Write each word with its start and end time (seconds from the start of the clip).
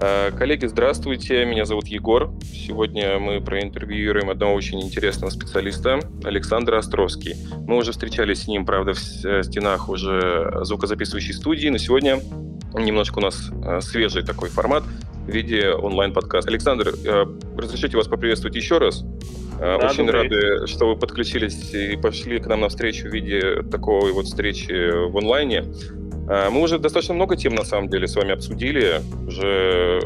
Э, 0.00 0.32
коллеги, 0.36 0.66
здравствуйте, 0.66 1.44
меня 1.44 1.64
зовут 1.64 1.86
Егор. 1.86 2.32
Сегодня 2.42 3.18
мы 3.18 3.40
проинтервьюируем 3.40 4.28
одного 4.28 4.54
очень 4.54 4.82
интересного 4.82 5.30
специалиста, 5.30 6.00
Александра 6.24 6.78
Островский. 6.78 7.34
Мы 7.66 7.76
уже 7.76 7.92
встречались 7.92 8.42
с 8.42 8.48
ним, 8.48 8.66
правда, 8.66 8.94
в 8.94 9.24
э, 9.24 9.42
стенах 9.44 9.88
уже 9.88 10.52
звукозаписывающей 10.62 11.32
студии, 11.32 11.68
но 11.68 11.78
сегодня 11.78 12.20
немножко 12.74 13.18
у 13.18 13.22
нас 13.22 13.50
э, 13.50 13.80
свежий 13.82 14.24
такой 14.24 14.48
формат 14.48 14.82
в 15.26 15.30
виде 15.30 15.70
онлайн-подкаста. 15.70 16.50
Александр, 16.50 16.92
разрешите 17.56 17.96
вас 17.96 18.08
поприветствовать 18.08 18.56
еще 18.56 18.76
раз. 18.76 19.04
Да, 19.58 19.76
Очень 19.76 20.10
рады, 20.10 20.66
что 20.66 20.88
вы 20.88 20.96
подключились 20.96 21.72
и 21.72 21.96
пошли 21.96 22.40
к 22.40 22.46
нам 22.46 22.60
на 22.60 22.68
встречу 22.68 23.08
в 23.08 23.12
виде 23.12 23.62
такой 23.62 24.12
вот 24.12 24.26
встречи 24.26 25.08
в 25.08 25.16
онлайне. 25.16 25.64
А, 26.28 26.50
мы 26.50 26.62
уже 26.62 26.78
достаточно 26.78 27.14
много 27.14 27.36
тем, 27.36 27.54
на 27.54 27.64
самом 27.64 27.88
деле, 27.88 28.06
с 28.06 28.16
вами 28.16 28.32
обсудили, 28.32 29.00
уже 29.26 30.00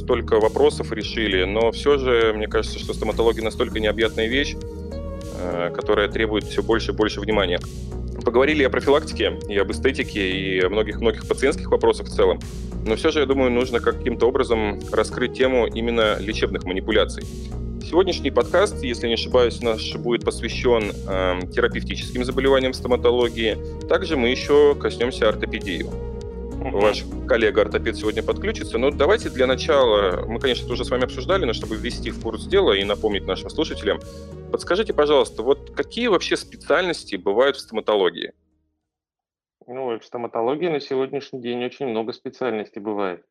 столько 0.00 0.40
вопросов 0.40 0.92
решили, 0.92 1.44
но 1.44 1.72
все 1.72 1.98
же, 1.98 2.32
мне 2.34 2.46
кажется, 2.46 2.78
что 2.78 2.94
стоматология 2.94 3.42
настолько 3.42 3.80
необъятная 3.80 4.26
вещь, 4.26 4.56
а, 5.40 5.70
которая 5.70 6.08
требует 6.08 6.44
все 6.44 6.62
больше 6.62 6.92
и 6.92 6.94
больше 6.94 7.20
внимания. 7.20 7.60
Поговорили 8.24 8.62
о 8.64 8.70
профилактике, 8.70 9.38
и 9.48 9.58
об 9.58 9.70
эстетике, 9.70 10.30
и 10.30 10.60
о 10.60 10.70
многих-многих 10.70 11.26
пациентских 11.28 11.70
вопросах 11.70 12.06
в 12.06 12.10
целом. 12.10 12.40
Но 12.86 12.96
все 12.96 13.10
же, 13.10 13.20
я 13.20 13.26
думаю, 13.26 13.50
нужно 13.50 13.80
каким-то 13.80 14.26
образом 14.26 14.80
раскрыть 14.92 15.34
тему 15.34 15.66
именно 15.66 16.18
лечебных 16.20 16.64
манипуляций. 16.64 17.24
Сегодняшний 17.84 18.30
подкаст, 18.30 18.82
если 18.82 19.08
не 19.08 19.14
ошибаюсь, 19.14 19.60
наш 19.60 19.94
будет 19.96 20.24
посвящен 20.24 20.90
э, 20.90 21.46
терапевтическим 21.52 22.24
заболеваниям 22.24 22.72
стоматологии. 22.72 23.58
Также 23.88 24.16
мы 24.16 24.30
еще 24.30 24.74
коснемся 24.74 25.28
ортопедии. 25.28 25.84
Mm-hmm. 25.84 26.70
Ваш 26.70 27.04
коллега-ортопед 27.28 27.96
сегодня 27.96 28.22
подключится. 28.22 28.78
Но 28.78 28.90
давайте 28.90 29.28
для 29.28 29.46
начала, 29.46 30.24
мы, 30.26 30.40
конечно, 30.40 30.64
это 30.64 30.72
уже 30.72 30.84
с 30.86 30.90
вами 30.90 31.04
обсуждали, 31.04 31.44
но 31.44 31.52
чтобы 31.52 31.76
ввести 31.76 32.10
в 32.10 32.22
курс 32.22 32.46
дела 32.46 32.72
и 32.72 32.82
напомнить 32.84 33.26
нашим 33.26 33.50
слушателям, 33.50 34.00
подскажите, 34.50 34.94
пожалуйста, 34.94 35.42
вот 35.42 35.72
какие 35.76 36.06
вообще 36.06 36.38
специальности 36.38 37.16
бывают 37.16 37.56
в 37.56 37.60
стоматологии? 37.60 38.32
Ну, 39.66 39.98
в 39.98 40.04
стоматологии 40.04 40.68
на 40.68 40.80
сегодняшний 40.80 41.42
день 41.42 41.62
очень 41.62 41.86
много 41.86 42.14
специальностей 42.14 42.80
бывает. 42.80 43.24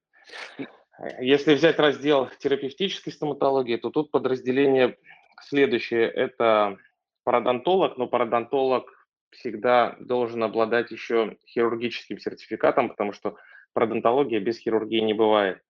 Если 1.20 1.56
взять 1.56 1.80
раздел 1.80 2.30
терапевтической 2.40 3.12
стоматологии, 3.12 3.78
то 3.78 3.90
тут 3.90 4.12
подразделение 4.12 4.98
следующее. 5.42 6.09
Это 6.09 6.78
пародонтолог, 7.23 7.98
но 7.98 8.08
пародонтолог 8.08 8.86
всегда 9.31 9.96
должен 10.00 10.44
обладать 10.44 10.92
еще 10.92 11.38
хирургическим 11.48 12.20
сертификатом, 12.20 12.90
потому 12.90 13.14
что 13.14 13.36
пародонтология 13.74 14.40
без 14.40 14.59
хирургии 14.59 15.00
не 15.00 15.14
бывает. 15.14 15.62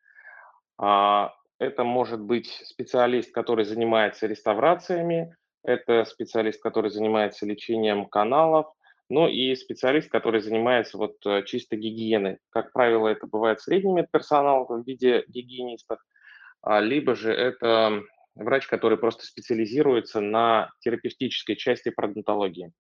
А, 0.78 1.34
это 1.60 1.84
может 1.84 2.20
быть 2.20 2.50
специалист, 2.66 3.34
который 3.34 3.66
занимается 3.66 4.28
реставрациями, 4.28 5.36
это 5.64 6.04
специалист, 6.04 6.62
который 6.62 6.92
занимается 6.92 7.46
лечением 7.46 8.06
каналов, 8.06 8.68
ну 9.14 9.28
и 9.28 9.56
специалист, 9.56 10.10
который 10.10 10.42
занимается 10.42 10.98
вот 10.98 11.24
э, 11.28 11.44
чисто 11.46 11.76
гигиеной. 11.76 12.40
Как 12.50 12.74
правило, 12.74 13.08
это 13.08 13.28
бывает 13.28 13.62
средний 13.62 13.94
медперсонал 13.94 14.66
в 14.66 14.84
виде 14.88 15.24
гигиенистов, 15.28 16.00
а, 16.64 16.80
либо 16.80 17.14
же 17.14 17.32
это 17.32 18.02
врач, 18.34 18.66
который 18.66 18.98
просто 18.98 19.28
специализируется 19.28 20.20
на 20.20 20.72
терапевтической 20.80 21.56
части 21.56 21.90
пародонтологии. 21.90 22.72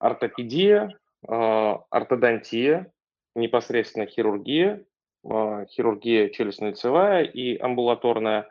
Ортопедия, 0.00 0.98
а, 1.28 1.78
ортодонтия, 1.90 2.90
непосредственно 3.36 4.06
хирургия, 4.06 4.84
а, 5.24 5.64
хирургия 5.66 6.28
челюстно-лицевая 6.28 7.22
и 7.22 7.56
амбулаторная 7.56 8.48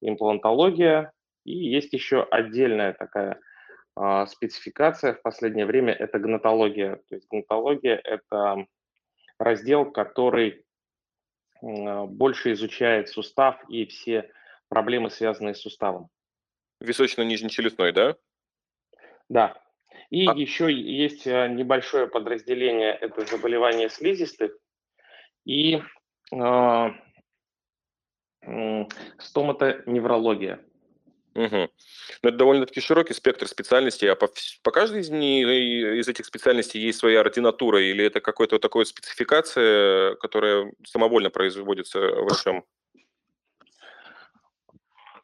имплантология. 0.00 1.12
И 1.44 1.52
есть 1.52 1.92
еще 1.92 2.22
отдельная 2.22 2.94
такая 2.94 3.38
а, 3.96 4.26
спецификация 4.26 5.14
в 5.14 5.22
последнее 5.22 5.66
время– 5.66 5.92
это 5.98 6.18
гнатология. 6.18 6.96
То 7.08 7.14
есть 7.14 7.28
гнатология– 7.28 8.00
это 8.04 8.66
раздел, 9.38 9.90
который 9.90 10.64
а, 11.62 12.06
больше 12.06 12.52
изучает 12.52 13.08
сустав 13.08 13.62
и 13.68 13.86
все 13.86 14.30
проблемы, 14.68 15.10
связанные 15.10 15.54
с 15.54 15.60
суставом. 15.60 16.08
Височно-нижнечелюстной, 16.80 17.92
да? 17.92 18.16
Да. 19.28 19.62
И 20.10 20.26
а... 20.26 20.34
еще 20.34 20.72
есть 20.72 21.26
а, 21.26 21.48
небольшое 21.48 22.08
подразделение, 22.08 22.92
это 22.92 23.24
заболевание 23.26 23.88
слизистых 23.88 24.56
и 25.44 25.82
э, 26.32 26.90
стоматоневрология. 29.18 30.64
Угу. 31.34 31.68
Ну, 32.22 32.28
это 32.28 32.36
довольно-таки 32.36 32.80
широкий 32.80 33.12
спектр 33.12 33.48
специальностей, 33.48 34.10
а 34.10 34.14
по, 34.14 34.28
по 34.62 34.70
каждой 34.70 35.00
из, 35.00 35.10
них, 35.10 35.46
из 35.48 36.06
этих 36.06 36.26
специальностей 36.26 36.80
есть 36.80 37.00
своя 37.00 37.20
ординатура, 37.20 37.82
или 37.82 38.04
это 38.04 38.20
какая-то 38.20 38.58
такая 38.58 38.84
спецификация, 38.84 40.14
которая 40.16 40.72
самовольно 40.84 41.30
производится 41.30 41.98
врачом? 41.98 42.64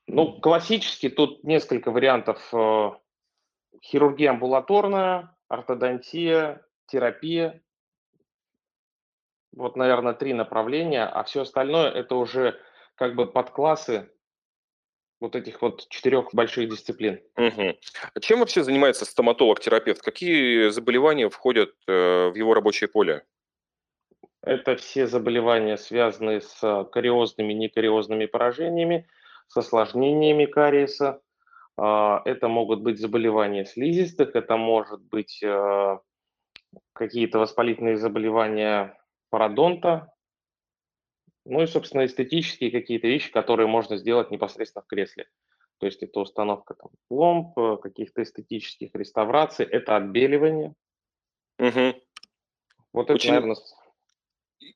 Ну, 0.09 0.41
классически 0.41 1.09
тут 1.09 1.45
несколько 1.45 1.93
вариантов. 1.93 2.43
Э, 2.53 2.91
хирургия 3.81 4.31
амбулаторная, 4.31 5.37
ортодонтия, 5.47 6.67
терапия. 6.87 7.63
Вот, 9.53 9.77
наверное, 9.77 10.15
три 10.15 10.35
направления, 10.35 11.05
а 11.05 11.23
все 11.23 11.43
остальное 11.43 11.91
это 11.91 12.17
уже 12.17 12.61
как 12.97 13.15
бы 13.15 13.31
подклассы 13.31 14.11
вот 15.21 15.37
этих 15.37 15.61
вот 15.63 15.87
четырех 15.89 16.35
больших 16.35 16.69
дисциплин. 16.71 17.21
Угу. 17.37 17.77
А 18.15 18.21
чем 18.21 18.41
вообще 18.41 18.65
занимается 18.65 19.05
стоматолог-терапевт? 19.05 20.01
Какие 20.01 20.71
заболевания 20.71 21.29
входят 21.29 21.75
э, 21.87 22.29
в 22.29 22.35
его 22.35 22.55
рабочее 22.55 22.89
поле? 22.89 23.25
Это 24.43 24.77
все 24.77 25.07
заболевания, 25.07 25.77
связанные 25.77 26.41
с 26.41 26.89
кариозными, 26.93 27.53
некариозными 27.53 28.25
поражениями, 28.25 29.07
с 29.49 29.57
осложнениями 29.59 30.47
кариеса. 30.47 31.21
Э, 31.79 32.21
это 32.25 32.49
могут 32.49 32.81
быть 32.81 32.99
заболевания 32.99 33.67
слизистых, 33.67 34.35
это 34.35 34.57
может 34.57 35.03
быть 35.03 35.43
э, 35.43 35.99
какие-то 36.95 37.39
воспалительные 37.39 37.99
заболевания 37.99 38.99
пародонта, 39.29 40.11
ну 41.45 41.63
и, 41.63 41.67
собственно, 41.67 42.05
эстетические 42.05 42.71
какие-то 42.71 43.07
вещи, 43.07 43.31
которые 43.31 43.67
можно 43.67 43.97
сделать 43.97 44.31
непосредственно 44.31 44.83
в 44.83 44.87
кресле. 44.87 45.27
То 45.79 45.87
есть 45.87 46.03
это 46.03 46.21
установка 46.21 46.75
там, 46.75 46.91
пломб, 47.09 47.59
э, 47.59 47.79
каких-то 47.83 48.23
эстетических 48.23 48.91
реставраций, 48.95 49.65
это 49.65 49.97
отбеливание. 49.97 50.75
Угу. 51.59 51.95
Вот 52.93 53.11
Очень 53.11 53.31
это, 53.31 53.41
наверное... 53.41 53.57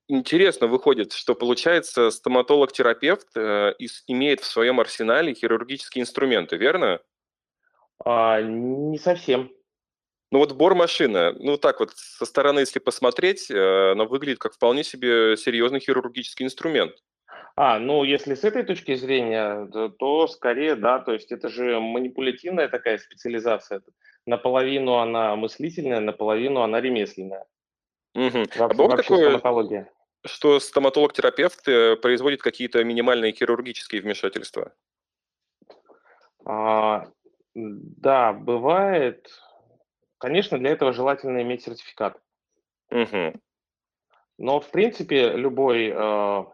Интересно 0.08 0.66
выходит, 0.66 1.12
что 1.12 1.34
получается 1.34 2.10
стоматолог-терапевт 2.10 3.36
э, 3.36 3.74
имеет 4.06 4.41
в 4.41 4.47
своем 4.47 4.80
арсенале 4.80 5.34
хирургические 5.34 6.03
инструменты, 6.03 6.56
верно? 6.56 7.00
А, 8.03 8.41
не 8.41 8.98
совсем. 8.98 9.53
Ну 10.34 10.41
вот 10.41 10.50
бормашина, 10.50 11.33
ну 11.39 11.56
так 11.56 11.78
вот 11.78 11.93
со 11.95 12.27
стороны, 12.27 12.59
если 12.59 12.81
посмотреть, 12.81 13.49
э, 13.53 13.93
она 13.93 14.05
выглядит 14.05 14.41
как 14.41 14.55
вполне 14.55 14.83
себе 14.83 15.37
серьезный 15.37 15.78
хирургический 15.78 16.45
инструмент. 16.45 16.93
А, 17.55 17.78
ну 17.78 18.03
если 18.03 18.34
с 18.34 18.43
этой 18.43 18.65
точки 18.65 18.97
зрения, 18.97 19.69
то, 19.72 19.91
то 19.91 20.27
скорее 20.27 20.75
да, 20.75 20.99
то 20.99 21.12
есть 21.12 21.31
это 21.31 21.49
же 21.49 21.78
манипулятивная 21.78 22.67
такая 22.67 22.99
специализация. 22.99 23.83
Наполовину 24.27 24.95
она 24.95 25.37
мыслительная, 25.37 26.00
наполовину 26.00 26.62
она 26.62 26.81
ремесленная. 26.81 27.47
Угу. 28.16 28.45
а 28.59 28.69
бывает 28.75 29.03
такое, 29.03 29.28
стоматология. 29.28 29.89
что 30.27 30.59
стоматолог-терапевт 30.59 31.69
э, 31.69 31.95
производит 31.95 32.42
какие-то 32.42 32.83
минимальные 32.83 33.34
хирургические 33.34 34.03
вмешательства? 34.03 34.72
А, 36.45 37.07
да, 37.54 38.33
бывает. 38.33 39.28
Конечно, 40.24 40.59
для 40.59 40.71
этого 40.71 40.94
желательно 40.94 41.42
иметь 41.42 41.65
сертификат. 41.65 42.18
Угу. 42.91 43.34
Но, 44.38 44.59
в 44.59 44.71
принципе, 44.71 45.32
любой 45.32 45.92
э, 45.94 46.44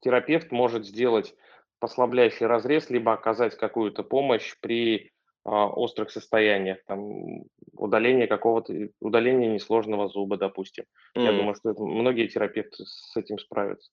терапевт 0.00 0.52
может 0.52 0.84
сделать 0.84 1.34
послабляющий 1.78 2.44
разрез, 2.44 2.90
либо 2.90 3.14
оказать 3.14 3.56
какую-то 3.56 4.02
помощь 4.02 4.56
при 4.60 4.96
э, 5.06 5.08
острых 5.44 6.10
состояниях, 6.10 6.84
там, 6.86 7.44
удаление 7.72 8.26
какого-то, 8.26 8.74
удаление 9.00 9.48
несложного 9.48 10.08
зуба, 10.08 10.36
допустим. 10.36 10.84
Mm. 11.16 11.22
Я 11.22 11.32
думаю, 11.32 11.54
что 11.54 11.70
это, 11.70 11.82
многие 11.82 12.28
терапевты 12.28 12.84
с 12.84 13.16
этим 13.16 13.38
справятся. 13.38 13.90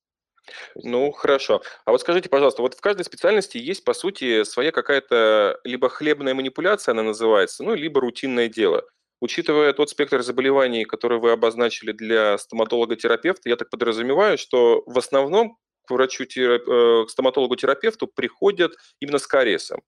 Ну, 0.75 1.11
хорошо. 1.11 1.61
А 1.85 1.91
вот 1.91 2.01
скажите, 2.01 2.29
пожалуйста, 2.29 2.61
вот 2.61 2.75
в 2.75 2.81
каждой 2.81 3.03
специальности 3.03 3.57
есть, 3.57 3.83
по 3.83 3.93
сути, 3.93 4.43
своя 4.43 4.71
какая-то 4.71 5.59
либо 5.63 5.89
хлебная 5.89 6.33
манипуляция, 6.33 6.93
она 6.93 7.03
называется, 7.03 7.63
ну, 7.63 7.75
либо 7.75 8.01
рутинное 8.01 8.47
дело. 8.47 8.83
Учитывая 9.21 9.73
тот 9.73 9.89
спектр 9.89 10.21
заболеваний, 10.21 10.85
который 10.85 11.19
вы 11.19 11.31
обозначили 11.31 11.91
для 11.91 12.37
стоматолога-терапевта, 12.37 13.49
я 13.49 13.57
так 13.57 13.69
подразумеваю, 13.69 14.37
что 14.37 14.83
в 14.85 14.97
основном 14.97 15.57
к 15.85 15.91
врачу, 15.91 16.23
э, 16.23 16.59
к 17.05 17.09
стоматологу-терапевту 17.09 18.07
приходят 18.07 18.73
именно 18.99 19.17
с 19.17 19.27
кариесом. 19.27 19.81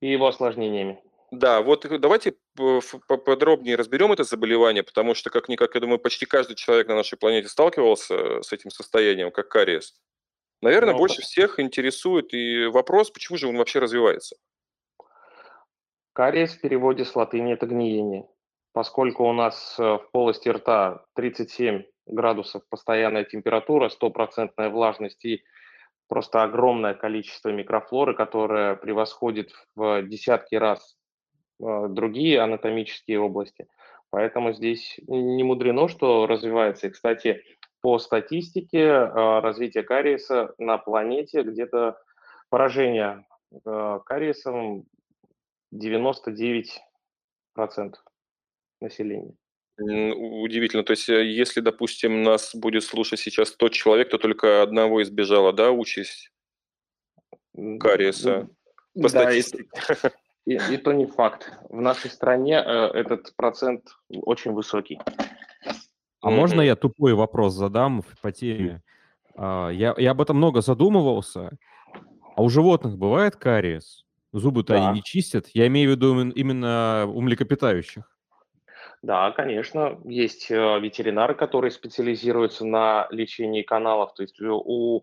И 0.00 0.10
его 0.10 0.26
осложнениями. 0.26 1.02
Да, 1.32 1.62
вот 1.62 1.86
давайте 1.98 2.34
поподробнее 3.08 3.76
разберем 3.76 4.12
это 4.12 4.22
заболевание, 4.22 4.82
потому 4.82 5.14
что, 5.14 5.30
как-никак, 5.30 5.74
я 5.74 5.80
думаю, 5.80 5.98
почти 5.98 6.26
каждый 6.26 6.56
человек 6.56 6.88
на 6.88 6.94
нашей 6.94 7.18
планете 7.18 7.48
сталкивался 7.48 8.42
с 8.42 8.52
этим 8.52 8.70
состоянием, 8.70 9.30
как 9.30 9.48
кариес. 9.48 9.94
Наверное, 10.60 10.92
ну, 10.92 10.98
больше 10.98 11.22
всех 11.22 11.58
интересует 11.58 12.34
и 12.34 12.66
вопрос, 12.66 13.10
почему 13.10 13.38
же 13.38 13.48
он 13.48 13.56
вообще 13.56 13.78
развивается. 13.78 14.36
Кариес 16.12 16.52
в 16.52 16.60
переводе 16.60 17.06
с 17.06 17.16
латыни– 17.16 17.52
это 17.54 17.64
гниение. 17.64 18.28
Поскольку 18.74 19.24
у 19.24 19.32
нас 19.32 19.76
э, 19.78 19.82
в 19.82 20.10
полости 20.12 20.50
рта 20.50 21.02
37 21.14 21.82
градусов 22.06 22.62
постоянная 22.68 23.24
температура, 23.24 23.88
стопроцентная 23.88 24.68
влажность 24.68 25.24
и 25.24 25.42
просто 26.08 26.42
огромное 26.42 26.92
количество 26.92 27.48
микрофлоры, 27.48 28.14
которое 28.14 28.76
превосходит 28.76 29.50
в 29.74 30.02
десятки 30.02 30.56
раз 30.56 30.94
э, 30.94 31.01
другие 31.88 32.40
анатомические 32.40 33.20
области. 33.20 33.68
Поэтому 34.10 34.52
здесь 34.52 34.98
не 35.06 35.42
мудрено, 35.42 35.88
что 35.88 36.26
развивается. 36.26 36.88
И, 36.88 36.90
кстати, 36.90 37.42
по 37.80 37.98
статистике 37.98 38.80
э, 38.80 39.40
развитие 39.40 39.82
кариеса 39.82 40.54
на 40.58 40.78
планете 40.78 41.42
где-то 41.42 41.98
поражение 42.50 43.24
кариесом 44.06 44.86
99% 45.74 46.70
населения. 48.80 49.34
Удивительно. 49.78 50.84
То 50.84 50.92
есть, 50.92 51.08
э, 51.08 51.24
если, 51.24 51.60
допустим, 51.60 52.22
нас 52.22 52.54
будет 52.54 52.84
слушать 52.84 53.20
сейчас 53.20 53.48
100 53.50 53.68
человек, 53.70 54.10
то 54.10 54.18
только 54.18 54.62
одного 54.62 55.02
избежало, 55.02 55.52
да, 55.52 55.70
участь 55.70 56.30
кариеса? 57.80 58.48
По 58.94 59.10
да, 59.10 59.32
и, 59.32 59.42
и, 60.46 60.58
и 60.70 60.76
то 60.76 60.92
не 60.92 61.06
факт. 61.06 61.52
В 61.68 61.80
нашей 61.80 62.10
стране 62.10 62.54
э, 62.54 62.86
этот 62.94 63.34
процент 63.36 63.96
очень 64.08 64.52
высокий. 64.52 64.98
А 66.20 66.30
mm-hmm. 66.30 66.34
можно 66.34 66.60
я 66.60 66.76
тупой 66.76 67.14
вопрос 67.14 67.54
задам 67.54 68.02
по 68.20 68.32
теме? 68.32 68.82
А, 69.36 69.68
я, 69.70 69.94
я 69.96 70.12
об 70.12 70.20
этом 70.20 70.36
много 70.36 70.60
задумывался. 70.60 71.50
А 72.36 72.42
у 72.42 72.48
животных 72.48 72.96
бывает 72.96 73.36
кариес? 73.36 74.04
Зубы-то 74.32 74.72
да. 74.72 74.88
они 74.88 74.98
не 74.98 75.02
чистят. 75.02 75.48
Я 75.52 75.66
имею 75.66 75.90
в 75.90 75.92
виду 75.92 76.30
именно 76.30 77.04
у 77.06 77.20
млекопитающих. 77.20 78.04
Да, 79.02 79.32
конечно, 79.32 79.98
есть 80.04 80.50
э, 80.50 80.54
ветеринары, 80.80 81.34
которые 81.34 81.72
специализируются 81.72 82.64
на 82.64 83.08
лечении 83.10 83.62
каналов. 83.62 84.14
То 84.14 84.22
есть 84.22 84.40
у 84.40 85.02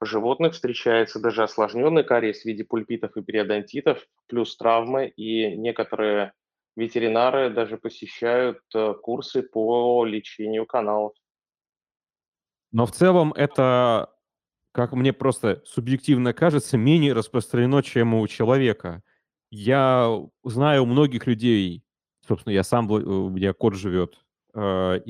животных 0.00 0.54
встречается 0.54 1.20
даже 1.20 1.42
осложненный 1.42 2.04
кариес 2.04 2.42
в 2.42 2.44
виде 2.44 2.64
пульпитов 2.64 3.16
и 3.16 3.22
периодонтитов, 3.22 4.06
плюс 4.26 4.56
травмы, 4.56 5.08
и 5.08 5.56
некоторые 5.56 6.32
ветеринары 6.76 7.50
даже 7.50 7.78
посещают 7.78 8.60
э, 8.74 8.94
курсы 9.02 9.42
по 9.42 10.04
лечению 10.04 10.66
каналов. 10.66 11.14
Но 12.72 12.84
в 12.84 12.92
целом 12.92 13.32
это 13.32 14.10
как 14.76 14.92
мне 14.92 15.14
просто 15.14 15.62
субъективно 15.64 16.34
кажется, 16.34 16.76
менее 16.76 17.14
распространено, 17.14 17.82
чем 17.82 18.12
у 18.12 18.28
человека. 18.28 19.02
Я 19.50 20.20
знаю 20.44 20.84
многих 20.84 21.26
людей, 21.26 21.82
собственно, 22.28 22.52
я 22.52 22.62
сам, 22.62 22.90
у 22.90 23.30
меня 23.30 23.54
кот 23.54 23.74
живет, 23.74 24.20
э, 24.52 25.00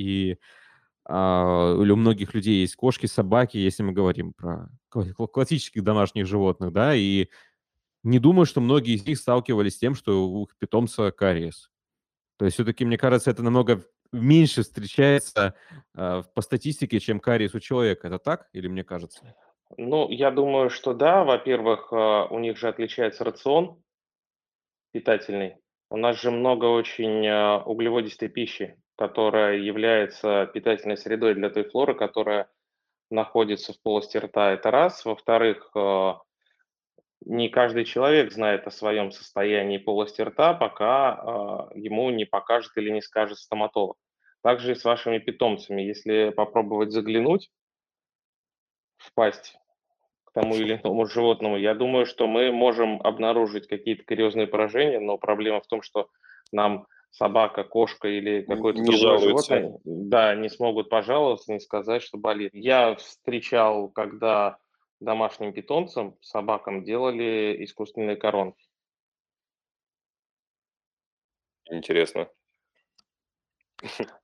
а, 1.09 1.75
у 1.75 1.97
многих 1.97 2.35
людей 2.35 2.61
есть 2.61 2.75
кошки, 2.75 3.07
собаки, 3.07 3.57
если 3.57 3.85
мы 3.85 3.93
говорим 3.93 4.33
про 4.33 4.69
классических 4.91 5.85
домашних 5.85 6.27
животных, 6.27 6.73
да, 6.73 6.97
и 6.97 7.29
не 8.03 8.19
думаю, 8.19 8.47
что 8.47 8.61
многие 8.61 8.95
из 8.95 9.07
них 9.07 9.19
сталкивались 9.19 9.77
с 9.77 9.79
тем, 9.79 9.95
что 9.95 10.29
у 10.29 10.45
их 10.45 10.57
питомца 10.59 11.13
кариес. 11.13 11.71
То 12.39 12.45
есть 12.45 12.55
все-таки, 12.55 12.85
мне 12.85 12.99
кажется, 12.99 13.31
это 13.31 13.43
намного 13.43 13.85
меньше 14.13 14.63
встречается 14.63 15.55
э, 15.95 16.23
по 16.35 16.41
статистике, 16.41 16.99
чем 16.99 17.21
кариес 17.21 17.55
у 17.55 17.61
человека. 17.61 18.09
Это 18.09 18.19
так 18.19 18.49
или 18.53 18.69
мне 18.69 18.85
кажется? 18.85 19.35
Ну, 19.77 20.09
я 20.11 20.31
думаю, 20.31 20.71
что 20.71 20.93
да. 20.93 21.25
Во-первых, 21.25 21.89
а, 21.93 22.27
у 22.27 22.39
них 22.39 22.57
же 22.57 22.69
отличается 22.69 23.25
рацион 23.25 23.83
питательный. 24.93 25.57
У 25.91 25.97
нас 25.97 26.21
же 26.21 26.31
много 26.31 26.67
очень 26.67 27.29
углеводистой 27.65 28.29
пищи, 28.29 28.77
которая 28.97 29.59
является 29.59 30.47
питательной 30.53 30.97
средой 30.97 31.35
для 31.35 31.51
той 31.51 31.65
флоры, 31.65 31.95
которая 31.95 32.49
находится 33.11 33.73
в 33.73 33.81
полости 33.83 34.17
рта. 34.17 34.53
Это 34.53 34.71
раз. 34.71 35.05
Во-вторых, 35.05 35.71
а, 35.75 36.21
не 37.25 37.49
каждый 37.49 37.85
человек 37.85 38.33
знает 38.33 38.67
о 38.67 38.71
своем 38.71 39.13
состоянии 39.13 39.79
полости 39.79 40.23
рта, 40.23 40.55
пока 40.55 41.69
ему 41.75 42.11
не 42.11 42.25
покажет 42.25 42.73
или 42.77 42.91
не 42.91 43.03
скажет 43.03 43.39
стоматолог. 43.39 43.97
Также 44.43 44.73
и 44.73 44.75
с 44.75 44.85
вашими 44.85 45.19
питомцами. 45.19 45.83
Если 45.83 46.31
попробовать 46.31 46.93
заглянуть 46.93 47.51
впасть 48.97 49.57
к 50.25 50.33
тому 50.33 50.55
или 50.55 50.77
иному 50.77 51.07
животному, 51.07 51.57
я 51.57 51.75
думаю, 51.75 52.07
что 52.07 52.27
мы 52.27 52.53
можем 52.53 53.01
обнаружить 53.03 53.67
какие-то 53.67 54.05
кариозные 54.05 54.47
поражения, 54.47 55.01
но 55.01 55.19
проблема 55.19 55.61
в 55.61 55.67
том, 55.67 55.83
что 55.83 56.09
нам 56.53 56.87
собака, 57.17 57.65
кошка 57.65 58.09
или 58.09 58.43
какое-то 58.43 58.79
не 58.79 58.91
другое 58.91 59.19
животное, 59.19 59.79
да, 59.85 60.35
не 60.35 60.51
смогут 60.51 60.91
пожаловаться, 60.91 61.51
не 61.51 61.61
сказать, 61.61 62.03
что 62.03 62.19
болит. 62.19 62.51
Я 62.53 62.95
встречал, 62.97 63.89
когда 63.89 64.59
домашним 65.01 65.55
питомцам, 65.55 66.17
собакам 66.21 66.85
делали 66.85 67.57
искусственные 67.65 68.17
коронки. 68.17 68.63
Интересно. 71.71 72.29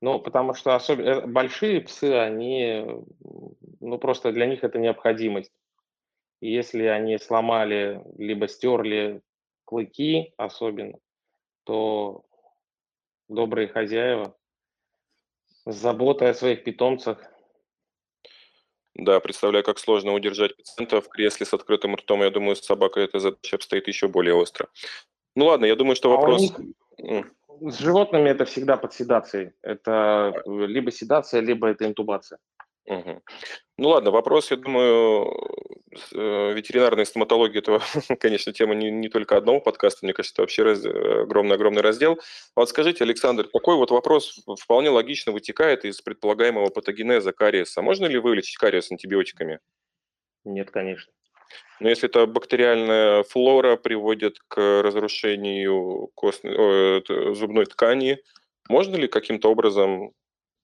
Ну, 0.00 0.18
потому 0.18 0.54
что 0.54 0.74
особенно 0.74 1.08
э, 1.08 1.26
большие 1.26 1.80
псы, 1.80 2.14
они, 2.14 2.84
ну, 3.80 3.98
просто 3.98 4.32
для 4.32 4.46
них 4.46 4.64
это 4.64 4.78
необходимость. 4.78 5.52
И 6.40 6.52
если 6.52 6.84
они 6.84 7.18
сломали, 7.18 8.02
либо 8.18 8.48
стерли 8.48 9.22
клыки 9.64 10.32
особенно, 10.36 10.98
то 11.64 12.24
добрые 13.34 13.68
хозяева 13.68 14.36
с 15.64 15.74
заботой 15.74 16.30
о 16.30 16.34
своих 16.34 16.64
питомцах. 16.64 17.18
Да, 18.94 19.20
представляю, 19.20 19.64
как 19.64 19.78
сложно 19.78 20.12
удержать 20.12 20.56
пациента 20.56 21.00
в 21.00 21.08
кресле 21.08 21.46
с 21.46 21.54
открытым 21.54 21.94
ртом. 21.96 22.22
Я 22.22 22.30
думаю, 22.30 22.56
с 22.56 22.64
собакой 22.64 23.04
эта 23.04 23.20
задача 23.20 23.56
обстоит 23.56 23.88
еще 23.88 24.08
более 24.08 24.34
остро. 24.34 24.68
Ну 25.34 25.46
ладно, 25.46 25.64
я 25.64 25.76
думаю, 25.76 25.96
что 25.96 26.10
вопрос... 26.10 26.52
А 26.98 27.02
них... 27.02 27.26
С 27.60 27.78
животными 27.78 28.28
это 28.28 28.44
всегда 28.44 28.76
под 28.76 28.92
седацией. 28.92 29.52
Это 29.62 30.42
либо 30.46 30.90
седация, 30.90 31.40
либо 31.40 31.68
это 31.68 31.86
интубация. 31.86 32.38
Угу. 32.86 33.22
Ну 33.78 33.88
ладно, 33.88 34.10
вопрос, 34.10 34.50
я 34.50 34.56
думаю, 34.56 35.32
э, 36.12 36.52
ветеринарная 36.52 37.04
стоматология, 37.04 37.60
это, 37.60 37.80
конечно, 38.20 38.52
тема 38.52 38.74
не, 38.74 38.90
не 38.90 39.08
только 39.08 39.36
одного 39.36 39.60
подкаста, 39.60 40.04
мне 40.04 40.12
кажется, 40.12 40.34
это 40.34 40.42
вообще 40.42 40.62
раз, 40.62 40.84
огромный-огромный 40.84 41.82
раздел. 41.82 42.18
Вот 42.56 42.68
скажите, 42.68 43.04
Александр, 43.04 43.46
такой 43.46 43.76
вот 43.76 43.90
вопрос 43.90 44.44
вполне 44.60 44.90
логично 44.90 45.32
вытекает 45.32 45.84
из 45.84 46.00
предполагаемого 46.00 46.70
патогенеза 46.70 47.32
кариеса. 47.32 47.82
Можно 47.82 48.06
ли 48.06 48.18
вылечить 48.18 48.56
кариес 48.56 48.90
антибиотиками? 48.90 49.60
Нет, 50.44 50.70
конечно. 50.70 51.12
Но 51.80 51.88
если 51.88 52.08
это 52.08 52.26
бактериальная 52.26 53.22
флора 53.24 53.76
приводит 53.76 54.38
к 54.48 54.82
разрушению 54.82 56.10
костной, 56.14 56.54
о, 56.56 57.34
зубной 57.34 57.66
ткани, 57.66 58.22
можно 58.68 58.96
ли 58.96 59.08
каким-то 59.08 59.50
образом 59.50 60.12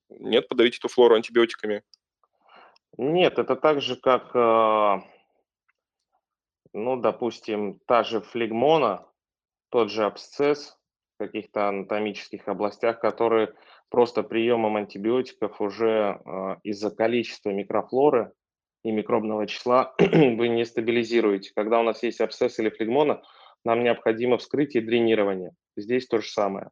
нет 0.09 0.49
подавить 0.49 0.79
эту 0.79 0.89
флору 0.89 1.17
антибиотиками? 1.17 1.83
Нет, 2.99 3.39
это 3.39 3.55
так 3.55 3.81
же, 3.81 3.95
как, 3.95 4.31
а, 4.35 5.05
ну, 6.73 6.97
допустим, 6.97 7.79
та 7.87 8.03
же 8.03 8.21
флегмона, 8.21 9.07
тот 9.71 9.91
же 9.91 10.05
абсцесс 10.05 10.77
в 11.15 11.19
каких-то 11.25 11.69
анатомических 11.69 12.49
областях, 12.49 13.01
которые 13.01 13.55
просто 13.89 14.25
приемом 14.25 14.77
антибиотиков 14.77 15.61
уже 15.61 16.21
а, 16.25 16.59
из-за 16.65 16.91
количества 16.91 17.51
микрофлоры 17.51 18.33
и 18.83 18.91
микробного 18.91 19.47
числа 19.47 19.95
вы 19.99 20.49
не 20.49 20.65
стабилизируете. 20.65 21.53
Когда 21.55 21.79
у 21.79 21.85
нас 21.85 22.03
есть 22.03 22.21
абсцесс 22.21 22.59
или 22.59 22.69
флегмона, 22.69 23.23
нам 23.65 23.85
необходимо 23.85 24.39
вскрытие 24.39 24.83
и 24.83 24.87
дренирование. 24.87 25.53
Здесь 25.77 26.09
то 26.09 26.21
же 26.21 26.29
самое. 26.29 26.71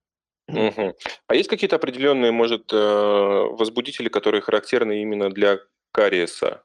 Угу. 0.48 0.94
А 1.26 1.34
есть 1.34 1.48
какие-то 1.48 1.76
определенные, 1.76 2.32
может, 2.32 2.72
э, 2.72 2.76
возбудители, 2.76 4.08
которые 4.08 4.40
характерны 4.40 5.02
именно 5.02 5.30
для 5.30 5.58
кариеса? 5.96 6.62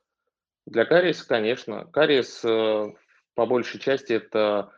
Для 0.65 0.85
кариеса, 0.85 1.25
конечно. 1.25 1.85
Кариес 1.85 2.43
э, 2.43 2.91
по 3.33 3.45
большей 3.45 3.79
части 3.79 4.13
это 4.13 4.71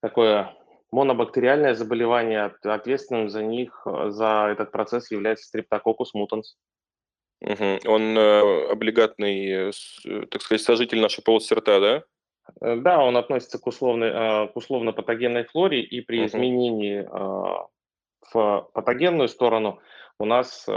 такое 0.00 0.52
монобактериальное 0.90 1.74
заболевание, 1.74 2.52
ответственным 2.62 3.30
за 3.30 3.42
них, 3.42 3.82
э, 3.86 4.10
за 4.10 4.48
этот 4.50 4.72
процесс 4.72 5.12
является 5.12 5.46
стрептококус 5.46 6.12
мутанс. 6.12 6.56
Угу. 7.40 7.78
Он 7.86 8.18
э, 8.18 8.70
облигатный, 8.72 9.70
э, 9.70 10.26
так 10.30 10.42
сказать, 10.42 10.62
сожитель 10.62 11.00
нашей 11.00 11.22
полости 11.22 11.54
рта, 11.54 11.80
да? 11.80 12.02
Да, 12.60 13.02
он 13.02 13.16
относится 13.16 13.58
к, 13.58 13.66
условной, 13.66 14.10
к 14.48 14.56
условно-патогенной 14.56 15.44
флоре, 15.44 15.80
и 15.82 16.00
при 16.02 16.18
угу. 16.18 16.26
изменении 16.26 17.08
в 18.32 18.68
патогенную 18.74 19.28
сторону 19.28 19.80
у 20.18 20.26
нас 20.26 20.68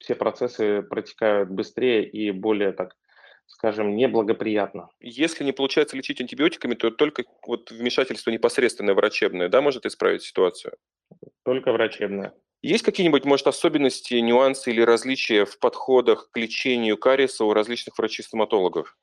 все 0.00 0.14
процессы 0.14 0.82
протекают 0.82 1.50
быстрее 1.50 2.08
и 2.08 2.30
более 2.30 2.72
так 2.72 2.96
скажем, 3.50 3.96
неблагоприятно. 3.96 4.90
Если 5.00 5.44
не 5.44 5.52
получается 5.52 5.96
лечить 5.96 6.20
антибиотиками, 6.20 6.74
то 6.74 6.90
только 6.90 7.24
вот 7.46 7.70
вмешательство 7.70 8.30
непосредственное 8.30 8.94
врачебное, 8.94 9.48
да, 9.48 9.60
может 9.60 9.86
исправить 9.86 10.22
ситуацию? 10.22 10.74
Только 11.44 11.72
врачебное. 11.72 12.32
Есть 12.62 12.84
какие-нибудь, 12.84 13.24
может, 13.24 13.46
особенности, 13.46 14.14
нюансы 14.14 14.70
или 14.70 14.82
различия 14.82 15.44
в 15.46 15.58
подходах 15.58 16.30
к 16.30 16.36
лечению 16.36 16.98
кариеса 16.98 17.44
у 17.44 17.52
различных 17.52 17.98
врачей-стоматологов? 17.98 18.96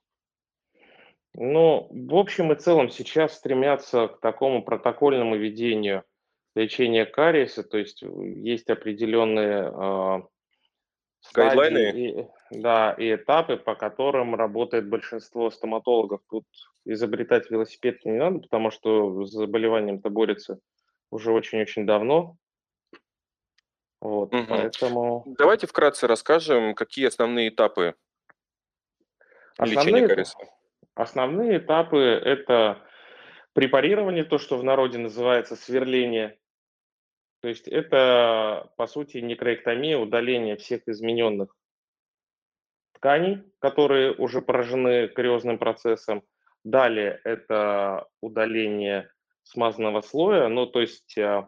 Ну, 1.33 1.87
в 1.91 2.15
общем 2.15 2.51
и 2.51 2.55
целом 2.55 2.89
сейчас 2.89 3.35
стремятся 3.35 4.07
к 4.07 4.19
такому 4.21 4.63
протокольному 4.63 5.35
ведению 5.35 6.03
лечения 6.55 7.05
кариеса, 7.05 7.63
то 7.63 7.77
есть 7.77 8.01
есть 8.01 8.69
определенные 8.69 9.71
э, 9.71 10.21
Гайдлайны? 11.33 11.91
И, 11.91 12.27
да, 12.51 12.93
и 12.93 13.15
этапы, 13.15 13.57
по 13.57 13.75
которым 13.75 14.35
работает 14.35 14.89
большинство 14.89 15.49
стоматологов. 15.49 16.21
Тут 16.29 16.45
изобретать 16.85 17.49
велосипед 17.49 18.05
не 18.05 18.13
надо, 18.13 18.39
потому 18.39 18.71
что 18.71 19.25
с 19.25 19.31
заболеванием-то 19.31 20.09
борется 20.09 20.59
уже 21.11 21.31
очень-очень 21.31 21.85
давно. 21.85 22.37
Вот, 23.99 24.33
угу. 24.33 24.45
поэтому... 24.47 25.23
Давайте 25.37 25.67
вкратце 25.67 26.07
расскажем, 26.07 26.75
какие 26.75 27.07
основные 27.07 27.49
этапы 27.49 27.95
основные, 29.57 29.85
лечения 29.85 30.07
кариеса. 30.07 30.37
Основные 30.95 31.57
этапы– 31.57 31.97
это 32.25 32.81
препарирование, 33.53 34.23
то, 34.23 34.37
что 34.37 34.57
в 34.57 34.63
народе 34.63 34.99
называется 34.99 35.55
сверление, 35.55 36.37
то 37.41 37.47
есть 37.47 37.67
это, 37.67 38.71
по 38.77 38.87
сути, 38.87 39.17
некроэктомия, 39.17 39.97
удаление 39.97 40.57
всех 40.57 40.87
измененных 40.87 41.55
тканей, 42.93 43.43
которые 43.59 44.13
уже 44.13 44.41
поражены 44.41 45.07
кариозным 45.07 45.59
процессом. 45.59 46.23
Далее 46.63 47.21
это 47.23 48.07
удаление 48.21 49.11
смазанного 49.43 50.01
слоя, 50.01 50.47
ну 50.49 50.65
то 50.65 50.81
есть 50.81 51.17
а, 51.17 51.47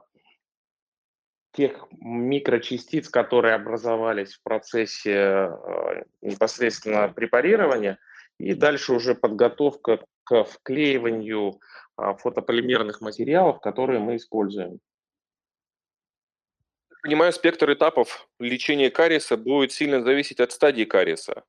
тех 1.51 1.87
микрочастиц, 1.91 3.09
которые 3.09 3.55
образовались 3.55 4.35
в 4.35 4.43
процессе 4.43 5.17
а, 5.17 6.03
непосредственно 6.21 7.09
препарирования, 7.09 7.97
и 8.37 8.53
дальше 8.53 8.93
уже 8.93 9.15
подготовка 9.15 10.05
к 10.23 10.43
вклеиванию 10.45 11.59
а, 11.97 12.13
фотополимерных 12.13 13.01
материалов, 13.01 13.59
которые 13.59 13.99
мы 13.99 14.15
используем 14.15 14.79
понимаю, 17.01 17.31
спектр 17.33 17.71
этапов 17.71 18.27
лечения 18.39 18.89
кариеса 18.89 19.37
будет 19.37 19.71
сильно 19.71 20.01
зависеть 20.01 20.39
от 20.39 20.51
стадии 20.51 20.83
кариеса. 20.83 21.43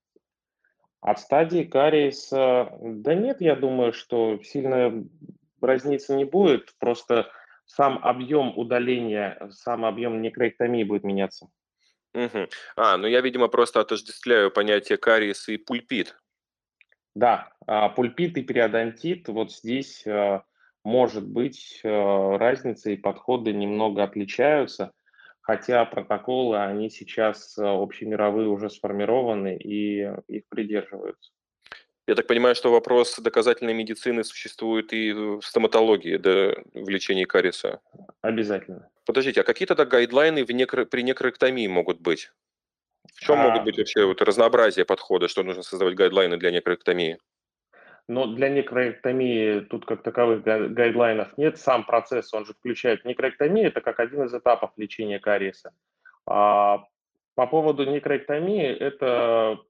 От 1.00 1.18
стадии 1.18 1.64
кариеса, 1.64 2.72
да 2.80 3.14
нет, 3.14 3.40
я 3.40 3.56
думаю, 3.56 3.92
что 3.92 4.38
сильно 4.42 5.04
разницы 5.60 6.14
не 6.14 6.24
будет, 6.24 6.74
просто 6.78 7.30
сам 7.64 7.98
объем 8.02 8.56
удаления, 8.56 9.38
сам 9.50 9.84
объем 9.84 10.20
некроэктомии 10.20 10.84
будет 10.84 11.04
меняться. 11.04 11.48
Угу. 12.12 12.48
А, 12.76 12.96
ну 12.96 13.06
я, 13.06 13.20
видимо, 13.20 13.48
просто 13.48 13.80
отождествляю 13.80 14.50
понятие 14.50 14.98
кариес 14.98 15.48
и 15.48 15.56
пульпит. 15.56 16.16
Да, 17.14 17.52
а, 17.66 17.88
пульпит 17.88 18.36
и 18.36 18.42
периодонтит, 18.42 19.28
вот 19.28 19.52
здесь 19.52 20.04
а, 20.06 20.42
может 20.84 21.26
быть 21.26 21.80
а, 21.84 22.36
разница 22.36 22.90
и 22.90 22.96
подходы 22.96 23.52
немного 23.52 24.02
отличаются 24.02 24.92
хотя 25.40 25.84
протоколы, 25.84 26.58
они 26.58 26.90
сейчас 26.90 27.56
э, 27.58 27.62
общемировые 27.64 28.48
уже 28.48 28.70
сформированы 28.70 29.56
и 29.56 30.10
их 30.28 30.42
придерживаются. 30.48 31.32
Я 32.06 32.16
так 32.16 32.26
понимаю, 32.26 32.56
что 32.56 32.72
вопрос 32.72 33.18
доказательной 33.18 33.72
медицины 33.72 34.24
существует 34.24 34.92
и 34.92 35.12
в 35.12 35.42
стоматологии, 35.42 36.16
да, 36.16 36.54
в 36.74 36.88
лечении 36.88 37.24
кариеса? 37.24 37.80
Обязательно. 38.20 38.90
Подождите, 39.06 39.42
а 39.42 39.44
какие 39.44 39.66
тогда 39.66 39.84
гайдлайны 39.84 40.44
в 40.44 40.50
некро... 40.50 40.86
при 40.86 41.02
некроэктомии 41.02 41.68
могут 41.68 42.00
быть? 42.00 42.32
В 43.14 43.20
чем 43.20 43.38
а... 43.40 43.48
могут 43.48 43.64
быть 43.64 43.78
вообще 43.78 44.04
вот 44.04 44.22
разнообразие 44.22 44.84
подхода, 44.84 45.28
что 45.28 45.44
нужно 45.44 45.62
создавать 45.62 45.94
гайдлайны 45.94 46.36
для 46.36 46.50
некроэктомии? 46.50 47.18
Но 48.10 48.26
для 48.26 48.48
некроэктомии 48.48 49.60
тут 49.60 49.86
как 49.86 50.02
таковых 50.02 50.42
гайдлайнов 50.42 51.38
нет. 51.38 51.58
Сам 51.58 51.84
процесс, 51.84 52.34
он 52.34 52.44
же 52.44 52.54
включает 52.54 53.04
некроэктомию, 53.04 53.68
это 53.68 53.80
как 53.80 54.00
один 54.00 54.24
из 54.24 54.34
этапов 54.34 54.72
лечения 54.76 55.20
кариеса. 55.20 55.72
А 56.26 56.82
по 57.36 57.46
поводу 57.46 57.84
некроэктомии, 57.84 58.66
это 58.66 59.60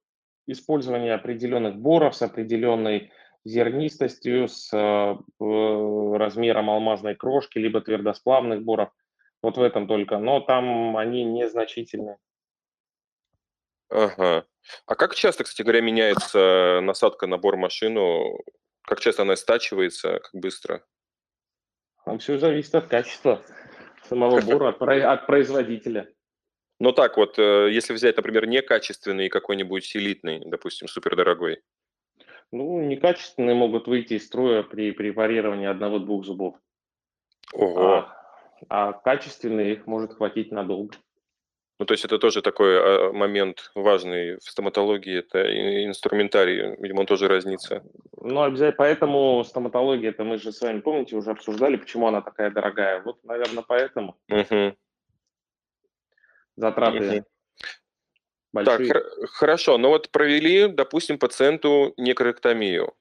использование 0.47 1.13
определенных 1.13 1.77
боров 1.77 2.17
с 2.17 2.23
определенной 2.23 3.13
зернистостью, 3.45 4.49
с 4.49 4.73
э, 4.73 6.17
размером 6.17 6.71
алмазной 6.71 7.17
крошки, 7.17 7.59
либо 7.59 7.83
твердосплавных 7.83 8.63
боров. 8.63 8.89
Вот 9.43 9.59
в 9.59 9.63
этом 9.63 9.87
только. 9.87 10.17
Но 10.17 10.41
там 10.41 10.97
они 10.97 11.25
незначительные. 11.25 12.17
Ага. 13.91 14.47
А 14.87 14.95
как 14.95 15.15
часто, 15.15 15.45
кстати 15.45 15.63
говоря, 15.63 15.81
меняется 15.81 16.81
насадка 16.83 17.27
на 17.27 17.39
бор-машину? 17.39 18.39
Как 18.83 19.01
часто 19.01 19.23
она 19.23 19.37
стачивается, 19.37 20.21
как 20.21 20.31
быстро? 20.33 20.85
Там 22.05 22.19
все 22.19 22.39
зависит 22.39 22.75
от 22.75 22.87
качества 22.87 23.43
самого 24.09 24.41
бора, 24.47 24.71
от, 24.71 24.83
от 24.83 25.27
производителя. 25.27 26.09
Ну 26.79 26.93
так 26.93 27.17
вот, 27.17 27.39
э, 27.39 27.71
если 27.71 27.93
взять, 27.93 28.17
например, 28.17 28.47
некачественный 28.47 29.29
какой-нибудь 29.29 29.95
элитный, 29.97 30.43
допустим, 30.45 30.89
супердорогой. 30.89 31.63
Ну, 32.53 32.81
некачественные 32.81 33.55
могут 33.55 33.87
выйти 33.87 34.15
из 34.15 34.27
строя 34.27 34.63
при 34.63 34.91
препарировании 34.91 35.69
одного-двух 35.69 36.25
зубов. 36.25 36.57
Ого. 37.53 37.93
А, 37.93 38.17
а 38.69 38.93
качественные 38.93 39.75
их 39.75 39.87
может 39.87 40.15
хватить 40.15 40.51
надолго. 40.51 40.97
Ну, 41.81 41.87
то 41.87 41.95
есть 41.95 42.05
это 42.05 42.19
тоже 42.19 42.43
такой 42.43 42.79
а, 42.79 43.11
момент 43.11 43.71
важный 43.75 44.37
в 44.37 44.43
стоматологии, 44.43 45.21
это 45.21 45.41
инструментарий, 45.87 46.77
видимо, 46.79 47.01
он 47.01 47.07
тоже 47.07 47.27
разнится. 47.27 47.83
Ну, 48.21 48.43
обязательно, 48.43 48.77
поэтому 48.77 49.43
стоматология, 49.45 50.11
это 50.11 50.23
мы 50.23 50.37
же 50.37 50.53
с 50.53 50.61
вами, 50.61 50.81
помните, 50.81 51.17
уже 51.17 51.31
обсуждали, 51.31 51.77
почему 51.77 52.07
она 52.07 52.21
такая 52.21 52.51
дорогая. 52.51 53.01
Вот, 53.01 53.25
наверное, 53.25 53.65
поэтому. 53.67 54.19
Угу. 54.29 54.77
Затраты 56.57 56.99
угу. 56.99 57.27
большие. 58.53 58.93
Так, 58.93 59.03
хорошо, 59.31 59.79
но 59.79 59.89
вот 59.89 60.11
провели, 60.11 60.69
допустим, 60.69 61.19
пациенту 61.19 61.95
некорректомию. 61.97 62.93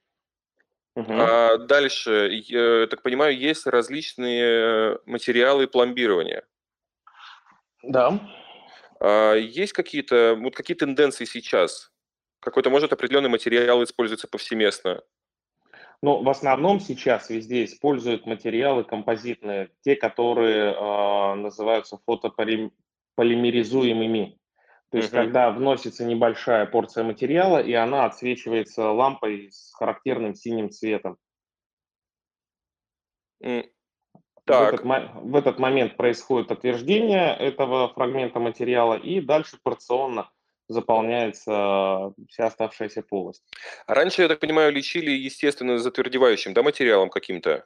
Угу. 0.96 1.14
А 1.18 1.58
дальше, 1.58 2.30
я 2.32 2.88
так 2.88 3.02
понимаю, 3.02 3.38
есть 3.38 3.68
различные 3.68 5.00
материалы 5.06 5.68
пломбирования. 5.68 6.46
Да. 7.84 8.18
А 9.00 9.34
есть 9.34 9.74
какие-то, 9.74 10.36
вот 10.40 10.56
какие 10.56 10.76
тенденции 10.76 11.26
сейчас? 11.26 11.92
Какой-то, 12.42 12.70
может, 12.70 12.94
определенный 12.94 13.30
материал 13.30 13.84
используется 13.84 14.28
повсеместно? 14.28 15.02
Ну, 16.02 16.24
в 16.24 16.30
основном 16.30 16.80
сейчас 16.80 17.30
везде 17.30 17.66
используют 17.66 18.26
материалы 18.26 18.86
композитные, 18.86 19.70
те, 19.82 19.98
которые 19.98 20.74
э, 20.74 21.34
называются 21.36 22.00
фотополимеризуемыми. 22.06 24.40
То 24.92 24.98
есть, 24.98 25.10
uh-huh. 25.10 25.26
когда 25.26 25.52
вносится 25.52 26.06
небольшая 26.06 26.66
порция 26.66 27.04
материала, 27.04 27.62
и 27.62 27.74
она 27.74 28.06
отсвечивается 28.06 28.92
лампой 28.92 29.52
с 29.52 29.74
характерным 29.74 30.36
синим 30.36 30.72
цветом. 30.72 31.18
Так. 34.50 34.84
В, 34.84 34.92
этот, 34.92 35.12
в 35.16 35.36
этот 35.36 35.60
момент 35.60 35.96
происходит 35.96 36.52
отверждение 36.52 37.36
этого 37.36 37.90
фрагмента 37.94 38.40
материала, 38.40 38.96
и 38.96 39.22
дальше 39.22 39.58
порционно 39.62 40.30
заполняется 40.68 42.14
вся 42.30 42.46
оставшаяся 42.46 43.02
полость. 43.02 43.44
А 43.88 43.94
раньше, 43.94 44.22
я 44.22 44.28
так 44.28 44.40
понимаю, 44.40 44.72
лечили, 44.72 45.12
естественно, 45.12 45.78
затвердевающим 45.78 46.54
да, 46.54 46.64
материалом 46.64 47.10
каким-то? 47.10 47.66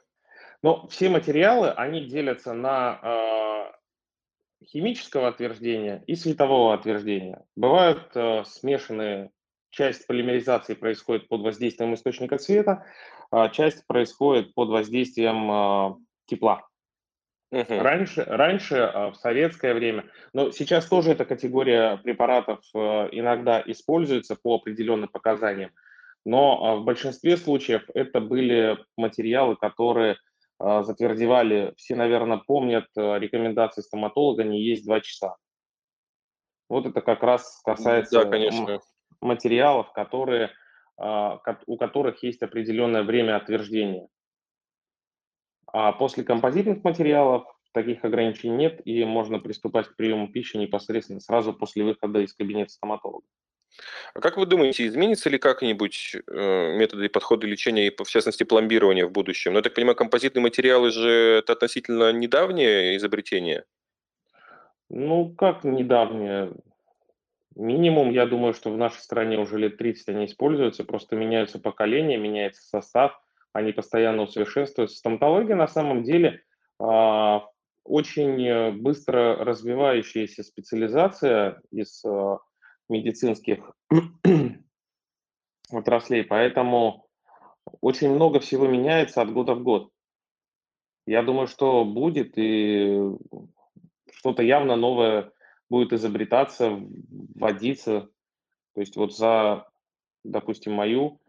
Ну, 0.62 0.86
все 0.88 1.10
материалы, 1.10 1.70
они 1.70 2.06
делятся 2.06 2.54
на 2.54 2.98
э, 3.02 4.64
химического 4.66 5.28
отверждения 5.28 6.02
и 6.06 6.16
светового 6.16 6.74
отверждения. 6.74 7.44
Бывают 7.56 8.10
э, 8.14 8.44
смешанные, 8.46 9.30
часть 9.70 10.06
полимеризации 10.06 10.74
происходит 10.74 11.28
под 11.28 11.42
воздействием 11.42 11.94
источника 11.94 12.38
света, 12.38 12.86
а 13.30 13.48
часть 13.48 13.86
происходит 13.86 14.54
под 14.54 14.68
воздействием 14.70 15.50
э, 15.50 15.94
тепла. 16.26 16.66
Угу. 17.54 17.78
Раньше, 17.78 18.24
раньше, 18.24 18.76
а, 18.78 19.12
в 19.12 19.16
советское 19.16 19.74
время, 19.74 20.06
но 20.32 20.50
сейчас 20.50 20.86
тоже 20.86 21.12
эта 21.12 21.24
категория 21.24 21.98
препаратов 21.98 22.58
э, 22.74 22.78
иногда 23.12 23.62
используется 23.64 24.34
по 24.34 24.56
определенным 24.56 25.08
показаниям, 25.08 25.70
но 26.24 26.64
а, 26.64 26.76
в 26.76 26.84
большинстве 26.84 27.36
случаев 27.36 27.84
это 27.94 28.20
были 28.20 28.76
материалы, 28.96 29.54
которые 29.54 30.16
а, 30.58 30.82
затвердевали, 30.82 31.72
все, 31.76 31.94
наверное, 31.94 32.38
помнят 32.38 32.86
э, 32.96 33.18
рекомендации 33.20 33.82
стоматолога 33.82 34.42
не 34.42 34.60
есть 34.60 34.84
два 34.84 35.00
часа. 35.00 35.36
Вот 36.68 36.86
это 36.86 37.02
как 37.02 37.22
раз 37.22 37.62
касается 37.64 38.24
да, 38.24 38.30
конечно. 38.30 38.80
материалов, 39.20 39.92
которые, 39.92 40.50
у 40.96 41.76
которых 41.76 42.22
есть 42.22 42.42
определенное 42.42 43.02
время 43.02 43.36
отверждения. 43.36 44.08
А 45.74 45.90
после 45.90 46.22
композитных 46.22 46.84
материалов 46.84 47.46
таких 47.72 48.04
ограничений 48.04 48.54
нет, 48.54 48.80
и 48.84 49.04
можно 49.04 49.40
приступать 49.40 49.88
к 49.88 49.96
приему 49.96 50.28
пищи 50.28 50.56
непосредственно 50.56 51.18
сразу 51.18 51.52
после 51.52 51.82
выхода 51.82 52.20
из 52.20 52.32
кабинета 52.32 52.70
стоматолога. 52.70 53.26
А 54.14 54.20
как 54.20 54.36
вы 54.36 54.46
думаете, 54.46 54.86
изменится 54.86 55.28
ли 55.30 55.36
как-нибудь 55.36 56.14
э, 56.14 56.76
методы 56.78 57.06
и 57.06 57.08
подходы 57.08 57.48
лечения, 57.48 57.88
и, 57.88 58.04
в 58.04 58.06
частности, 58.06 58.44
пломбирования 58.44 59.04
в 59.04 59.10
будущем? 59.10 59.54
Ну, 59.54 59.58
я 59.58 59.62
так 59.64 59.74
понимаю, 59.74 59.96
композитные 59.96 60.44
материалы 60.44 60.92
же 60.92 61.10
это 61.38 61.54
относительно 61.54 62.12
недавнее 62.12 62.96
изобретение? 62.96 63.64
Ну, 64.90 65.34
как 65.34 65.64
недавнее? 65.64 66.52
Минимум, 67.56 68.12
я 68.12 68.26
думаю, 68.26 68.54
что 68.54 68.70
в 68.70 68.76
нашей 68.76 69.00
стране 69.00 69.38
уже 69.38 69.58
лет 69.58 69.76
30 69.76 70.10
они 70.10 70.26
используются, 70.26 70.84
просто 70.84 71.16
меняются 71.16 71.58
поколения, 71.58 72.16
меняется 72.16 72.62
состав, 72.62 73.20
они 73.54 73.72
постоянно 73.72 74.22
усовершенствуются. 74.22 74.98
Стоматология 74.98 75.54
на 75.54 75.68
самом 75.68 76.02
деле 76.02 76.42
а, 76.78 77.46
очень 77.84 78.44
э, 78.46 78.72
быстро 78.72 79.36
развивающаяся 79.36 80.42
специализация 80.42 81.62
из 81.70 82.04
а, 82.04 82.40
медицинских 82.88 83.72
отраслей, 85.70 86.24
поэтому 86.24 87.06
очень 87.80 88.10
много 88.10 88.40
всего 88.40 88.66
меняется 88.66 89.22
от 89.22 89.32
года 89.32 89.54
в 89.54 89.62
год. 89.62 89.90
Я 91.06 91.22
думаю, 91.22 91.46
что 91.46 91.84
будет 91.84 92.36
и 92.36 92.98
что-то 94.10 94.42
явно 94.42 94.74
новое 94.74 95.30
будет 95.70 95.92
изобретаться, 95.92 96.80
вводиться. 97.36 98.08
То 98.74 98.80
есть 98.80 98.96
вот 98.96 99.14
за, 99.14 99.68
допустим, 100.24 100.72
мою 100.72 101.20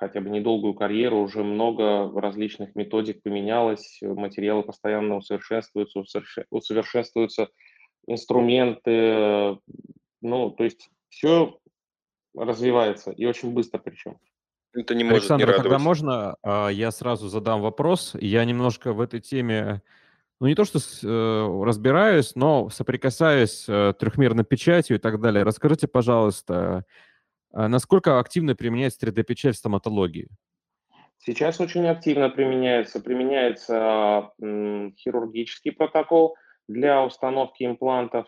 хотя 0.00 0.22
бы 0.22 0.30
недолгую 0.30 0.72
карьеру, 0.72 1.18
уже 1.18 1.44
много 1.44 2.10
различных 2.18 2.74
методик 2.74 3.22
поменялось, 3.22 3.98
материалы 4.00 4.62
постоянно 4.62 5.16
усовершенствуются, 5.16 6.02
усовершенствуются 6.50 7.48
инструменты, 8.06 9.58
ну, 10.22 10.50
то 10.50 10.64
есть 10.64 10.88
все 11.10 11.58
развивается 12.34 13.10
и 13.10 13.26
очень 13.26 13.52
быстро 13.52 13.78
причем. 13.78 14.16
Это 14.72 14.94
не 14.94 15.04
может 15.04 15.30
Александр, 15.30 15.48
не 15.48 15.52
когда 15.54 15.78
можно, 15.78 16.36
а, 16.42 16.68
я 16.68 16.90
сразу 16.92 17.28
задам 17.28 17.60
вопрос. 17.60 18.16
Я 18.18 18.44
немножко 18.44 18.94
в 18.94 19.00
этой 19.02 19.20
теме, 19.20 19.82
ну 20.40 20.46
не 20.46 20.54
то 20.54 20.64
что 20.64 20.78
э, 20.78 21.64
разбираюсь, 21.64 22.36
но 22.36 22.70
соприкасаюсь 22.70 23.50
с 23.50 23.68
э, 23.68 23.92
трехмерной 23.98 24.44
печатью 24.44 24.96
и 24.96 25.00
так 25.00 25.20
далее. 25.20 25.42
Расскажите, 25.42 25.88
пожалуйста, 25.88 26.54
а 26.54 26.84
насколько 27.52 28.18
активно 28.18 28.54
применяется 28.54 29.06
3D-печать 29.06 29.56
в 29.56 29.58
стоматологии? 29.58 30.28
Сейчас 31.18 31.60
очень 31.60 31.86
активно 31.86 32.30
применяется. 32.30 33.00
Применяется 33.00 34.30
хирургический 34.40 35.72
протокол 35.72 36.36
для 36.66 37.04
установки 37.04 37.64
имплантов. 37.64 38.26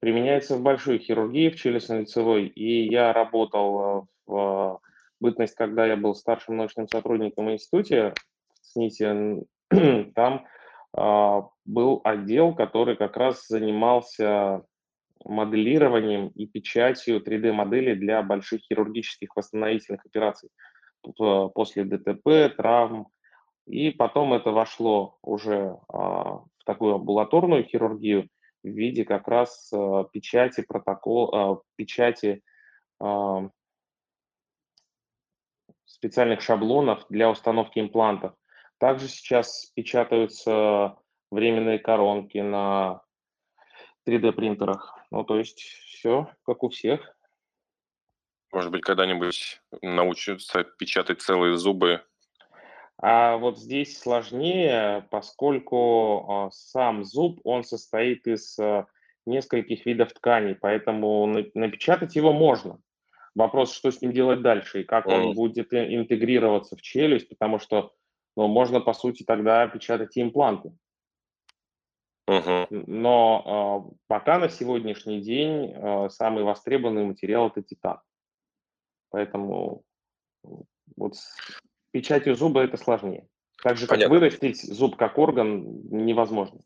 Применяется 0.00 0.56
в 0.56 0.62
большой 0.62 0.98
хирургии, 0.98 1.50
в 1.50 1.56
челюстно-лицевой. 1.56 2.46
И 2.46 2.88
я 2.88 3.12
работал 3.12 4.08
в 4.26 4.80
бытность, 5.20 5.54
когда 5.54 5.86
я 5.86 5.96
был 5.96 6.14
старшим 6.14 6.56
научным 6.56 6.88
сотрудником 6.88 7.46
в 7.46 7.52
институте 7.52 8.14
в 8.62 8.66
СНИСе. 8.66 9.42
Там 10.14 10.46
а, 10.96 11.48
был 11.66 12.00
отдел, 12.04 12.54
который 12.54 12.96
как 12.96 13.16
раз 13.16 13.46
занимался 13.46 14.64
моделированием 15.24 16.28
и 16.28 16.46
печатью 16.46 17.22
3D-моделей 17.22 17.94
для 17.94 18.22
больших 18.22 18.62
хирургических 18.62 19.34
восстановительных 19.36 20.04
операций 20.06 20.50
после 21.02 21.84
ДТП, 21.84 22.54
травм. 22.56 23.08
И 23.66 23.90
потом 23.90 24.34
это 24.34 24.50
вошло 24.50 25.18
уже 25.22 25.78
а, 25.88 26.40
в 26.58 26.64
такую 26.64 26.96
амбулаторную 26.96 27.64
хирургию 27.64 28.28
в 28.62 28.68
виде 28.68 29.04
как 29.04 29.28
раз 29.28 29.70
а, 29.72 30.04
печати 30.04 30.64
протокол, 30.66 31.34
а, 31.34 31.60
печати 31.76 32.42
специальных 35.86 36.42
шаблонов 36.42 37.06
для 37.08 37.30
установки 37.30 37.78
имплантов. 37.78 38.34
Также 38.78 39.08
сейчас 39.08 39.72
печатаются 39.74 40.96
временные 41.30 41.78
коронки 41.78 42.38
на 42.38 43.02
3D-принтерах. 44.06 44.99
Ну, 45.10 45.24
то 45.24 45.38
есть 45.38 45.60
все 45.60 46.30
как 46.44 46.62
у 46.62 46.68
всех. 46.68 47.16
Может 48.52 48.72
быть, 48.72 48.82
когда-нибудь 48.82 49.60
научатся 49.82 50.64
печатать 50.64 51.22
целые 51.22 51.56
зубы? 51.56 52.02
А 53.02 53.36
вот 53.38 53.58
здесь 53.58 53.98
сложнее, 53.98 55.06
поскольку 55.10 56.26
а, 56.28 56.50
сам 56.50 57.04
зуб, 57.04 57.40
он 57.44 57.64
состоит 57.64 58.26
из 58.26 58.58
а, 58.58 58.86
нескольких 59.24 59.86
видов 59.86 60.12
тканей, 60.12 60.54
поэтому 60.54 61.26
напечатать 61.54 62.14
его 62.16 62.32
можно. 62.32 62.78
Вопрос, 63.34 63.72
что 63.72 63.90
с 63.90 64.02
ним 64.02 64.12
делать 64.12 64.42
дальше 64.42 64.82
и 64.82 64.84
как 64.84 65.06
mm. 65.06 65.12
он 65.12 65.34
будет 65.34 65.72
интегрироваться 65.72 66.76
в 66.76 66.82
челюсть, 66.82 67.28
потому 67.28 67.58
что 67.58 67.92
ну, 68.36 68.48
можно, 68.48 68.80
по 68.80 68.92
сути, 68.92 69.22
тогда 69.22 69.66
печатать 69.68 70.16
и 70.16 70.22
импланты. 70.22 70.72
Угу. 72.30 72.84
Но 72.86 73.90
э, 73.90 73.94
пока 74.06 74.38
на 74.38 74.48
сегодняшний 74.48 75.20
день 75.20 75.72
э, 75.74 76.08
самый 76.10 76.44
востребованный 76.44 77.04
материал 77.04 77.48
это 77.48 77.60
титан. 77.60 77.98
Поэтому 79.10 79.82
вот 80.96 81.16
с 81.16 81.34
печатью 81.90 82.36
зуба 82.36 82.62
это 82.62 82.76
сложнее. 82.76 83.26
Так 83.64 83.76
же, 83.76 83.86
как 83.86 83.96
Понятно. 83.96 84.14
вырастить 84.14 84.62
зуб 84.62 84.96
как 84.96 85.18
орган, 85.18 85.64
невозможно. 85.90 86.60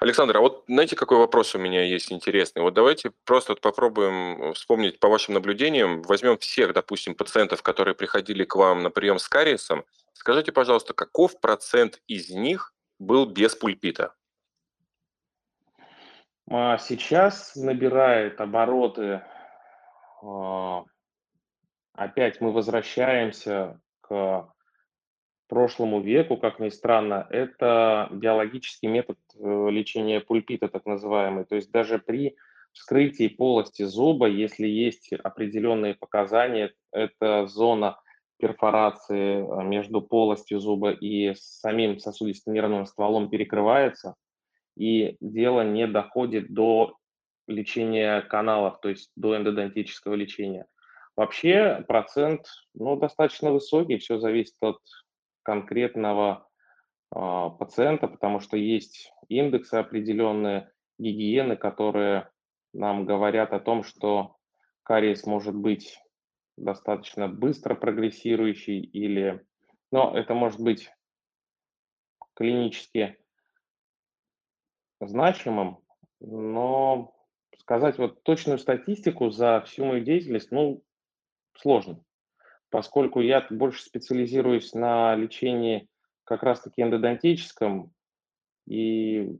Александр, 0.00 0.38
а 0.38 0.40
вот 0.40 0.64
знаете, 0.66 0.96
какой 0.96 1.18
вопрос 1.18 1.54
у 1.54 1.58
меня 1.58 1.84
есть 1.84 2.10
интересный? 2.10 2.62
Вот 2.62 2.72
давайте 2.72 3.12
просто 3.26 3.52
вот 3.52 3.60
попробуем 3.60 4.54
вспомнить 4.54 4.98
по 4.98 5.08
вашим 5.08 5.34
наблюдениям, 5.34 6.02
возьмем 6.02 6.38
всех, 6.38 6.72
допустим, 6.72 7.14
пациентов, 7.14 7.62
которые 7.62 7.94
приходили 7.94 8.44
к 8.44 8.56
вам 8.56 8.82
на 8.82 8.90
прием 8.90 9.18
с 9.18 9.28
кариесом. 9.28 9.84
Скажите, 10.14 10.52
пожалуйста, 10.52 10.94
каков 10.94 11.38
процент 11.38 12.00
из 12.06 12.30
них 12.30 12.72
был 12.98 13.26
без 13.26 13.54
пульпита? 13.54 14.14
А 16.50 16.78
сейчас 16.78 17.56
набирает 17.56 18.40
обороты. 18.40 19.22
А, 20.22 20.84
опять 21.94 22.40
мы 22.40 22.52
возвращаемся 22.52 23.80
к 24.00 24.48
прошлому 25.48 26.00
веку, 26.00 26.36
как 26.36 26.58
ни 26.58 26.68
странно. 26.68 27.26
Это 27.30 28.08
биологический 28.10 28.88
метод 28.88 29.18
э, 29.38 29.68
лечения 29.70 30.20
пульпита, 30.20 30.68
так 30.68 30.84
называемый. 30.86 31.44
То 31.44 31.56
есть 31.56 31.70
даже 31.70 31.98
при 31.98 32.36
вскрытии 32.72 33.28
полости 33.28 33.84
зуба, 33.84 34.26
если 34.26 34.66
есть 34.66 35.12
определенные 35.12 35.94
показания, 35.94 36.72
это 36.92 37.46
зона 37.46 37.98
перфорации 38.38 39.38
э, 39.38 39.64
между 39.64 40.02
полостью 40.02 40.60
зуба 40.60 40.90
и 40.90 41.34
самим 41.36 41.98
сосудистым 41.98 42.54
нервным 42.54 42.84
стволом 42.84 43.30
перекрывается, 43.30 44.16
и 44.76 45.16
дело 45.20 45.62
не 45.62 45.86
доходит 45.86 46.52
до 46.52 46.96
лечения 47.46 48.22
каналов, 48.22 48.80
то 48.80 48.88
есть 48.88 49.10
до 49.16 49.36
эндодонтического 49.36 50.14
лечения. 50.14 50.66
Вообще 51.16 51.84
процент 51.86 52.46
ну, 52.74 52.96
достаточно 52.96 53.52
высокий, 53.52 53.98
все 53.98 54.18
зависит 54.18 54.56
от 54.60 54.78
конкретного 55.42 56.48
э, 57.14 57.50
пациента, 57.58 58.08
потому 58.08 58.40
что 58.40 58.56
есть 58.56 59.12
индексы 59.28 59.74
определенные 59.74 60.72
гигиены, 60.98 61.56
которые 61.56 62.30
нам 62.72 63.04
говорят 63.04 63.52
о 63.52 63.60
том, 63.60 63.84
что 63.84 64.36
кариес 64.82 65.24
может 65.24 65.54
быть 65.54 66.00
достаточно 66.56 67.28
быстро 67.28 67.74
прогрессирующий 67.74 68.80
или, 68.80 69.44
но 69.92 70.16
это 70.16 70.34
может 70.34 70.60
быть 70.60 70.90
клинически 72.34 73.16
значимым, 75.00 75.78
но 76.20 77.14
сказать 77.58 77.98
вот 77.98 78.22
точную 78.22 78.58
статистику 78.58 79.30
за 79.30 79.62
всю 79.62 79.84
мою 79.84 80.04
деятельность, 80.04 80.50
ну, 80.50 80.82
сложно, 81.56 82.02
поскольку 82.70 83.20
я 83.20 83.46
больше 83.50 83.82
специализируюсь 83.82 84.74
на 84.74 85.14
лечении 85.14 85.88
как 86.24 86.42
раз-таки 86.42 86.82
эндодонтическом, 86.82 87.92
и 88.66 89.38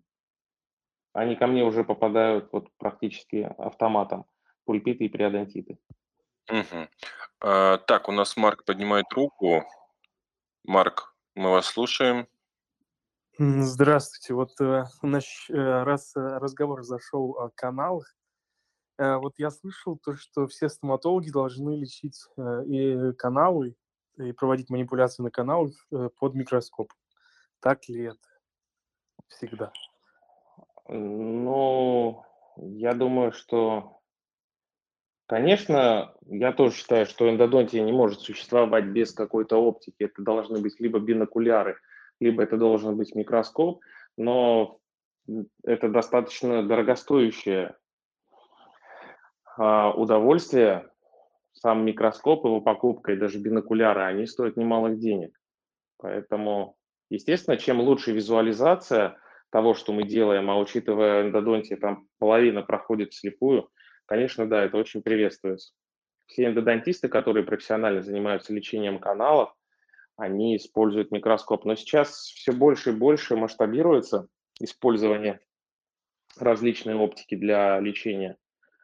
они 1.12 1.36
ко 1.36 1.46
мне 1.46 1.64
уже 1.64 1.84
попадают 1.84 2.52
вот 2.52 2.68
практически 2.76 3.48
автоматом, 3.58 4.26
пульпиты 4.64 5.04
и 5.04 5.08
периодонтиты. 5.08 5.78
Угу. 6.50 6.88
А, 7.40 7.78
так, 7.78 8.08
у 8.08 8.12
нас 8.12 8.36
Марк 8.36 8.64
поднимает 8.64 9.10
руку. 9.12 9.64
Марк, 10.64 11.14
мы 11.34 11.50
вас 11.50 11.66
слушаем. 11.66 12.26
Здравствуйте. 13.36 14.32
Вот 14.32 14.52
э, 14.60 14.84
э, 15.02 15.82
раз 15.82 16.14
э, 16.14 16.20
разговор 16.20 16.84
зашел 16.84 17.32
о 17.32 17.50
каналах, 17.50 18.14
вот 18.96 19.34
я 19.38 19.50
слышал 19.50 19.98
то, 19.98 20.14
что 20.14 20.46
все 20.46 20.68
стоматологи 20.68 21.28
должны 21.28 21.74
лечить 21.76 22.28
и 22.68 23.12
каналы, 23.18 23.74
и 24.18 24.30
проводить 24.30 24.70
манипуляции 24.70 25.24
на 25.24 25.32
каналах 25.32 25.72
э, 25.90 26.10
под 26.16 26.34
микроскоп. 26.34 26.92
Так 27.58 27.88
ли 27.88 28.04
это 28.04 28.28
всегда? 29.26 29.72
Ну, 30.86 32.22
я 32.56 32.94
думаю, 32.94 33.32
что, 33.32 34.00
конечно, 35.26 36.14
я 36.26 36.52
тоже 36.52 36.76
считаю, 36.76 37.06
что 37.06 37.28
эндодонтия 37.28 37.82
не 37.82 37.92
может 37.92 38.20
существовать 38.20 38.84
без 38.84 39.12
какой-то 39.12 39.56
оптики. 39.56 40.04
Это 40.04 40.22
должны 40.22 40.60
быть 40.60 40.78
либо 40.78 41.00
бинокуляры, 41.00 41.78
либо 42.24 42.42
это 42.42 42.56
должен 42.56 42.96
быть 42.96 43.14
микроскоп, 43.14 43.82
но 44.16 44.78
это 45.62 45.88
достаточно 45.88 46.66
дорогостоящее 46.66 47.76
а, 49.56 49.92
удовольствие. 49.92 50.90
Сам 51.52 51.84
микроскоп, 51.84 52.44
его 52.44 52.60
покупка 52.60 53.12
и 53.12 53.16
даже 53.16 53.38
бинокуляры, 53.38 54.02
они 54.02 54.26
стоят 54.26 54.56
немалых 54.56 54.98
денег. 54.98 55.38
Поэтому, 55.98 56.76
естественно, 57.10 57.56
чем 57.56 57.80
лучше 57.80 58.12
визуализация 58.12 59.16
того, 59.50 59.74
что 59.74 59.92
мы 59.92 60.02
делаем, 60.02 60.50
а 60.50 60.58
учитывая 60.58 61.22
эндодонтия, 61.22 61.76
там 61.76 62.08
половина 62.18 62.62
проходит 62.62 63.12
вслепую, 63.12 63.68
конечно, 64.06 64.48
да, 64.48 64.64
это 64.64 64.76
очень 64.76 65.02
приветствуется. 65.02 65.72
Все 66.26 66.46
эндодонтисты, 66.46 67.08
которые 67.08 67.44
профессионально 67.44 68.02
занимаются 68.02 68.52
лечением 68.52 68.98
каналов, 68.98 69.54
они 70.16 70.56
используют 70.56 71.10
микроскоп. 71.10 71.64
Но 71.64 71.74
сейчас 71.74 72.26
все 72.26 72.52
больше 72.52 72.90
и 72.90 72.96
больше 72.96 73.36
масштабируется 73.36 74.28
использование 74.60 75.40
различной 76.36 76.94
оптики 76.94 77.34
для 77.34 77.78
лечения. 77.80 78.36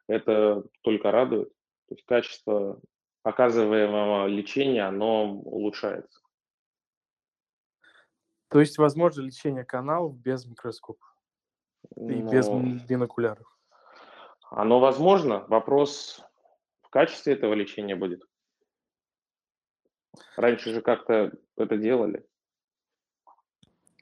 Это 0.06 0.64
только 0.82 1.10
радует. 1.10 1.48
То 1.88 1.94
есть 1.94 2.04
качество 2.06 2.80
оказываемого 3.22 4.26
лечения, 4.26 4.82
оно 4.82 5.32
улучшается. 5.32 6.20
То 8.48 8.60
есть 8.60 8.78
возможно 8.78 9.22
лечение 9.22 9.64
каналов 9.64 10.16
без 10.16 10.44
микроскопа 10.46 11.06
и 11.96 12.00
Но 12.00 12.30
без 12.30 12.48
бинокуляров? 12.88 13.46
оно 14.50 14.80
возможно. 14.80 15.44
Вопрос 15.48 16.20
в 16.82 16.90
качестве 16.90 17.34
этого 17.34 17.54
лечения 17.54 17.94
будет. 17.94 18.22
Раньше 20.36 20.72
же 20.72 20.80
как-то 20.80 21.32
это 21.56 21.76
делали. 21.76 22.26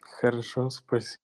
Хорошо, 0.01 0.71
спасибо. 0.71 1.23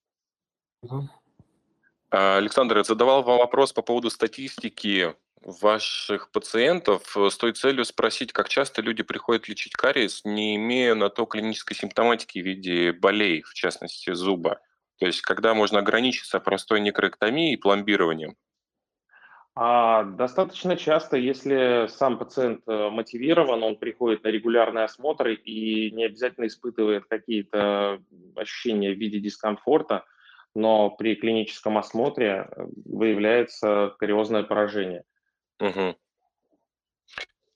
А, 2.10 2.36
Александр, 2.36 2.78
я 2.78 2.84
задавал 2.84 3.22
вам 3.22 3.38
вопрос 3.38 3.72
по 3.72 3.82
поводу 3.82 4.10
статистики 4.10 5.14
ваших 5.40 6.30
пациентов 6.30 7.16
с 7.16 7.36
той 7.36 7.52
целью 7.52 7.84
спросить, 7.84 8.32
как 8.32 8.48
часто 8.48 8.82
люди 8.82 9.02
приходят 9.02 9.48
лечить 9.48 9.74
кариес, 9.74 10.24
не 10.24 10.56
имея 10.56 10.94
на 10.94 11.10
то 11.10 11.26
клинической 11.26 11.76
симптоматики 11.76 12.38
в 12.38 12.44
виде 12.44 12.92
болей, 12.92 13.42
в 13.42 13.52
частности 13.54 14.12
зуба. 14.14 14.60
То 14.98 15.06
есть 15.06 15.22
когда 15.22 15.54
можно 15.54 15.80
ограничиться 15.80 16.40
простой 16.40 16.80
некроэктомией 16.80 17.54
и 17.54 17.58
пломбированием. 17.58 18.36
А 19.56 20.02
достаточно 20.02 20.76
часто, 20.76 21.16
если 21.16 21.86
сам 21.88 22.18
пациент 22.18 22.62
э, 22.66 22.90
мотивирован, 22.90 23.62
он 23.62 23.76
приходит 23.76 24.24
на 24.24 24.28
регулярный 24.28 24.82
осмотр 24.82 25.28
и 25.28 25.92
не 25.92 26.06
обязательно 26.06 26.46
испытывает 26.46 27.04
какие-то 27.04 28.00
ощущения 28.34 28.92
в 28.92 28.98
виде 28.98 29.20
дискомфорта, 29.20 30.04
но 30.56 30.90
при 30.90 31.14
клиническом 31.14 31.78
осмотре 31.78 32.48
э, 32.50 32.66
выявляется 32.84 33.94
кариозное 34.00 34.42
поражение. 34.42 35.04
Угу. 35.60 35.96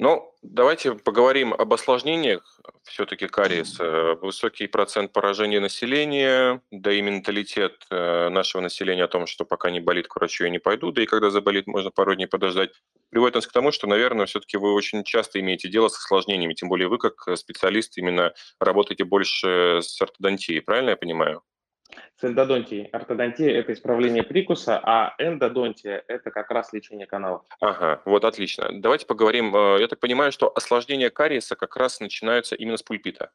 Ну, 0.00 0.32
давайте 0.42 0.94
поговорим 0.94 1.52
об 1.52 1.74
осложнениях 1.74 2.60
все-таки 2.84 3.26
кариеса. 3.26 4.14
Высокий 4.22 4.68
процент 4.68 5.12
поражения 5.12 5.58
населения, 5.58 6.62
да 6.70 6.92
и 6.92 7.02
менталитет 7.02 7.84
э, 7.90 8.28
нашего 8.28 8.62
населения 8.62 9.02
о 9.04 9.08
том, 9.08 9.26
что 9.26 9.44
пока 9.44 9.70
не 9.70 9.80
болит, 9.80 10.06
к 10.06 10.14
врачу 10.14 10.44
я 10.44 10.50
не 10.50 10.60
пойду, 10.60 10.92
да 10.92 11.02
и 11.02 11.06
когда 11.06 11.30
заболит, 11.30 11.66
можно 11.66 11.90
пару 11.90 12.14
дней 12.14 12.26
подождать, 12.26 12.70
приводит 13.10 13.34
нас 13.34 13.46
к 13.48 13.52
тому, 13.52 13.72
что, 13.72 13.88
наверное, 13.88 14.26
все-таки 14.26 14.56
вы 14.56 14.72
очень 14.72 15.02
часто 15.02 15.40
имеете 15.40 15.68
дело 15.68 15.88
с 15.88 15.98
осложнениями, 15.98 16.54
тем 16.54 16.68
более 16.68 16.86
вы, 16.86 16.98
как 16.98 17.36
специалист, 17.36 17.98
именно 17.98 18.34
работаете 18.60 19.02
больше 19.02 19.80
с 19.82 20.00
ортодонтией, 20.00 20.60
правильно 20.60 20.90
я 20.90 20.96
понимаю? 20.96 21.42
С 22.16 22.24
эндодонтией. 22.24 22.86
Ортодонтия– 22.86 23.50
это 23.50 23.72
исправление 23.72 24.22
прикуса, 24.22 24.80
а 24.82 25.14
эндодонтия– 25.18 26.02
это 26.08 26.30
как 26.30 26.50
раз 26.50 26.72
лечение 26.72 27.06
каналов. 27.06 27.42
Ага, 27.60 28.02
вот 28.04 28.24
отлично. 28.24 28.68
Давайте 28.72 29.06
поговорим. 29.06 29.54
э, 29.54 29.80
Я 29.80 29.88
так 29.88 30.00
понимаю, 30.00 30.32
что 30.32 30.52
осложнения 30.54 31.10
кариеса 31.10 31.56
как 31.56 31.76
раз 31.76 32.00
начинаются 32.00 32.54
именно 32.54 32.76
с 32.76 32.82
пульпита. 32.82 33.30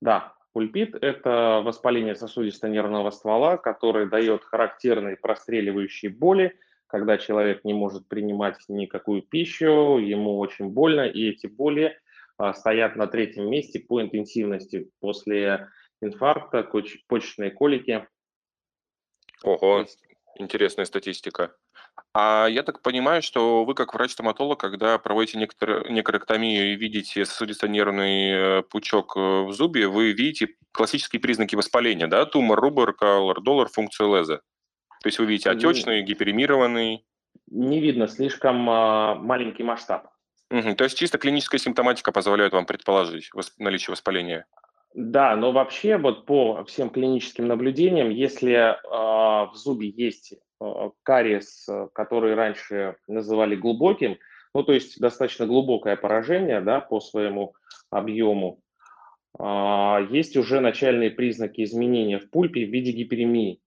Да, 0.00 0.34
пульпит– 0.52 0.94
это 0.94 1.62
воспаление 1.64 2.14
сосудисто-нервного 2.14 3.10
ствола, 3.10 3.56
который 3.56 4.08
дает 4.08 4.44
характерные 4.44 5.16
простреливающие 5.16 6.10
боли, 6.10 6.58
когда 6.86 7.18
человек 7.18 7.64
не 7.64 7.74
может 7.74 8.08
принимать 8.08 8.56
никакую 8.68 9.22
пищу, 9.22 9.98
ему 9.98 10.38
очень 10.38 10.68
больно, 10.68 11.02
и 11.02 11.30
эти 11.30 11.46
боли 11.46 11.98
а, 12.38 12.54
стоят 12.54 12.96
на 12.96 13.06
третьем 13.06 13.50
месте 13.50 13.80
по 13.80 14.00
интенсивности 14.00 14.90
после 15.00 15.68
инфаркта, 16.00 16.60
коч- 16.60 16.98
почечной 17.08 17.50
колики. 17.50 18.06
Ого, 19.42 19.80
есть 19.80 20.02
интересная 20.38 20.84
статистика. 20.84 21.54
А 22.12 22.46
я 22.46 22.62
так 22.62 22.82
понимаю, 22.82 23.22
что 23.22 23.64
вы 23.64 23.74
как 23.74 23.94
врач-стоматолог, 23.94 24.58
когда 24.60 24.98
проводите 24.98 25.38
некорректомию 25.38 26.72
и 26.72 26.76
видите 26.76 27.24
сосудисто-нервный 27.24 28.30
э, 28.30 28.62
пучок 28.62 29.16
э, 29.16 29.20
в 29.20 29.52
зубе, 29.52 29.88
вы 29.88 30.12
видите 30.12 30.54
классические 30.72 31.20
признаки 31.20 31.56
воспаления, 31.56 32.06
да? 32.06 32.24
Тумор, 32.26 32.60
руборка, 32.60 33.18
лордолар, 33.18 33.68
функцию 33.68 34.14
леза. 34.16 34.42
То 35.02 35.08
есть 35.08 35.18
вы 35.18 35.26
видите 35.26 35.50
отечный, 35.50 36.02
гиперемированный. 36.02 37.06
не 37.48 37.80
видно 37.80 38.08
слишком 38.08 38.68
а, 38.68 39.14
маленький 39.14 39.62
масштаб. 39.62 40.08
Мгм. 40.50 40.76
То 40.76 40.84
есть 40.84 40.96
чисто 40.96 41.18
клиническая 41.18 41.58
симптоматика 41.58 42.12
позволяет 42.12 42.52
вам 42.52 42.66
предположить 42.66 43.30
восп- 43.34 43.52
наличие 43.58 43.92
воспаления. 43.92 44.46
Да, 44.94 45.36
но 45.36 45.52
вообще 45.52 45.98
вот 45.98 46.24
по 46.24 46.64
всем 46.64 46.90
клиническим 46.90 47.46
наблюдениям, 47.46 48.10
если 48.10 48.52
а, 48.90 49.46
в 49.46 49.54
зубе 49.54 49.88
есть 49.88 50.34
а, 50.58 50.90
кариес, 51.02 51.68
а, 51.68 51.88
который 51.92 52.34
раньше 52.34 52.96
называли 53.06 53.56
глубоким, 53.56 54.16
ну 54.54 54.62
то 54.62 54.72
есть 54.72 54.98
достаточно 54.98 55.46
глубокое 55.46 55.96
поражение, 55.96 56.62
да, 56.62 56.80
по 56.80 57.00
своему 57.00 57.54
объему, 57.90 58.60
а, 59.38 60.00
есть 60.10 60.36
уже 60.36 60.60
начальные 60.60 61.10
признаки 61.10 61.62
изменения 61.62 62.18
в 62.18 62.30
пульпе 62.30 62.64
в 62.64 62.70
виде 62.70 62.92
гиперемии. 62.92 63.60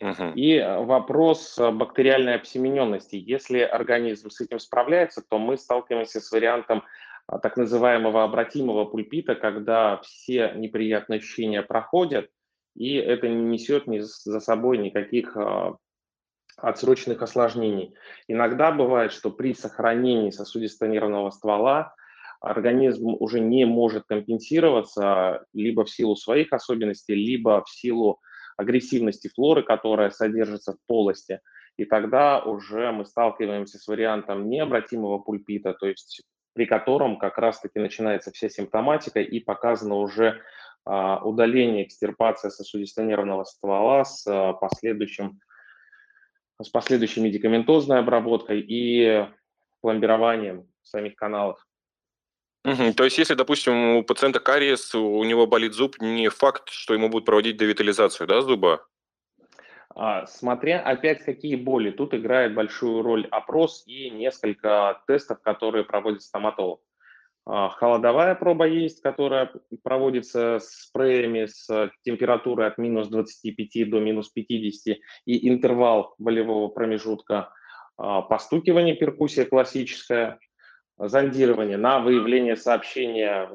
Мгм. 0.00 0.32
И 0.34 0.54
э, 0.54 0.78
вопрос 0.78 1.56
э, 1.58 1.70
бактериальной 1.70 2.34
обсемененности. 2.34 3.14
Если 3.14 3.60
организм 3.60 4.30
с 4.30 4.40
этим 4.40 4.58
справляется, 4.58 5.22
то 5.22 5.38
мы 5.38 5.56
сталкиваемся 5.56 6.20
с 6.20 6.32
вариантом 6.32 6.82
так 7.42 7.56
называемого 7.56 8.24
обратимого 8.24 8.84
пульпита, 8.84 9.34
когда 9.34 9.98
все 9.98 10.52
неприятные 10.54 11.18
ощущения 11.18 11.62
проходят, 11.62 12.28
и 12.74 12.94
это 12.94 13.28
не 13.28 13.42
несет 13.44 13.84
за 13.86 14.40
собой 14.40 14.78
никаких 14.78 15.36
а, 15.36 15.76
отсроченных 16.56 17.22
осложнений. 17.22 17.94
Иногда 18.28 18.72
бывает, 18.72 19.12
что 19.12 19.30
при 19.30 19.54
сохранении 19.54 20.30
сосудисто-нервного 20.30 21.30
ствола 21.30 21.94
организм 22.40 23.14
уже 23.20 23.40
не 23.40 23.64
может 23.64 24.04
компенсироваться 24.06 25.44
либо 25.52 25.84
в 25.84 25.90
силу 25.90 26.16
своих 26.16 26.52
особенностей, 26.52 27.14
либо 27.14 27.62
в 27.64 27.70
силу 27.70 28.20
агрессивности 28.56 29.28
флоры, 29.28 29.62
которая 29.62 30.10
содержится 30.10 30.72
в 30.72 30.76
полости. 30.86 31.40
И 31.76 31.84
тогда 31.84 32.42
уже 32.42 32.90
мы 32.92 33.06
сталкиваемся 33.06 33.78
с 33.78 33.86
вариантом 33.86 34.48
необратимого 34.48 35.18
пульпита, 35.18 35.72
то 35.72 35.86
есть 35.86 36.22
при 36.54 36.66
котором 36.66 37.18
как 37.18 37.38
раз-таки 37.38 37.78
начинается 37.78 38.30
вся 38.30 38.48
симптоматика 38.48 39.20
и 39.20 39.40
показано 39.40 39.96
уже 39.96 40.40
а, 40.84 41.18
удаление, 41.24 41.84
экстирпация 41.84 42.50
сосудисто-нервного 42.50 43.44
ствола 43.44 44.04
с 44.04 44.26
а, 44.26 44.52
последующим 44.52 45.40
с 46.60 46.68
последующей 46.68 47.20
медикаментозной 47.20 47.98
обработкой 47.98 48.60
и 48.60 49.26
пломбированием 49.80 50.68
самих 50.82 51.16
каналов. 51.16 51.58
Мгм. 52.64 52.94
То 52.94 53.04
есть, 53.04 53.18
если, 53.18 53.34
допустим, 53.34 53.96
у 53.96 54.04
пациента 54.04 54.38
кариес, 54.38 54.94
у 54.94 55.24
него 55.24 55.46
болит 55.46 55.72
зуб, 55.72 55.96
не 56.00 56.28
факт, 56.28 56.70
что 56.70 56.94
ему 56.94 57.08
будут 57.08 57.26
проводить 57.26 57.56
девитализацию, 57.56 58.28
да, 58.28 58.40
зуба? 58.40 58.86
А, 59.94 60.26
Смотря 60.26 60.80
опять 60.80 61.24
какие 61.24 61.56
боли, 61.56 61.90
тут 61.90 62.14
играет 62.14 62.54
большую 62.54 63.02
роль 63.02 63.26
опрос 63.30 63.84
и 63.86 64.10
несколько 64.10 65.02
тестов, 65.06 65.40
которые 65.42 65.84
проводит 65.84 66.22
стоматолог. 66.22 66.80
А, 67.44 67.68
Холодовая 67.68 68.34
проба 68.34 68.66
есть, 68.66 69.02
которая 69.02 69.52
проводится 69.82 70.58
с 70.60 70.86
спреями 70.86 71.46
с 71.46 71.90
температурой 72.02 72.68
от 72.68 72.78
минус 72.78 73.08
25 73.08 73.90
до 73.90 74.00
минус 74.00 74.30
50 74.30 74.98
и 75.26 75.48
интервал 75.48 76.14
болевого 76.18 76.68
промежутка. 76.68 77.52
А, 77.96 78.22
Постукивание, 78.22 78.94
перкуссия 78.94 79.44
классическая, 79.44 80.38
зондирование 80.98 81.76
на 81.76 81.98
выявление 81.98 82.56
сообщения 82.56 83.48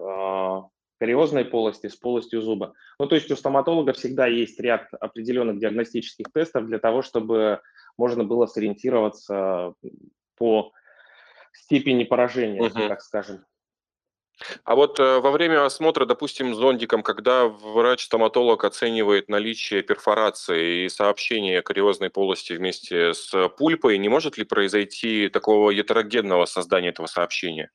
кариозной 0.99 1.45
полости 1.45 1.87
с 1.87 1.95
полостью 1.95 2.41
зуба. 2.41 2.73
Ну, 2.99 3.07
то 3.07 3.15
есть 3.15 3.31
у 3.31 3.35
стоматолога 3.35 3.93
всегда 3.93 4.27
есть 4.27 4.59
ряд 4.59 4.87
определенных 4.99 5.59
диагностических 5.59 6.27
тестов 6.33 6.65
для 6.67 6.79
того, 6.79 7.01
чтобы 7.01 7.61
можно 7.97 8.23
было 8.23 8.45
сориентироваться 8.45 9.73
по 10.37 10.71
степени 11.53 12.03
поражения, 12.03 12.69
Мгм. 12.69 12.89
так 12.89 13.01
скажем. 13.01 13.45
А 14.65 14.75
вот 14.75 14.99
э, 14.99 15.19
во 15.19 15.31
время 15.31 15.65
осмотра, 15.65 16.05
допустим, 16.05 16.53
зондиком, 16.53 17.01
когда 17.01 17.47
врач-стоматолог 17.47 18.63
оценивает 18.65 19.29
наличие 19.29 19.81
перфорации 19.81 20.85
и 20.85 20.89
сообщения 20.89 21.63
кариозной 21.63 22.11
полости 22.11 22.53
вместе 22.53 23.13
с 23.13 23.49
пульпой, 23.57 23.97
не 23.97 24.09
может 24.09 24.37
ли 24.37 24.43
произойти 24.43 25.29
такого 25.29 25.73
гетерогенного 25.73 26.45
создания 26.45 26.89
этого 26.89 27.07
сообщения? 27.07 27.71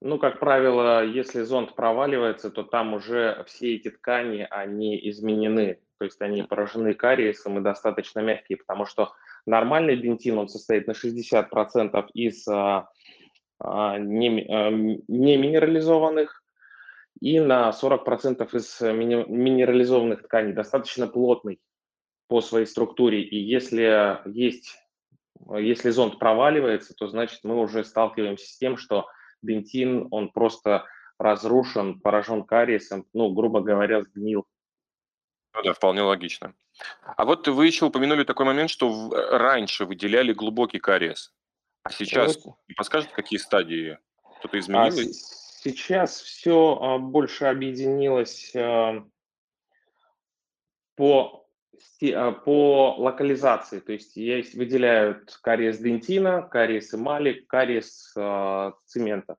Ну, 0.00 0.18
как 0.18 0.38
правило, 0.38 1.04
если 1.04 1.42
зонд 1.42 1.74
проваливается, 1.74 2.50
то 2.50 2.62
там 2.62 2.94
уже 2.94 3.44
все 3.48 3.74
эти 3.74 3.90
ткани, 3.90 4.46
они 4.48 4.96
изменены, 5.10 5.80
то 5.98 6.04
есть 6.04 6.20
они 6.20 6.44
поражены 6.44 6.94
кариесом 6.94 7.58
и 7.58 7.62
достаточно 7.62 8.20
мягкие, 8.20 8.58
потому 8.58 8.86
что 8.86 9.12
нормальный 9.44 9.96
дентин, 9.96 10.38
он 10.38 10.48
состоит 10.48 10.86
на 10.86 10.92
60% 10.92 12.06
из 12.14 12.46
а, 12.46 12.88
а, 13.58 13.98
не, 13.98 14.46
а, 14.48 14.70
не 14.70 15.36
минерализованных 15.36 16.44
и 17.20 17.40
на 17.40 17.70
40% 17.70 18.54
из 18.54 18.80
э, 18.80 18.92
мини- 18.92 19.28
минерализованных 19.28 20.22
тканей, 20.22 20.52
достаточно 20.52 21.08
плотный 21.08 21.60
по 22.28 22.40
своей 22.40 22.66
структуре. 22.66 23.22
И 23.22 23.36
если 23.36 24.20
есть, 24.30 24.76
если 25.56 25.90
зонд 25.90 26.20
проваливается, 26.20 26.94
то 26.94 27.08
значит 27.08 27.40
мы 27.42 27.58
уже 27.58 27.82
сталкиваемся 27.82 28.46
с 28.46 28.56
тем, 28.58 28.76
что 28.76 29.06
дентин, 29.42 30.08
он 30.10 30.30
просто 30.30 30.86
разрушен, 31.18 32.00
поражен 32.00 32.44
кариесом, 32.44 33.06
ну, 33.12 33.30
грубо 33.32 33.60
говоря, 33.60 34.02
сгнил. 34.02 34.46
Ну 35.54 35.62
да, 35.62 35.72
вполне 35.72 36.02
логично. 36.02 36.54
А 37.16 37.24
вот 37.24 37.48
вы 37.48 37.66
еще 37.66 37.86
упомянули 37.86 38.22
такой 38.24 38.46
момент, 38.46 38.70
что 38.70 39.10
э, 39.12 39.36
раньше 39.36 39.84
выделяли 39.84 40.32
глубокий 40.32 40.78
кариес. 40.78 41.34
А 41.82 41.90
сейчас 41.90 42.44
Вот. 42.44 42.54
не 42.68 42.74
подскажете, 42.74 43.12
какие 43.14 43.38
стадии? 43.38 43.98
Что-то 44.38 44.56
А 44.56 44.60
изменилось? 44.60 45.18
с- 45.20 45.60
сейчас 45.62 46.20
все 46.20 46.98
больше 47.00 47.46
объединилось 47.46 48.54
а, 48.54 49.04
по, 50.94 51.44
а, 51.44 51.47
по 52.44 52.94
локализации. 52.98 53.80
То 53.80 53.92
есть 53.92 54.16
есть, 54.16 54.54
выделяют 54.54 55.38
кариес 55.42 55.78
дентина, 55.78 56.42
кариес 56.42 56.94
эмали, 56.94 57.44
кариес 57.48 58.12
а, 58.16 58.74
цемента. 58.86 59.36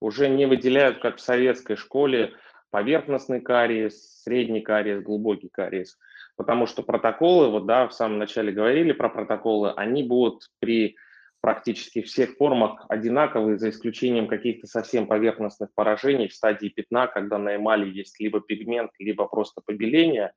Уже 0.00 0.28
не 0.28 0.46
выделяют, 0.46 0.98
как 1.00 1.16
в 1.16 1.20
советской 1.20 1.76
школе, 1.76 2.34
поверхностный 2.70 3.40
кариес, 3.40 4.22
средний 4.22 4.60
кариес, 4.60 5.02
глубокий 5.02 5.48
кариес. 5.48 5.98
Потому 6.36 6.66
что 6.66 6.82
протоколы, 6.82 7.50
вот 7.50 7.66
да, 7.66 7.88
в 7.88 7.94
самом 7.94 8.18
начале 8.18 8.52
говорили 8.52 8.92
про 8.92 9.08
протоколы, 9.08 9.72
они 9.72 10.02
будут 10.02 10.50
при 10.58 10.96
практически 11.40 12.02
всех 12.02 12.36
формах 12.36 12.84
одинаковые, 12.88 13.56
за 13.56 13.70
исключением 13.70 14.26
каких-то 14.26 14.66
совсем 14.66 15.06
поверхностных 15.06 15.72
поражений 15.74 16.28
в 16.28 16.34
стадии 16.34 16.68
пятна, 16.68 17.06
когда 17.06 17.38
на 17.38 17.56
эмали 17.56 17.88
есть 17.88 18.18
либо 18.20 18.40
пигмент, 18.40 18.90
либо 18.98 19.26
просто 19.26 19.62
побеление, 19.64 20.32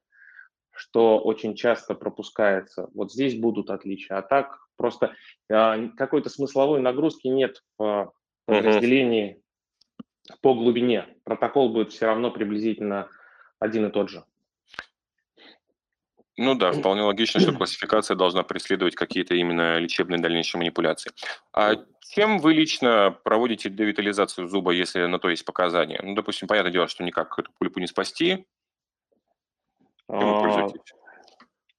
что 0.80 1.20
очень 1.20 1.56
часто 1.56 1.94
пропускается. 1.94 2.90
Вот 2.94 3.12
здесь 3.12 3.38
будут 3.38 3.70
отличия. 3.70 4.18
А 4.18 4.22
так 4.22 4.60
просто 4.78 5.14
а, 5.52 5.90
какой-то 5.90 6.30
смысловой 6.30 6.80
нагрузки 6.80 7.28
нет 7.28 7.62
в 7.78 8.14
Мгм. 8.48 8.58
подразделении 8.58 9.44
по 10.42 10.56
глубине. 10.56 11.06
Протокол 11.26 11.70
будет 11.70 11.92
все 11.92 12.06
равно 12.06 12.32
приблизительно 12.32 13.10
один 13.60 13.88
и 13.88 13.92
тот 13.92 14.10
же. 14.10 14.24
Ну 16.38 16.56
да, 16.56 16.72
вполне 16.72 17.02
логично, 17.02 17.42
что 17.42 17.52
классификация 17.58 18.16
должна 18.16 18.44
преследовать 18.44 18.96
какие-то 18.96 19.36
именно 19.36 19.78
лечебные 19.78 20.20
дальнейшие 20.20 20.60
манипуляции. 20.60 21.12
А 21.54 21.74
чем 22.08 22.40
вы 22.40 22.54
лично 22.54 23.16
проводите 23.24 23.70
девитализацию 23.70 24.48
зуба, 24.48 24.72
если 24.72 25.06
на 25.06 25.20
то 25.20 25.30
есть 25.30 25.44
показания? 25.44 26.00
Ну, 26.02 26.16
допустим, 26.16 26.48
понятное 26.48 26.72
дело, 26.72 26.88
что 26.88 27.04
никак 27.04 27.38
эту 27.38 27.52
пульпу 27.60 27.82
не 27.82 27.88
спасти. 27.88 28.48
А? 30.10 30.68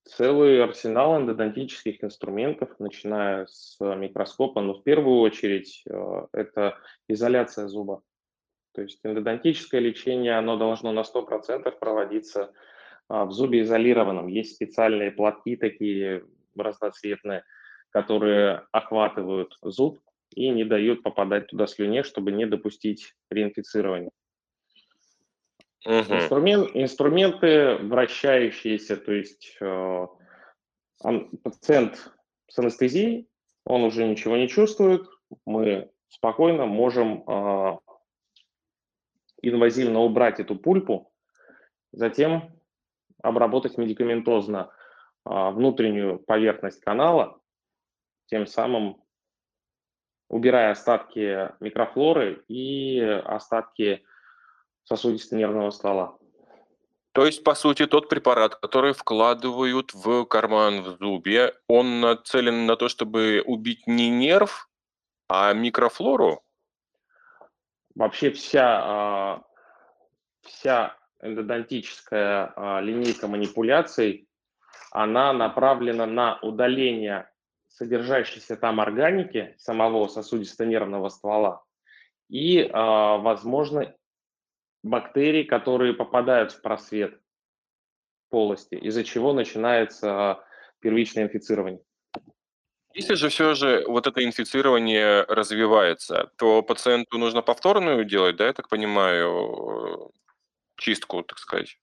Целый 0.04 0.62
арсенал 0.62 1.18
эндодонтических 1.18 2.02
инструментов, 2.02 2.70
начиная 2.78 3.46
с 3.46 3.76
микроскопа, 3.80 4.60
но 4.60 4.74
в 4.74 4.82
первую 4.82 5.20
очередь 5.20 5.82
э, 5.88 6.26
это 6.32 6.78
изоляция 7.08 7.68
зуба. 7.68 8.02
То 8.72 8.82
есть 8.82 9.00
эндодонтическое 9.04 9.80
лечение, 9.80 10.36
оно 10.36 10.56
должно 10.56 10.92
на 10.92 11.00
100% 11.00 11.70
проводиться 11.78 12.52
а, 13.08 13.24
в 13.24 13.32
зубе 13.32 13.62
изолированном. 13.62 14.28
Есть 14.28 14.54
специальные 14.54 15.10
платки 15.10 15.56
такие 15.56 16.24
разноцветные, 16.56 17.44
которые 17.90 18.62
охватывают 18.70 19.58
зуб 19.62 20.00
и 20.34 20.48
не 20.50 20.64
дают 20.64 21.02
попадать 21.02 21.48
туда 21.48 21.66
слюне, 21.66 22.04
чтобы 22.04 22.30
не 22.30 22.46
допустить 22.46 23.14
реинфицирования. 23.30 24.10
Мгм. 25.84 26.14
Инструмент, 26.14 26.70
инструменты 26.74 27.76
вращающиеся, 27.76 28.96
то 28.96 29.12
есть 29.12 29.56
э, 29.60 30.06
пациент 31.42 32.12
с 32.48 32.58
анестезией, 32.58 33.28
он 33.64 33.84
уже 33.84 34.06
ничего 34.06 34.36
не 34.36 34.48
чувствует, 34.48 35.08
мы 35.46 35.90
спокойно 36.08 36.66
можем 36.66 37.24
э, 37.26 37.78
инвазивно 39.42 40.00
убрать 40.00 40.40
эту 40.40 40.56
пульпу, 40.56 41.12
затем 41.92 42.60
обработать 43.22 43.78
медикаментозно 43.78 44.72
а, 45.24 45.50
внутреннюю 45.50 46.18
поверхность 46.18 46.80
канала, 46.80 47.40
тем 48.26 48.46
самым 48.46 49.02
убирая 50.28 50.72
остатки 50.72 51.50
микрофлоры 51.60 52.44
и 52.48 53.00
остатки 53.00 54.04
сосудисто-нервного 54.84 55.70
ствола. 55.70 56.16
То 57.12 57.26
есть, 57.26 57.42
по 57.42 57.54
сути, 57.54 57.86
тот 57.86 58.08
препарат, 58.08 58.54
который 58.54 58.92
вкладывают 58.92 59.92
в 59.94 60.24
карман 60.26 60.82
в 60.82 60.96
зубе, 60.98 61.54
он 61.66 62.00
нацелен 62.00 62.66
на 62.66 62.76
то, 62.76 62.88
чтобы 62.88 63.42
убить 63.44 63.86
не 63.86 64.08
нерв, 64.10 64.68
а 65.28 65.52
микрофлору? 65.52 66.42
Вообще 67.96 68.30
вся, 68.30 68.80
а, 68.82 69.42
вся 70.42 70.96
эндодонтическая 71.20 72.52
а, 72.54 72.80
линейка 72.80 73.26
манипуляций, 73.26 74.28
она 74.92 75.32
направлена 75.32 76.06
на 76.06 76.38
удаление 76.42 77.28
содержащейся 77.68 78.56
там 78.56 78.80
органики 78.80 79.54
самого 79.58 80.06
сосудисто-нервного 80.06 81.08
ствола 81.08 81.64
и, 82.28 82.70
а, 82.72 83.18
возможно, 83.18 83.94
бактерий, 84.82 85.44
которые 85.44 85.94
попадают 85.94 86.52
в 86.52 86.62
просвет 86.62 87.20
полости, 88.30 88.74
из-за 88.76 89.04
чего 89.04 89.32
начинается 89.32 90.42
первичное 90.80 91.24
инфицирование. 91.24 91.80
Если 92.92 93.14
же 93.14 93.28
все 93.28 93.54
же 93.54 93.84
вот 93.86 94.06
это 94.06 94.24
инфицирование 94.24 95.22
развивается, 95.28 96.30
то 96.36 96.62
пациенту 96.62 97.18
нужно 97.18 97.40
повторную 97.40 98.04
делать, 98.04 98.36
да, 98.36 98.46
я 98.46 98.52
так 98.52 98.68
понимаю, 98.68 100.10
чистку, 100.76 101.22
так 101.22 101.38
сказать? 101.38 101.78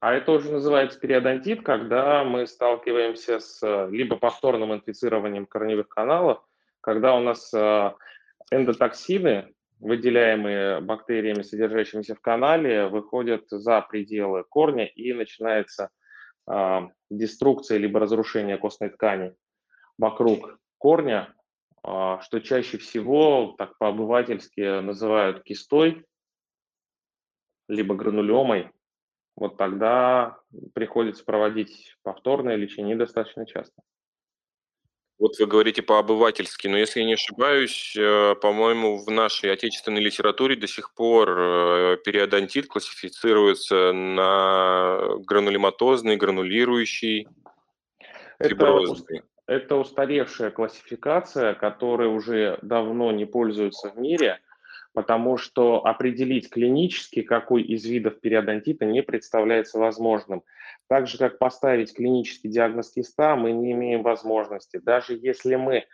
А 0.00 0.14
это 0.14 0.32
уже 0.32 0.50
называется 0.52 0.98
периодонтит, 1.00 1.62
когда 1.62 2.24
мы 2.24 2.46
сталкиваемся 2.46 3.40
с 3.40 3.88
либо 3.90 4.16
повторным 4.16 4.72
инфицированием 4.72 5.44
корневых 5.44 5.88
каналов, 5.88 6.42
когда 6.80 7.14
у 7.14 7.20
нас 7.20 7.52
э, 7.52 7.92
эндотоксины, 8.50 9.52
выделяемые 9.80 10.80
бактериями, 10.80 11.42
содержащимися 11.42 12.14
в 12.14 12.20
канале, 12.20 12.86
выходят 12.86 13.44
за 13.48 13.80
пределы 13.82 14.44
корня 14.48 14.86
и 14.86 15.12
начинается 15.12 15.90
э, 16.50 16.80
деструкция 17.10 17.78
либо 17.78 18.00
разрушение 18.00 18.58
костной 18.58 18.90
ткани 18.90 19.34
вокруг 19.98 20.58
корня, 20.78 21.34
а, 21.82 22.20
что 22.20 22.40
чаще 22.40 22.78
всего, 22.78 23.54
так 23.58 23.76
по-обывательски 23.78 24.80
называют 24.80 25.42
кистой, 25.42 26.04
либо 27.68 27.94
гранулемой, 27.94 28.70
вот 29.36 29.56
тогда 29.56 30.38
приходится 30.74 31.24
проводить 31.24 31.96
повторное 32.02 32.56
лечение 32.56 32.96
достаточно 32.96 33.46
часто. 33.46 33.82
Вот 35.18 35.36
вы 35.38 35.46
говорите 35.46 35.82
по-обывательски, 35.82 36.68
но 36.68 36.78
если 36.78 37.00
я 37.00 37.06
не 37.06 37.14
ошибаюсь, 37.14 37.96
э, 37.96 38.36
по-моему, 38.40 38.98
в 38.98 39.10
нашей 39.10 39.52
отечественной 39.52 40.00
литературе 40.00 40.54
до 40.54 40.68
сих 40.68 40.94
пор 40.94 41.28
э, 41.30 41.96
периодонтит 42.04 42.68
классифицируется 42.68 43.92
на 43.92 45.00
гранулематозный, 45.26 46.16
гранулирующий, 46.16 47.26
фиброзный. 48.40 49.18
Это, 49.46 49.64
это 49.64 49.76
устаревшая 49.76 50.52
классификация, 50.52 51.54
которая 51.54 52.08
уже 52.08 52.60
давно 52.62 53.10
не 53.10 53.24
пользуется 53.24 53.90
в 53.90 53.98
мире, 53.98 54.38
потому 54.94 55.36
что 55.36 55.84
определить 55.86 56.50
клинически, 56.50 57.22
какой 57.22 57.62
из 57.62 57.84
видов 57.84 58.20
периодонтита 58.20 58.84
не 58.84 59.02
представляется 59.02 59.78
возможным. 59.78 60.42
Так 60.88 61.06
же, 61.06 61.18
как 61.18 61.38
поставить 61.38 61.94
клинический 61.94 62.50
диагноз 62.50 62.90
киста, 62.90 63.36
мы 63.36 63.52
не 63.52 63.72
имеем 63.72 64.02
возможности. 64.02 64.78
Даже 64.78 65.14
если 65.14 65.56
мы 65.56 65.84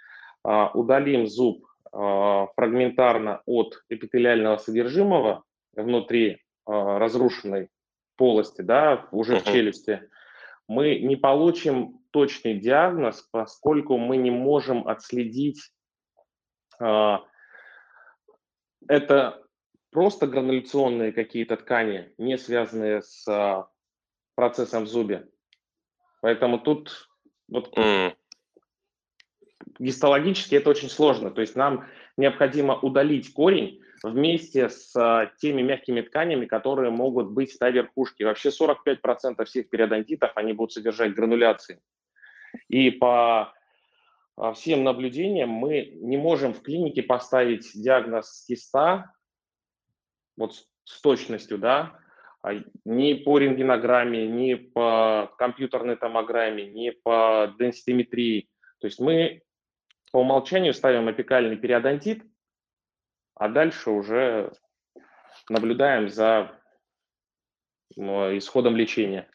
а, 0.43 0.71
удалим 0.71 1.27
зуб 1.27 1.67
а, 1.93 2.47
фрагментарно 2.55 3.43
от 3.47 3.83
эпителиального 3.89 4.57
содержимого 4.57 5.45
внутри 5.75 6.43
а, 6.65 6.99
разрушенной 6.99 7.69
полости, 8.17 8.63
да, 8.63 9.09
уже 9.11 9.41
в 9.41 9.45
челюсти, 9.45 10.09
мы 10.69 10.99
не 11.01 11.17
получим 11.17 12.01
точный 12.11 12.55
диагноз, 12.55 13.29
поскольку 13.33 13.99
мы 13.99 14.17
не 14.17 14.31
можем 14.31 14.87
отследить, 14.89 15.71
это 18.89 19.43
просто 19.91 20.27
грануляционные 20.27 21.13
какие-то 21.13 21.57
ткани, 21.57 22.13
не 22.19 22.37
связанные 22.39 23.03
с 23.03 23.67
процессом 24.35 24.85
в 24.85 24.89
зубе. 24.89 25.29
Поэтому 26.21 26.59
тут 26.59 27.09
вот 27.49 27.77
mm. 27.77 28.15
гистологически 29.79 30.57
это 30.57 30.71
очень 30.71 30.89
сложно. 30.89 31.31
То 31.31 31.41
есть 31.41 31.55
нам 31.55 31.87
необходимо 32.17 32.77
удалить 32.77 33.33
корень 33.33 33.81
вместе 34.03 34.69
с 34.69 34.95
а, 34.97 35.27
теми 35.39 35.63
мягкими 35.63 36.03
тканями, 36.03 36.47
которые 36.47 36.91
могут 36.91 37.31
быть 37.31 37.57
на 37.61 37.71
верхушке. 37.71 38.25
Вообще 38.25 38.51
45% 38.51 39.45
всех 39.45 39.69
периодонтитов, 39.71 40.33
они 40.37 40.53
будут 40.53 40.73
содержать 40.73 41.15
грануляции. 41.15 41.81
И 42.69 42.91
по 42.91 43.41
а, 43.41 43.53
всем 44.55 44.85
наблюдениям 44.85 45.49
мы 45.49 45.93
не 45.97 46.17
можем 46.17 46.55
в 46.55 46.63
клинике 46.63 47.03
поставить 47.03 47.71
диагноз 47.75 48.45
киста 48.47 49.13
вот 50.37 50.55
с 50.85 51.01
точностью, 51.01 51.59
да, 51.59 51.99
а 52.43 52.53
ни 52.85 53.15
по 53.15 53.39
рентгенограмме, 53.39 54.27
ни 54.27 54.55
по 54.55 55.33
компьютерной 55.39 55.97
томограмме, 55.97 56.67
ни 56.67 56.91
по 56.91 57.55
денситиметрии. 57.59 58.51
То 58.81 58.87
есть 58.87 59.01
мы 59.01 59.43
по 60.13 60.19
умолчанию 60.19 60.75
ставим 60.75 61.09
апикальный 61.09 61.57
периодонтит, 61.57 62.23
а 63.35 63.49
дальше 63.49 63.91
уже 63.91 64.53
наблюдаем 65.49 66.09
за 66.09 66.61
исходом 67.97 68.77
лечения. 68.77 69.29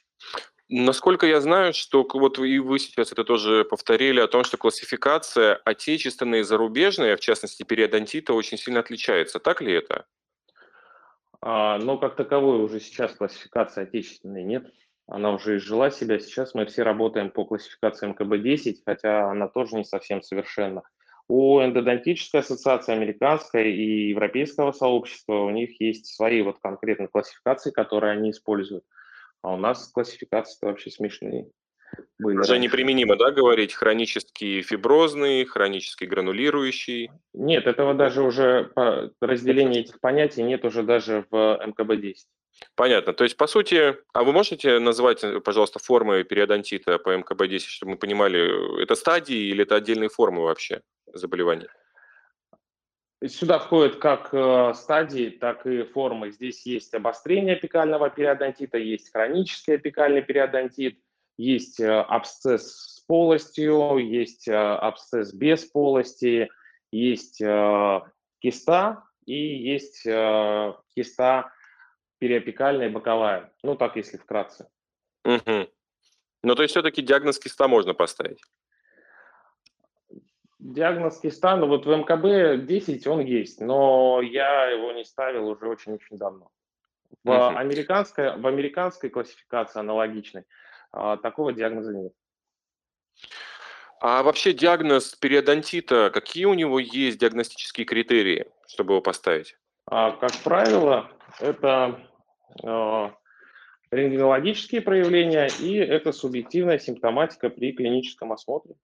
Насколько 0.71 1.25
я 1.25 1.41
знаю, 1.41 1.73
что 1.73 2.07
вот 2.13 2.37
и 2.37 2.59
вы 2.59 2.77
сейчас 2.77 3.11
это 3.11 3.23
тоже 3.23 3.65
повторили 3.65 4.19
о 4.19 4.27
том, 4.27 4.43
что 4.43 4.57
классификация 4.57 5.59
отечественная 5.65 6.41
и 6.41 6.43
зарубежная, 6.43 7.17
в 7.17 7.19
частности 7.19 7.63
периодонтита, 7.63 8.33
очень 8.33 8.59
сильно 8.59 8.81
отличается. 8.81 9.39
Так 9.39 9.61
ли 9.61 9.73
это? 9.73 10.05
А, 11.41 11.79
но 11.79 11.97
как 11.97 12.15
таковой 12.15 12.63
уже 12.63 12.79
сейчас 12.79 13.13
классификации 13.13 13.81
отечественной 13.81 14.43
нет. 14.43 14.71
Она 15.07 15.31
уже 15.31 15.57
изжила 15.57 15.89
себя. 15.89 16.19
Сейчас 16.19 16.53
мы 16.53 16.67
все 16.67 16.83
работаем 16.83 17.31
по 17.31 17.45
классификации 17.45 18.07
МКБ-10, 18.13 18.83
хотя 18.85 19.31
она 19.31 19.47
тоже 19.47 19.75
не 19.75 19.83
совсем 19.83 20.21
совершенна. 20.21 20.83
У 21.27 21.59
эндодонтической 21.61 22.41
ассоциации 22.41 22.93
американской 22.93 23.71
и 23.73 24.09
европейского 24.09 24.71
сообщества 24.71 25.33
у 25.33 25.49
них 25.49 25.81
есть 25.81 26.13
свои 26.13 26.43
вот 26.43 26.59
конкретные 26.59 27.07
классификации, 27.07 27.71
которые 27.71 28.13
они 28.13 28.29
используют. 28.29 28.83
А 29.41 29.53
у 29.53 29.57
нас 29.57 29.87
классификации 29.87 30.65
вообще 30.65 30.91
смешные 30.91 31.49
были. 32.19 32.37
Уже 32.37 32.51
раньше. 32.51 32.63
неприменимо, 32.63 33.15
да, 33.15 33.31
говорить 33.31 33.73
хронический 33.73 34.61
фиброзный, 34.61 35.45
хронический 35.45 36.05
гранулирующий? 36.05 37.11
Нет, 37.33 37.67
этого 37.67 37.93
даже 37.93 38.21
уже 38.21 38.71
разделения 39.21 39.81
этих 39.81 39.99
понятий 39.99 40.43
нет 40.43 40.65
уже 40.65 40.83
даже 40.83 41.25
в 41.31 41.59
МКБ-10. 41.65 42.15
Понятно. 42.75 43.13
То 43.13 43.23
есть, 43.23 43.37
по 43.37 43.47
сути, 43.47 43.95
а 44.13 44.23
вы 44.23 44.33
можете 44.33 44.79
назвать, 44.79 45.23
пожалуйста, 45.43 45.79
формы 45.79 46.23
периодонтита 46.23 46.97
по 46.99 47.15
МКБ-10, 47.15 47.59
чтобы 47.59 47.93
мы 47.93 47.97
понимали, 47.97 48.83
это 48.83 48.95
стадии 48.95 49.37
или 49.37 49.63
это 49.63 49.75
отдельные 49.75 50.09
формы 50.09 50.43
вообще 50.43 50.81
заболевания? 51.13 51.69
Сюда 53.27 53.59
входят 53.59 53.97
как 53.97 54.33
э, 54.33 54.73
стадии, 54.75 55.29
так 55.29 55.65
и 55.65 55.83
формы. 55.83 56.31
Здесь 56.31 56.65
есть 56.65 56.93
обострение 56.93 57.57
апикального 57.57 58.09
периодонтита, 58.09 58.77
есть 58.77 59.11
хронический 59.11 59.73
апикальный 59.73 60.21
периодонтит, 60.21 60.99
есть 61.37 61.81
э, 61.81 61.91
абсцесс 61.91 62.71
с 62.71 62.99
полостью, 63.01 63.97
есть 63.97 64.47
э, 64.47 64.55
абсцесс 64.55 65.33
без 65.33 65.65
полости, 65.65 66.49
есть 66.91 67.37
киста 68.39 69.03
и 69.25 69.35
есть 69.35 70.03
киста 70.95 71.51
периапикальная 72.19 72.87
и 72.87 72.91
боковая. 72.91 73.51
Ну, 73.63 73.75
так, 73.75 73.95
если 73.95 74.17
вкратце. 74.17 74.67
Угу. 75.25 75.69
Ну, 76.43 76.55
то 76.55 76.61
есть 76.63 76.71
все-таки 76.71 77.01
диагноз 77.01 77.37
киста 77.37 77.67
можно 77.67 77.93
поставить? 77.93 78.41
Диагноз 80.59 81.19
киста, 81.19 81.55
ну 81.55 81.67
вот 81.67 81.85
в 81.85 81.89
МКБ-10 81.89 83.07
он 83.07 83.21
есть, 83.21 83.61
но 83.61 84.21
я 84.21 84.65
его 84.65 84.91
не 84.91 85.05
ставил 85.05 85.47
уже 85.47 85.67
очень-очень 85.67 86.17
давно. 86.17 86.51
В, 87.23 87.29
угу. 87.29 87.57
американской, 87.57 88.37
в 88.37 88.45
американской 88.45 89.09
классификации 89.09 89.79
аналогичной 89.79 90.43
а, 90.91 91.17
такого 91.17 91.53
диагноза 91.53 91.93
нет. 91.93 92.13
А 94.01 94.23
вообще 94.23 94.53
диагноз 94.53 95.15
периодонтита, 95.15 96.09
какие 96.13 96.45
у 96.45 96.53
него 96.53 96.79
есть 96.79 97.19
диагностические 97.19 97.85
критерии, 97.85 98.47
чтобы 98.67 98.93
его 98.93 99.01
поставить? 99.01 99.57
А, 99.85 100.11
как 100.11 100.31
правило, 100.43 101.09
это 101.39 101.99
э, 102.63 103.09
рентгенологические 103.91 104.81
проявления 104.81 105.49
и 105.59 105.75
это 105.75 106.11
субъективная 106.13 106.79
симптоматика 106.79 107.49
при 107.49 107.73
клиническом 107.73 108.31
осмотре. 108.31 108.75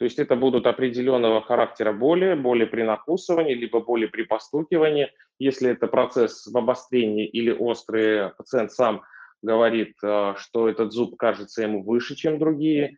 То 0.00 0.04
есть 0.04 0.18
это 0.18 0.34
будут 0.34 0.66
определенного 0.66 1.42
характера 1.42 1.92
боли, 1.92 2.32
боли 2.32 2.64
при 2.64 2.84
накусывании, 2.84 3.52
либо 3.52 3.80
боли 3.80 4.06
при 4.06 4.22
постукивании. 4.22 5.12
Если 5.38 5.68
это 5.68 5.88
процесс 5.88 6.46
в 6.46 6.56
обострении 6.56 7.26
или 7.26 7.50
острый, 7.50 8.30
пациент 8.30 8.72
сам 8.72 9.02
говорит, 9.42 9.94
а, 10.02 10.36
что 10.38 10.70
этот 10.70 10.92
зуб 10.92 11.18
кажется 11.18 11.60
ему 11.64 11.82
выше, 11.82 12.14
чем 12.14 12.38
другие. 12.38 12.96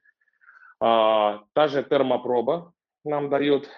А, 0.78 1.42
та 1.54 1.66
же 1.66 1.82
термопроба 1.82 2.72
нам 3.04 3.30
дает 3.30 3.68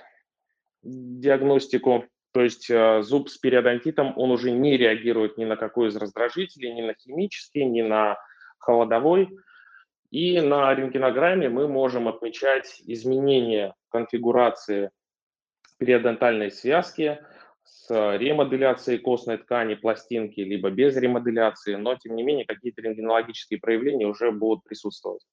диагностику, 0.82 2.04
то 2.34 2.42
есть 2.42 2.70
а, 2.70 3.00
зуб 3.00 3.30
с 3.30 3.38
периодонтитом, 3.38 4.12
он 4.18 4.32
уже 4.32 4.50
не 4.50 4.76
реагирует 4.76 5.38
ни 5.38 5.46
на 5.46 5.56
какой 5.56 5.88
из 5.88 5.96
раздражителей, 5.96 6.74
ни 6.74 6.82
на 6.82 6.92
химический, 6.92 7.64
ни 7.64 7.80
на 7.80 8.18
холодовой. 8.58 9.30
И 10.14 10.40
на 10.40 10.72
рентгенограмме 10.72 11.48
мы 11.48 11.66
можем 11.66 12.06
отмечать 12.06 12.80
изменения 12.86 13.74
конфигурации 13.88 14.92
периодонтальной 15.78 16.52
связки, 16.52 17.18
с 17.64 18.16
ремоделяцией 18.16 19.00
костной 19.00 19.38
ткани, 19.38 19.74
пластинки, 19.74 20.38
либо 20.38 20.70
без 20.70 20.96
ремоделяции, 20.96 21.74
но 21.74 21.96
тем 21.96 22.14
не 22.14 22.22
менее 22.22 22.44
какие-то 22.44 22.80
рентгенологические 22.82 23.58
проявления 23.58 24.06
уже 24.06 24.30
будут 24.30 24.62
присутствовать. 24.62 25.26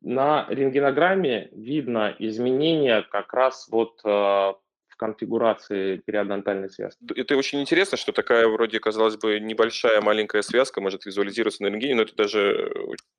На 0.00 0.44
рентгенограмме 0.48 1.48
видно 1.52 2.12
изменения 2.18 3.02
как 3.02 3.32
раз 3.32 3.68
вот 3.70 4.00
э, 4.04 4.54
конфигурации 5.00 5.96
периодонтальной 5.96 6.68
связки. 6.68 7.02
Это 7.16 7.34
очень 7.34 7.62
интересно, 7.62 7.96
что 7.96 8.12
такая 8.12 8.46
вроде, 8.46 8.78
казалось 8.80 9.16
бы, 9.16 9.40
небольшая 9.40 10.02
маленькая 10.02 10.42
связка 10.42 10.82
может 10.82 11.06
визуализироваться 11.06 11.62
на 11.62 11.68
рентгене, 11.68 11.94
но 11.94 12.02
это 12.02 12.14
даже 12.14 12.70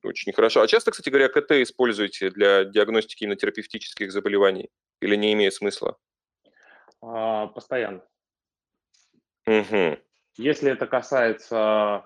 очень 0.04 0.32
хорошо. 0.32 0.60
А 0.60 0.68
часто, 0.68 0.92
кстати 0.92 1.08
говоря, 1.08 1.28
КТ 1.28 1.50
используете 1.62 2.30
для 2.30 2.62
диагностики 2.64 3.24
инотерапевтических 3.24 4.12
заболеваний 4.12 4.70
или 5.00 5.16
не 5.16 5.32
имеет 5.32 5.54
смысла? 5.54 5.96
А, 7.00 7.48
постоянно. 7.48 8.04
Угу. 9.48 9.98
Если 10.36 10.70
это 10.70 10.86
касается 10.86 12.04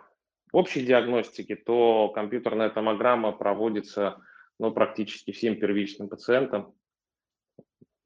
общей 0.52 0.86
диагностики, 0.86 1.54
то 1.54 2.08
компьютерная 2.14 2.70
томограмма 2.70 3.32
проводится 3.32 4.22
ну, 4.58 4.72
практически 4.72 5.32
всем 5.32 5.60
первичным 5.60 6.08
пациентам. 6.08 6.74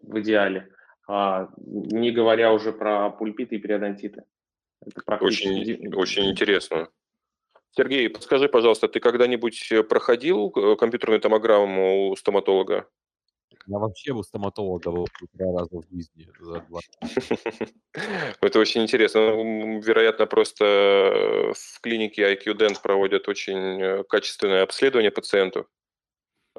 в 0.00 0.18
идеале, 0.18 0.68
не 1.56 2.10
говоря 2.10 2.52
уже 2.52 2.72
про 2.72 3.10
пульпиты 3.10 3.56
и 3.56 3.58
периодонтиты. 3.58 4.24
Это 4.80 5.16
очень, 5.16 5.94
очень 5.94 6.30
интересно. 6.30 6.88
Сергей, 7.72 8.08
подскажи, 8.08 8.48
пожалуйста, 8.48 8.88
ты 8.88 8.98
когда-нибудь 8.98 9.72
проходил 9.88 10.52
э, 10.56 10.76
компьютерную 10.76 11.20
томограмму 11.20 12.10
у 12.10 12.16
стоматолога? 12.16 12.88
Я 13.66 13.78
вообще 13.78 14.12
у 14.12 14.22
стоматолога 14.22 14.90
был 14.90 15.06
три 15.36 15.44
раза 15.44 15.80
в 15.80 15.84
жизни 15.88 16.28
за 16.40 16.60
два. 16.68 16.80
Это 18.40 18.58
очень 18.58 18.82
интересно. 18.82 19.20
Ну, 19.20 19.80
вероятно, 19.80 20.26
просто 20.26 20.64
э, 20.64 21.52
в 21.52 21.80
клинике 21.80 22.32
IQ 22.34 22.56
Dent 22.56 22.82
проводят 22.82 23.28
очень 23.28 23.80
э, 23.80 24.04
качественное 24.04 24.62
обследование 24.62 25.10
пациентов. 25.10 25.66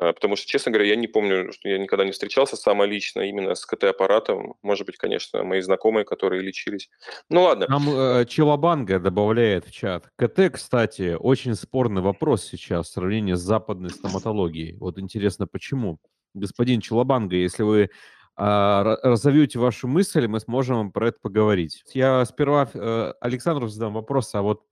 А, 0.01 0.13
потому 0.13 0.35
что, 0.35 0.47
честно 0.47 0.71
говоря, 0.71 0.89
я 0.89 0.95
не 0.95 1.07
помню, 1.07 1.53
что 1.53 1.69
я 1.69 1.77
никогда 1.77 2.03
не 2.03 2.11
встречался 2.11 2.55
сама 2.57 2.87
лично 2.87 3.21
именно 3.21 3.53
с 3.53 3.65
КТ-аппаратом. 3.65 4.55
Может 4.63 4.87
быть, 4.87 4.97
конечно, 4.97 5.43
мои 5.43 5.61
знакомые, 5.61 6.05
которые 6.05 6.41
лечились. 6.41 6.89
Ну 7.29 7.43
ладно. 7.43 7.67
Нам 7.69 7.87
э, 7.87 8.25
Челобанга 8.25 8.99
добавляет 8.99 9.67
в 9.67 9.71
чат. 9.71 10.09
КТ, 10.15 10.53
кстати, 10.53 11.15
очень 11.19 11.53
спорный 11.53 12.01
вопрос 12.01 12.43
сейчас 12.45 12.87
в 12.87 12.93
сравнении 12.93 13.35
с 13.35 13.41
западной 13.41 13.91
стоматологией. 13.91 14.75
Вот 14.77 14.97
интересно, 14.97 15.45
почему? 15.45 15.99
господин 16.33 16.81
Челобанга, 16.81 17.35
если 17.35 17.63
вы 17.63 17.89
а, 18.35 18.97
разовьете 19.03 19.59
вашу 19.59 19.87
мысль, 19.87 20.27
мы 20.27 20.39
сможем 20.39 20.91
про 20.91 21.09
это 21.09 21.19
поговорить. 21.21 21.83
Я 21.93 22.23
сперва 22.25 22.69
э, 22.73 23.13
Александру 23.19 23.67
задам 23.67 23.93
вопрос, 23.93 24.33
а 24.33 24.41
вот 24.41 24.63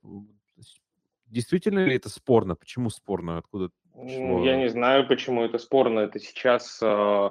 действительно 1.26 1.84
ли 1.84 1.96
это 1.96 2.08
спорно? 2.08 2.56
Почему 2.56 2.90
спорно? 2.90 3.38
Откуда? 3.38 3.70
Чего? 4.08 4.44
Я 4.44 4.56
не 4.56 4.68
знаю, 4.68 5.06
почему 5.06 5.44
это 5.44 5.58
спорно. 5.58 6.00
Это 6.00 6.18
сейчас 6.18 6.80
э, 6.82 7.30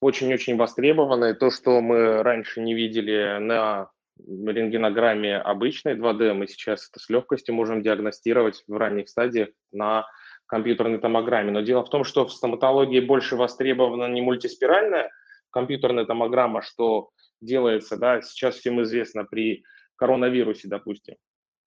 очень-очень 0.00 0.56
востребовано. 0.56 1.26
И 1.26 1.34
то, 1.34 1.50
что 1.50 1.80
мы 1.80 2.22
раньше 2.22 2.60
не 2.60 2.74
видели 2.74 3.38
на 3.38 3.90
рентгенограмме 4.18 5.36
обычной 5.36 5.94
2D, 5.94 6.32
мы 6.32 6.46
сейчас 6.46 6.88
это 6.88 7.00
с 7.00 7.08
легкостью 7.08 7.54
можем 7.54 7.82
диагностировать 7.82 8.64
в 8.66 8.76
ранних 8.76 9.08
стадиях 9.08 9.50
на 9.72 10.06
компьютерной 10.46 10.98
томограмме. 10.98 11.50
Но 11.50 11.60
дело 11.60 11.84
в 11.84 11.90
том, 11.90 12.04
что 12.04 12.26
в 12.26 12.32
стоматологии 12.32 13.00
больше 13.00 13.36
востребована 13.36 14.06
не 14.06 14.22
мультиспиральная 14.22 15.10
компьютерная 15.50 16.04
томограмма, 16.04 16.62
что 16.62 17.10
делается, 17.40 17.96
да, 17.96 18.20
сейчас 18.22 18.56
всем 18.56 18.82
известно 18.82 19.24
при 19.24 19.64
коронавирусе, 19.96 20.68
допустим, 20.68 21.16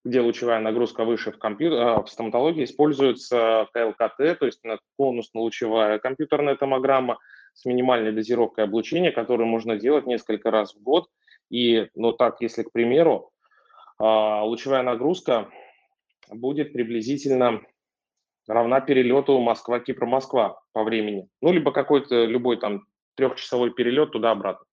где 0.06 0.22
лучевая 0.22 0.60
нагрузка 0.60 1.04
выше 1.04 1.32
в, 1.32 1.38
компью... 1.38 1.80
А, 1.80 2.04
в 2.04 2.10
стоматологии, 2.10 2.64
используется 2.64 3.68
КЛКТ, 3.74 4.40
то 4.40 4.46
есть 4.46 4.62
конусно-лучевая 4.98 6.00
компьютерная 6.00 6.56
томограмма 6.56 7.18
с 7.54 7.66
минимальной 7.66 8.12
дозировкой 8.12 8.66
облучения, 8.66 9.12
которую 9.12 9.48
можно 9.48 9.76
делать 9.76 10.06
несколько 10.06 10.52
раз 10.52 10.76
в 10.76 10.82
год. 10.82 11.10
И, 11.50 11.90
ну 11.96 12.14
так, 12.14 12.42
если, 12.42 12.64
к 12.64 12.72
примеру, 12.72 13.32
а, 13.98 14.44
лучевая 14.44 14.84
нагрузка 14.84 15.50
будет 16.30 16.74
приблизительно 16.74 17.62
равна 18.48 18.82
перелету 18.82 19.40
Москва-Кипр-Москва 19.40 20.60
по 20.74 20.84
времени. 20.84 21.28
Ну, 21.42 21.52
либо 21.52 21.72
какой-то 21.72 22.26
любой 22.26 22.58
там 22.58 22.86
трехчасовой 23.16 23.72
перелет 23.72 24.12
туда-обратно. 24.12 24.66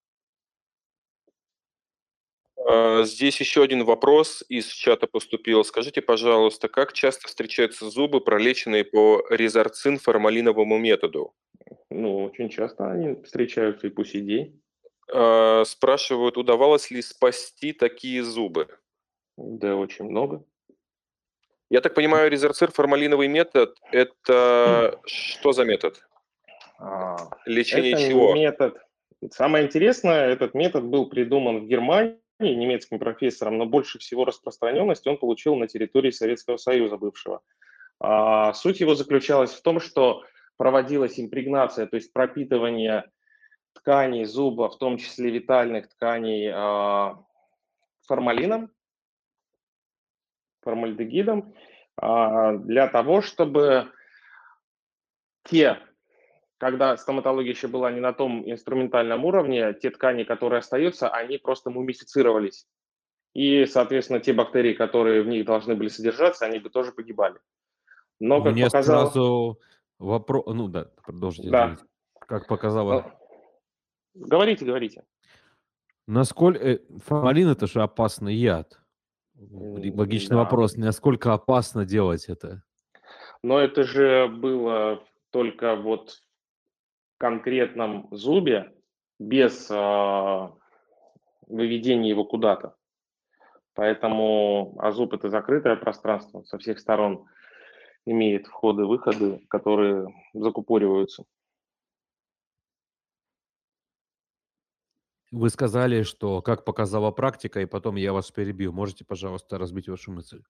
А, 2.68 3.04
здесь 3.04 3.38
еще 3.38 3.62
один 3.62 3.84
вопрос 3.84 4.44
из 4.48 4.66
чата 4.66 5.06
поступил. 5.06 5.64
Скажите, 5.64 6.02
пожалуйста, 6.02 6.68
как 6.68 6.92
часто 6.92 7.28
встречаются 7.28 7.88
зубы, 7.88 8.20
пролеченные 8.20 8.84
по 8.84 9.24
резорцин 9.30 9.98
формалиновому 9.98 10.76
методу? 10.76 11.32
Ну, 11.90 12.24
очень 12.24 12.48
часто 12.48 12.90
они 12.90 13.22
встречаются 13.22 13.86
и 13.86 13.90
по 13.90 14.04
сей 14.04 14.22
день. 14.22 14.62
А, 15.12 15.64
спрашивают, 15.64 16.36
удавалось 16.36 16.90
ли 16.90 17.02
спасти 17.02 17.72
такие 17.72 18.24
зубы? 18.24 18.68
Да, 19.36 19.76
очень 19.76 20.06
много. 20.06 20.42
Я 21.70 21.80
так 21.80 21.94
понимаю, 21.94 22.30
резерцир 22.30 22.72
формалиновый 22.72 23.28
метод– 23.28 23.76
это 23.92 25.00
что 25.04 25.52
за 25.52 25.64
метод? 25.64 26.00
А, 26.80 27.30
Лечение 27.44 27.92
это 27.92 28.08
чего? 28.08 28.34
Метод. 28.34 28.76
Самое 29.30 29.66
интересное, 29.66 30.28
этот 30.30 30.54
метод 30.54 30.84
был 30.84 31.08
придуман 31.08 31.60
в 31.60 31.66
Германии 31.68 32.18
немецким 32.38 32.98
профессором, 32.98 33.58
но 33.58 33.66
больше 33.66 33.98
всего 33.98 34.24
распространенность 34.24 35.06
он 35.06 35.18
получил 35.18 35.56
на 35.56 35.66
территории 35.66 36.10
Советского 36.10 36.56
Союза 36.56 36.96
бывшего. 36.96 37.42
А, 37.98 38.52
суть 38.52 38.80
его 38.80 38.94
заключалась 38.94 39.54
в 39.54 39.62
том, 39.62 39.80
что 39.80 40.24
проводилась 40.56 41.18
импрегнация, 41.18 41.86
то 41.86 41.96
есть 41.96 42.12
пропитывание 42.12 43.10
тканей 43.74 44.24
зуба, 44.24 44.68
в 44.68 44.78
том 44.78 44.98
числе 44.98 45.30
витальных 45.30 45.88
тканей, 45.88 46.50
а, 46.52 47.22
формалином, 48.06 48.70
формальдегидом 50.62 51.54
а, 51.96 52.54
для 52.54 52.88
того, 52.88 53.22
чтобы 53.22 53.92
те, 55.44 55.78
когда 56.58 56.96
стоматология 56.96 57.52
еще 57.52 57.68
была 57.68 57.90
не 57.90 58.00
на 58.00 58.12
том 58.12 58.48
инструментальном 58.50 59.24
уровне, 59.24 59.74
те 59.74 59.90
ткани, 59.90 60.24
которые 60.24 60.60
остаются, 60.60 61.08
они 61.08 61.38
просто 61.38 61.70
мумифицировались. 61.70 62.66
И, 63.34 63.66
соответственно, 63.66 64.20
те 64.20 64.32
бактерии, 64.32 64.72
которые 64.72 65.22
в 65.22 65.28
них 65.28 65.44
должны 65.44 65.74
были 65.74 65.88
содержаться, 65.88 66.46
они 66.46 66.58
бы 66.58 66.70
тоже 66.70 66.92
погибали. 66.92 67.38
Но, 68.18 68.42
как 68.42 68.54
Мне 68.54 68.64
показал... 68.64 69.10
сразу 69.10 69.60
вопрос... 69.98 70.44
Ну 70.46 70.68
да, 70.68 70.90
продолжите. 71.04 71.50
Да. 71.50 71.76
Как 72.20 72.46
показало... 72.46 73.12
Ну, 74.14 74.26
говорите, 74.26 74.64
говорите. 74.64 75.04
Насколько... 76.06 76.60
Э, 76.60 76.78
формалин– 77.04 77.48
это 77.50 77.66
же 77.66 77.82
опасный 77.82 78.34
яд. 78.34 78.80
Логичный 79.34 80.36
да. 80.36 80.44
вопрос, 80.44 80.76
насколько 80.76 81.34
опасно 81.34 81.84
делать 81.84 82.30
это? 82.30 82.62
Но 83.42 83.60
это 83.60 83.84
же 83.84 84.28
было 84.28 85.04
только 85.30 85.76
вот 85.76 86.22
конкретном 87.18 88.08
зубе, 88.10 88.72
без 89.18 89.70
э, 89.70 90.50
выведения 91.46 92.10
его 92.10 92.24
куда-то. 92.24 92.76
Поэтому, 93.74 94.74
а 94.78 94.90
зуб 94.92 95.12
это 95.12 95.28
закрытое 95.28 95.76
пространство, 95.76 96.42
со 96.44 96.58
всех 96.58 96.78
сторон 96.78 97.26
имеет 98.06 98.46
входы-выходы, 98.46 99.44
которые 99.48 100.08
закупориваются. 100.32 101.24
Вы 105.32 105.50
сказали, 105.50 106.02
что 106.02 106.40
как 106.40 106.64
показала 106.64 107.10
практика, 107.10 107.60
и 107.60 107.66
потом 107.66 107.96
я 107.96 108.12
вас 108.12 108.30
перебью. 108.30 108.72
Можете, 108.72 109.04
пожалуйста, 109.04 109.58
разбить 109.58 109.88
вашу 109.88 110.12
мысль? 110.12 110.42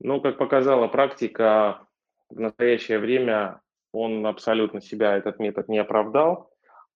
Ну, 0.00 0.20
как 0.20 0.38
показала 0.38 0.88
практика, 0.88 1.86
в 2.28 2.40
настоящее 2.40 2.98
время 2.98 3.60
он 3.96 4.26
абсолютно 4.26 4.80
себя, 4.80 5.16
этот 5.16 5.38
метод, 5.38 5.68
не 5.68 5.78
оправдал, 5.78 6.50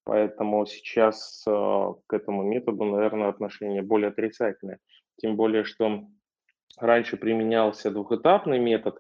поэтому 0.05 0.67
сейчас 0.67 1.43
э, 1.47 1.51
к 2.07 2.13
этому 2.13 2.43
методу, 2.43 2.85
наверное, 2.85 3.29
отношение 3.29 3.83
более 3.83 4.09
отрицательное. 4.09 4.79
Тем 5.17 5.37
более, 5.37 5.65
что 5.65 6.05
раньше 6.79 7.17
применялся 7.17 7.91
двухэтапный 7.91 8.59
метод, 8.59 8.99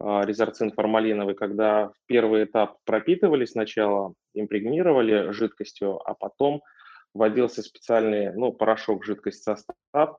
э, 0.00 0.20
резорцин 0.24 0.72
формалиновый, 0.72 1.34
когда 1.34 1.88
в 1.88 1.94
первый 2.06 2.44
этап 2.44 2.78
пропитывали 2.84 3.44
сначала, 3.44 4.14
импрегнировали 4.34 5.30
жидкостью, 5.30 6.00
а 6.04 6.14
потом 6.14 6.62
вводился 7.14 7.62
специальный, 7.62 8.32
ну, 8.32 8.52
порошок, 8.52 9.04
жидкость, 9.04 9.44
состав. 9.44 10.18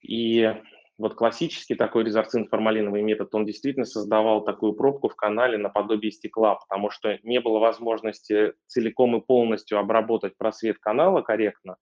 И 0.00 0.54
вот 0.98 1.14
классический 1.14 1.76
такой 1.76 2.02
резорцин 2.04 2.48
формалиновый 2.48 3.02
метод, 3.02 3.32
он 3.32 3.46
действительно 3.46 3.86
создавал 3.86 4.44
такую 4.44 4.72
пробку 4.72 5.08
в 5.08 5.14
канале 5.14 5.56
наподобие 5.56 6.10
стекла, 6.10 6.56
потому 6.56 6.90
что 6.90 7.18
не 7.22 7.40
было 7.40 7.60
возможности 7.60 8.54
целиком 8.66 9.16
и 9.16 9.24
полностью 9.24 9.78
обработать 9.78 10.36
просвет 10.36 10.78
канала 10.78 11.22
корректно, 11.22 11.76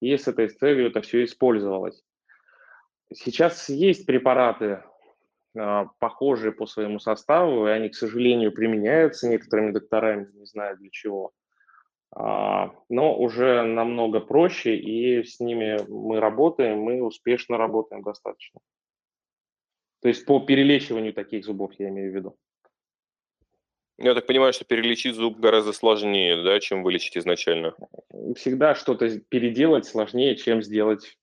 и 0.00 0.16
с 0.16 0.28
этой 0.28 0.48
целью 0.48 0.86
это 0.86 1.00
все 1.00 1.24
использовалось. 1.24 2.02
Сейчас 3.12 3.68
есть 3.68 4.06
препараты, 4.06 4.82
а, 5.58 5.86
похожие 5.98 6.52
по 6.52 6.66
своему 6.66 7.00
составу, 7.00 7.66
и 7.66 7.70
они, 7.70 7.88
к 7.88 7.96
сожалению, 7.96 8.52
применяются 8.52 9.28
некоторыми 9.28 9.72
докторами, 9.72 10.30
не 10.34 10.46
знаю 10.46 10.78
для 10.78 10.88
чего. 10.90 11.32
А, 12.14 12.74
но 12.90 13.16
уже 13.18 13.62
намного 13.62 14.20
проще, 14.20 14.76
и 14.76 15.22
с 15.24 15.40
ними 15.40 15.78
мы 15.88 16.20
работаем, 16.20 16.78
мы 16.78 17.02
успешно 17.02 17.56
работаем 17.56 18.02
достаточно. 18.02 18.60
То 20.02 20.08
есть 20.08 20.26
по 20.26 20.40
перелечиванию 20.40 21.14
таких 21.14 21.44
зубов 21.44 21.72
я 21.78 21.88
имею 21.88 22.12
в 22.12 22.14
виду. 22.14 22.36
Я 23.98 24.14
так 24.14 24.26
понимаю, 24.26 24.52
что 24.52 24.64
перелечить 24.64 25.14
зуб 25.14 25.38
гораздо 25.38 25.72
сложнее, 25.72 26.42
да, 26.42 26.58
чем 26.60 26.82
вылечить 26.82 27.16
изначально. 27.16 27.74
Всегда 28.36 28.74
что-то 28.74 29.20
переделать 29.20 29.86
сложнее, 29.86 30.36
чем 30.36 30.60
сделать 30.60 31.16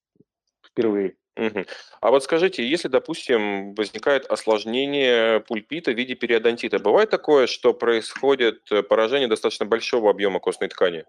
впервые. 0.64 1.16
Угу. 1.36 1.64
А 2.00 2.10
вот 2.10 2.24
скажите, 2.24 2.68
если, 2.68 2.88
допустим, 2.88 3.74
возникает 3.74 4.26
осложнение 4.26 5.40
пульпита 5.40 5.92
в 5.92 5.94
виде 5.94 6.14
периодонтита, 6.14 6.78
бывает 6.78 7.10
такое, 7.10 7.46
что 7.46 7.72
происходит 7.72 8.70
э, 8.70 8.82
поражение 8.82 9.28
достаточно 9.28 9.64
большого 9.64 10.10
объема 10.10 10.40
костной 10.40 10.68
ткани? 10.68 11.04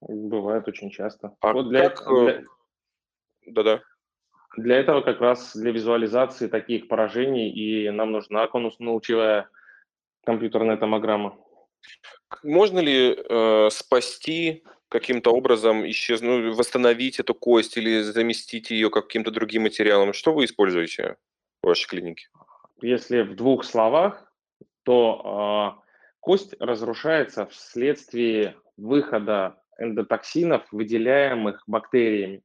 Бывает 0.00 0.68
очень 0.68 0.90
часто. 0.90 1.34
А 1.40 1.52
вот 1.52 1.68
для, 1.68 1.90
как... 1.90 2.06
Э, 2.10 2.24
для, 2.24 2.42
да-да. 3.46 3.82
для 4.56 4.76
этого 4.76 5.00
как 5.00 5.20
раз 5.20 5.56
для 5.56 5.72
визуализации 5.72 6.46
таких 6.46 6.88
поражений 6.88 7.50
и 7.50 7.90
нам 7.90 8.12
нужна 8.12 8.46
конусно-лучевая 8.46 9.48
компьютерная 10.24 10.76
томограмма. 10.76 11.36
Можно 12.42 12.78
ли 12.78 13.14
э, 13.14 13.68
спасти 13.70 14.64
каким-то 14.94 15.32
образом, 15.32 15.84
исчезнуть, 15.90 16.44
ну, 16.44 16.54
восстановить 16.54 17.18
эту 17.18 17.34
кость 17.34 17.76
или 17.76 18.02
заместить 18.02 18.70
ее 18.70 18.90
каким-то 18.90 19.32
другим 19.32 19.62
материалом? 19.62 20.12
Что 20.12 20.32
вы 20.32 20.44
используете 20.44 21.16
в 21.62 21.66
вашей 21.66 21.88
клинике? 21.88 22.28
Если 22.80 23.22
в 23.22 23.34
двух 23.34 23.64
словах, 23.64 24.32
то 24.84 25.76
э, 25.76 25.82
кость 26.20 26.54
разрушается 26.60 27.46
вследствие 27.46 28.54
выхода 28.76 29.56
эндотоксинов, 29.78 30.62
выделяемых 30.70 31.64
бактериями. 31.66 32.42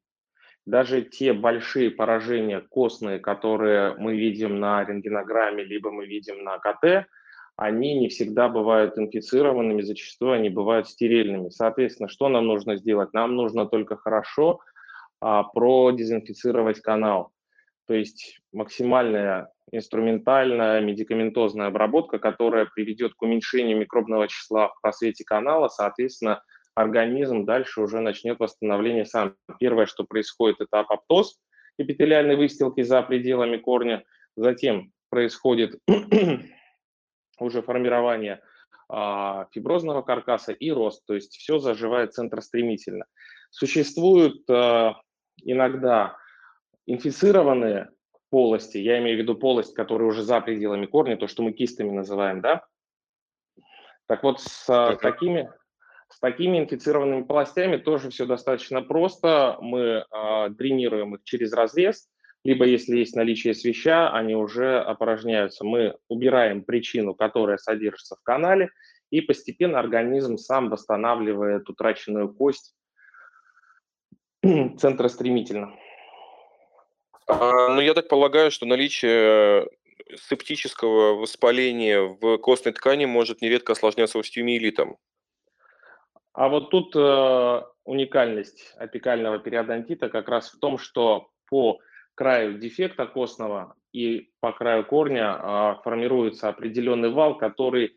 Даже 0.66 1.04
те 1.04 1.34
большие 1.34 1.91
поражения 1.91 2.62
костные, 2.62 3.20
которые 3.20 3.93
мы 4.00 4.18
видим 4.18 4.60
на 4.60 4.84
рентгенограмме, 4.84 5.64
либо 5.64 5.91
мы 5.91 6.08
видим 6.08 6.43
на 6.43 6.58
КТ, 6.58 7.06
они 7.60 7.99
не 7.99 8.07
всегда 8.07 8.47
бывают 8.47 8.97
инфицированными, 8.97 9.82
зачастую 9.82 10.32
они 10.32 10.49
бывают 10.49 10.88
стерильными. 10.88 11.49
Соответственно, 11.49 12.07
что 12.07 12.30
нам 12.30 12.47
нужно 12.47 12.78
сделать? 12.78 13.12
Нам 13.12 13.36
нужно 13.36 13.66
только 13.66 13.97
хорошо 13.97 14.62
а, 15.20 15.43
продезинфицировать 15.43 16.80
канал. 16.80 17.34
То 17.86 17.95
есть 17.95 18.39
максимальная 18.53 19.51
инструментальная 19.74 20.80
медикаментозная 20.80 21.68
обработка, 21.68 22.18
которая 22.18 22.66
приведет 22.66 23.14
к 23.16 23.22
уменьшению 23.22 23.78
микробного 23.78 24.30
числа 24.30 24.70
в 24.70 24.80
просвете 24.82 25.26
канала, 25.26 25.68
соответственно, 25.68 26.41
организм 26.76 27.43
дальше 27.43 27.82
уже 27.82 27.99
начнет 27.99 28.39
восстановление 28.39 29.05
сам. 29.05 29.36
Первое, 29.60 29.86
что 29.86 30.05
происходит, 30.05 30.62
это 30.62 30.80
апоптоз 30.80 31.38
эпителиальной 31.78 32.38
выстилки 32.38 32.84
за 32.84 33.01
пределами 33.01 33.57
корня, 33.57 34.05
затем 34.38 34.93
происходит 35.10 35.78
уже 37.42 37.62
формирование 37.62 38.42
а, 38.88 39.48
фиброзного 39.52 40.02
каркаса 40.02 40.52
и 40.52 40.72
рост, 40.72 41.06
то 41.06 41.14
есть 41.14 41.36
все 41.38 41.60
заживает 41.60 42.14
центростремительно. 42.14 43.06
Существуют 43.52 44.50
а, 44.50 45.02
иногда 45.44 46.18
инфицированные 46.86 47.90
полости, 48.30 48.78
я 48.78 49.00
имею 49.00 49.18
в 49.18 49.22
виду 49.22 49.36
полость, 49.36 49.76
которая 49.76 50.08
уже 50.08 50.24
за 50.24 50.42
пределами 50.42 50.86
корня, 50.86 51.18
то, 51.18 51.28
что 51.28 51.44
мы 51.44 51.52
кистами 51.52 51.92
называем, 51.92 52.42
да? 52.42 52.66
Так 54.08 54.24
вот, 54.24 54.42
с 54.42 54.68
uh-huh. 54.68 54.98
такими, 54.98 55.52
с 56.10 56.20
такими 56.20 56.58
инфицированными 56.58 57.24
полостями 57.24 57.78
тоже 57.78 58.10
все 58.10 58.26
достаточно 58.26 58.82
просто. 58.82 59.58
Мы 59.62 59.82
э, 59.82 60.50
дренируем 60.50 61.16
их 61.16 61.24
через 61.24 61.54
разрез, 61.54 62.10
либо 62.44 62.66
если 62.66 62.98
есть 62.98 63.16
наличие 63.16 63.54
свеща, 63.54 64.12
они 64.12 64.36
уже 64.36 64.80
опорожняются. 64.80 65.66
Мы 65.66 65.96
убираем 66.08 66.64
причину, 66.64 67.14
которая 67.14 67.58
содержится 67.58 68.16
в 68.16 68.24
канале, 68.24 68.70
и 69.10 69.22
постепенно 69.22 69.80
организм 69.80 70.38
сам 70.38 70.70
восстанавливает 70.70 71.70
утраченную 71.70 72.34
кость 72.34 72.76
центростремительно. 74.44 75.74
А, 77.28 77.70
ну, 77.70 77.82
я 77.82 77.94
так 77.94 78.08
полагаю, 78.08 78.52
что 78.52 78.66
наличие 78.66 79.68
септического 80.16 81.16
воспаления 81.16 82.02
в 82.02 82.38
костной 82.38 82.74
ткани 82.74 83.06
может 83.06 83.42
нередко 83.42 83.74
осложняться 83.74 84.20
остеомиелитом. 84.20 84.98
А 86.34 86.48
вот 86.48 86.70
тут 86.72 86.96
э, 86.96 87.62
уникальность 87.84 88.74
апикального 88.78 89.40
периодонтита 89.40 90.10
как 90.10 90.30
раз 90.30 90.52
в 90.52 90.60
том, 90.60 90.78
что 90.78 91.30
по 91.50 91.80
краю 92.20 92.59
дефекта 92.59 93.05
костного 93.05 93.76
и 93.93 94.30
по 94.41 94.51
краю 94.51 94.86
корня 94.86 95.39
э, 95.39 95.76
формируется 95.84 96.49
определенный 96.49 97.11
вал, 97.11 97.38
который 97.38 97.95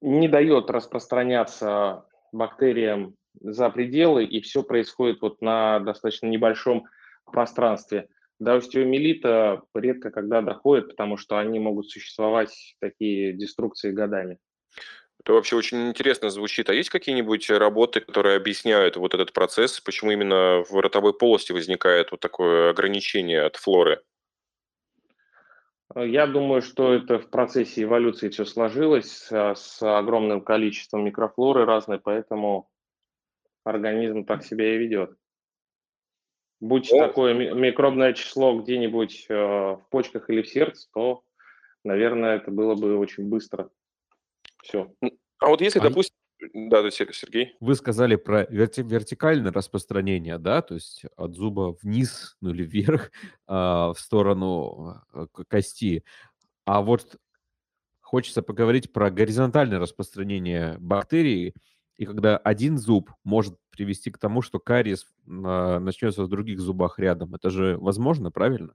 не 0.00 0.26
дает 0.26 0.70
распространяться 0.70 2.06
бактериям 2.32 3.14
за 3.38 3.68
пределы, 3.68 4.24
и 4.24 4.40
все 4.40 4.62
происходит 4.62 5.20
вот 5.20 5.42
на 5.42 5.80
достаточно 5.80 6.28
небольшом 6.28 6.86
пространстве. 7.26 8.08
До 8.40 8.54
остеомиелита 8.54 9.60
редко 9.74 10.10
когда 10.10 10.40
доходит, 10.40 10.88
потому 10.88 11.18
что 11.18 11.36
они 11.38 11.58
могут 11.58 11.90
существовать, 11.90 12.76
такие 12.80 13.34
деструкции, 13.34 13.92
годами. 13.92 14.38
Это 15.24 15.34
вообще 15.34 15.54
очень 15.54 15.88
интересно 15.88 16.30
звучит. 16.30 16.68
А 16.68 16.74
есть 16.74 16.90
какие-нибудь 16.90 17.48
работы, 17.50 18.00
которые 18.00 18.36
объясняют 18.36 18.96
вот 18.96 19.14
этот 19.14 19.32
процесс, 19.32 19.80
почему 19.80 20.10
именно 20.10 20.64
в 20.68 20.72
ротовой 20.80 21.14
полости 21.14 21.52
возникает 21.52 22.10
вот 22.10 22.20
такое 22.20 22.70
ограничение 22.70 23.42
от 23.42 23.54
флоры? 23.56 24.02
Я 25.94 26.26
думаю, 26.26 26.62
что 26.62 26.94
это 26.94 27.18
в 27.18 27.30
процессе 27.30 27.84
эволюции 27.84 28.30
все 28.30 28.44
сложилось 28.44 29.28
с 29.30 29.78
огромным 29.80 30.40
количеством 30.40 31.04
микрофлоры 31.04 31.66
разной, 31.66 32.00
поэтому 32.00 32.68
организм 33.62 34.24
так 34.24 34.42
себя 34.42 34.74
и 34.74 34.78
ведет. 34.78 35.12
Будь 36.60 36.92
О. 36.92 36.98
такое 36.98 37.34
микробное 37.34 38.12
число 38.12 38.58
где-нибудь 38.60 39.26
э, 39.28 39.34
в 39.34 39.82
почках 39.90 40.30
или 40.30 40.42
в 40.42 40.48
сердце, 40.48 40.88
то, 40.94 41.22
наверное, 41.84 42.36
это 42.36 42.50
было 42.50 42.74
бы 42.74 42.96
очень 42.96 43.28
быстро. 43.28 43.68
Все. 44.62 44.92
А 45.38 45.48
вот 45.48 45.60
если, 45.60 45.78
а... 45.80 45.82
допустим, 45.82 46.16
да, 46.54 46.82
да, 46.82 46.90
Сергей. 46.90 47.54
Вы 47.60 47.74
сказали 47.74 48.16
про 48.16 48.44
верти- 48.44 48.82
вертикальное 48.82 49.52
распространение, 49.52 50.38
да, 50.38 50.60
то 50.62 50.74
есть 50.74 51.04
от 51.16 51.34
зуба 51.34 51.76
вниз, 51.82 52.36
ну 52.40 52.50
или 52.50 52.64
вверх, 52.64 53.10
э, 53.10 53.10
в 53.52 53.96
сторону 53.96 55.02
э, 55.12 55.26
кости. 55.48 56.04
А 56.64 56.82
вот 56.82 57.16
хочется 58.00 58.42
поговорить 58.42 58.92
про 58.92 59.10
горизонтальное 59.10 59.78
распространение 59.78 60.76
бактерий, 60.78 61.54
и 61.96 62.06
когда 62.06 62.36
один 62.36 62.78
зуб 62.78 63.12
может 63.24 63.56
привести 63.70 64.10
к 64.10 64.18
тому, 64.18 64.42
что 64.42 64.58
кариес 64.58 65.06
э, 65.26 65.78
начнется 65.78 66.24
в 66.24 66.28
других 66.28 66.60
зубах 66.60 66.98
рядом. 66.98 67.34
Это 67.34 67.50
же 67.50 67.78
возможно, 67.78 68.30
правильно? 68.30 68.74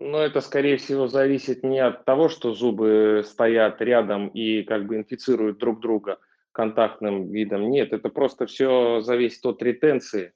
Ну, 0.00 0.18
это, 0.18 0.40
скорее 0.40 0.78
всего, 0.78 1.06
зависит 1.06 1.62
не 1.62 1.78
от 1.78 2.04
того, 2.04 2.28
что 2.28 2.54
зубы 2.54 3.22
стоят 3.24 3.80
рядом 3.80 4.28
и 4.28 4.62
как 4.62 4.86
бы 4.86 4.96
инфицируют 4.96 5.58
друг 5.58 5.80
друга 5.80 6.18
контактным 6.52 7.30
видом. 7.30 7.70
Нет, 7.70 7.92
это 7.92 8.08
просто 8.08 8.46
все 8.46 9.00
зависит 9.00 9.44
от 9.44 9.62
ретенции 9.62 10.32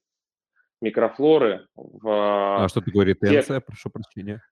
микрофлоры. 0.80 1.66
В 1.74 2.64
а 2.64 2.68
что 2.68 2.80
такое 2.80 3.06
ретенция? 3.06 3.60
Тех... 3.60 3.66
Прошу 3.66 3.90
прощения. 3.90 4.42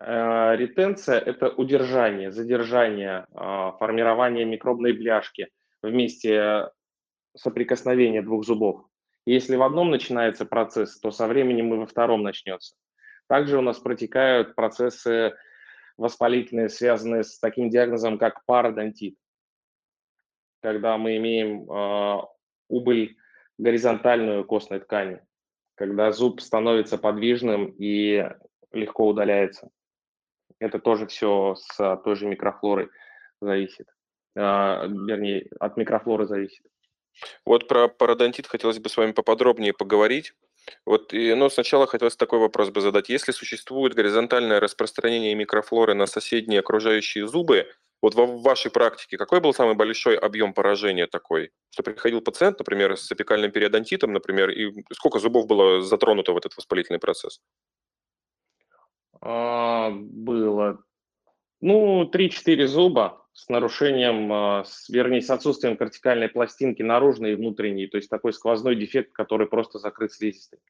Э, 0.00 0.56
ретенция– 0.56 1.18
это 1.20 1.50
удержание, 1.50 2.32
задержание, 2.32 3.26
э, 3.32 3.72
формирование 3.78 4.44
микробной 4.44 4.92
бляшки 4.92 5.48
вместе 5.82 6.70
соприкосновения 7.36 8.22
двух 8.22 8.44
зубов. 8.44 8.86
Если 9.26 9.56
в 9.56 9.62
одном 9.62 9.90
начинается 9.90 10.44
процесс, 10.44 10.98
то 11.00 11.10
со 11.10 11.26
временем 11.26 11.72
и 11.74 11.78
во 11.78 11.86
втором 11.86 12.22
начнется. 12.22 12.76
Также 13.34 13.58
у 13.58 13.62
нас 13.62 13.80
протекают 13.80 14.54
процессы 14.54 15.34
воспалительные, 15.96 16.68
связанные 16.68 17.24
с 17.24 17.40
таким 17.40 17.68
диагнозом, 17.68 18.16
как 18.16 18.44
пародонтит, 18.46 19.16
когда 20.62 20.96
мы 20.98 21.16
имеем 21.16 21.68
э, 21.68 22.22
убыль 22.68 23.16
горизонтальную 23.58 24.44
костной 24.44 24.78
ткани, 24.78 25.20
когда 25.74 26.12
зуб 26.12 26.40
становится 26.40 26.96
подвижным 26.96 27.74
и 27.76 28.24
легко 28.70 29.08
удаляется. 29.08 29.68
Это 30.60 30.78
тоже 30.78 31.08
все 31.08 31.56
с 31.56 31.96
той 32.04 32.14
же 32.14 32.28
микрофлорой 32.28 32.88
зависит, 33.40 33.88
э, 34.36 34.40
вернее, 34.40 35.48
от 35.58 35.76
микрофлоры 35.76 36.26
зависит. 36.26 36.64
Вот 37.44 37.66
про 37.66 37.88
пародонтит 37.88 38.46
хотелось 38.46 38.78
бы 38.78 38.88
с 38.88 38.96
вами 38.96 39.10
поподробнее 39.10 39.72
поговорить. 39.72 40.34
Вот, 40.86 41.12
и, 41.12 41.34
ну, 41.34 41.48
сначала 41.50 41.86
хотелось 41.86 42.16
такой 42.16 42.38
вопрос 42.38 42.70
бы 42.70 42.80
задать. 42.80 43.08
Если 43.08 43.32
существует 43.32 43.94
горизонтальное 43.94 44.60
распространение 44.60 45.34
микрофлоры 45.34 45.94
на 45.94 46.06
соседние 46.06 46.60
окружающие 46.60 47.26
зубы, 47.26 47.66
вот 48.02 48.14
в 48.14 48.42
вашей 48.42 48.70
практике 48.70 49.16
какой 49.16 49.40
был 49.40 49.54
самый 49.54 49.74
большой 49.74 50.16
объем 50.16 50.52
поражения 50.52 51.06
такой? 51.06 51.52
Что 51.70 51.82
приходил 51.82 52.20
пациент, 52.20 52.58
например, 52.58 52.98
с 52.98 53.10
апикальным 53.10 53.50
периодонтитом, 53.50 54.12
например, 54.12 54.50
и 54.50 54.84
сколько 54.92 55.18
зубов 55.18 55.46
было 55.46 55.80
затронуто 55.80 56.32
в 56.32 56.36
этот 56.36 56.54
воспалительный 56.56 56.98
процесс? 56.98 57.40
А, 59.22 59.90
было, 59.90 60.84
ну, 61.62 62.10
3-4 62.10 62.66
зуба 62.66 63.23
с 63.34 63.48
нарушением, 63.48 64.32
а, 64.32 64.64
с, 64.64 64.88
вернее, 64.88 65.20
с 65.20 65.28
отсутствием 65.28 65.76
кортикальной 65.76 66.28
пластинки 66.28 66.82
наружной 66.82 67.32
и 67.32 67.34
внутренней, 67.34 67.88
то 67.88 67.96
есть 67.98 68.08
такой 68.08 68.32
сквозной 68.32 68.76
дефект, 68.76 69.12
который 69.12 69.48
просто 69.48 69.78
закрыт 69.78 70.12
слизистой. 70.12 70.60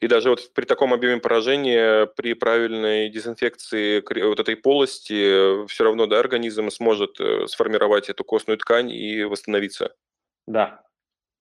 И 0.00 0.08
даже 0.08 0.30
вот 0.30 0.52
при 0.52 0.64
таком 0.64 0.92
объеме 0.92 1.20
поражения, 1.20 2.06
при 2.06 2.34
правильной 2.34 3.08
дезинфекции 3.08 4.02
вот 4.24 4.38
этой 4.38 4.56
полости, 4.56 5.66
все 5.66 5.84
равно 5.84 6.06
да, 6.06 6.20
организм 6.20 6.70
сможет 6.70 7.20
э, 7.20 7.46
сформировать 7.46 8.08
эту 8.08 8.24
костную 8.24 8.58
ткань 8.58 8.90
и 8.90 9.24
восстановиться. 9.24 9.94
Да. 10.46 10.84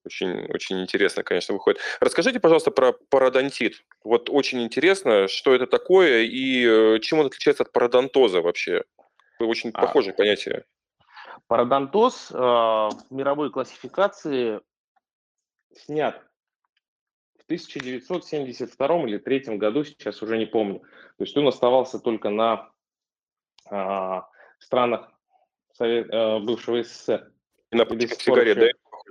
Очень, 0.06 0.48
очень 0.52 0.82
интересно, 0.82 1.24
конечно, 1.24 1.54
выходит. 1.54 1.80
Расскажите, 2.00 2.40
пожалуйста, 2.40 2.72
про 2.72 2.94
пародонтит. 3.10 3.84
Вот 4.04 4.30
очень 4.32 4.64
интересно, 4.64 5.28
что 5.28 5.54
это 5.54 5.68
такое 5.68 6.22
и 6.22 6.66
э, 6.66 7.00
чем 7.00 7.20
он 7.20 7.28
отличается 7.28 7.64
от 7.64 7.72
пародонтоза 7.72 8.42
вообще? 8.42 8.84
Очень 9.46 9.72
А, 9.74 9.82
похожие 9.82 10.14
понятия. 10.14 10.66
Пародонтоз 11.48 12.32
э, 12.32 12.36
в 12.36 13.06
мировой 13.10 13.52
классификации 13.52 14.62
снят 15.74 16.22
в 17.40 17.44
1972 17.46 18.88
или 19.08 19.18
1973 19.18 19.58
году, 19.58 19.84
сейчас 19.84 20.22
уже 20.22 20.38
не 20.38 20.46
помню. 20.46 20.80
То 20.80 21.24
есть 21.24 21.36
он 21.36 21.48
оставался 21.48 22.00
только 22.00 22.30
на 22.30 22.72
а, 23.70 24.28
странах 24.60 25.12
Совет, 25.74 26.10
э, 26.12 26.40
бывшего 26.40 26.84
СССР. 26.84 27.32
И 27.72 27.76
на 27.76 27.86
пор 27.86 28.02
сигарет, 28.02 28.60
да? 28.60 28.68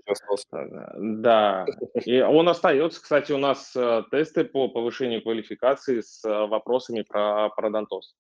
Остался? 0.07 0.93
Да, 0.97 1.66
и 2.05 2.20
он 2.20 2.49
остается. 2.49 3.03
Кстати, 3.03 3.32
у 3.32 3.38
нас 3.38 3.74
э, 3.76 4.03
тесты 4.11 4.45
по 4.45 4.68
повышению 4.68 5.22
квалификации 5.22 6.01
с 6.01 6.24
э, 6.24 6.47
вопросами 6.47 7.03
про 7.03 7.51
пародонтоз. 7.51 8.14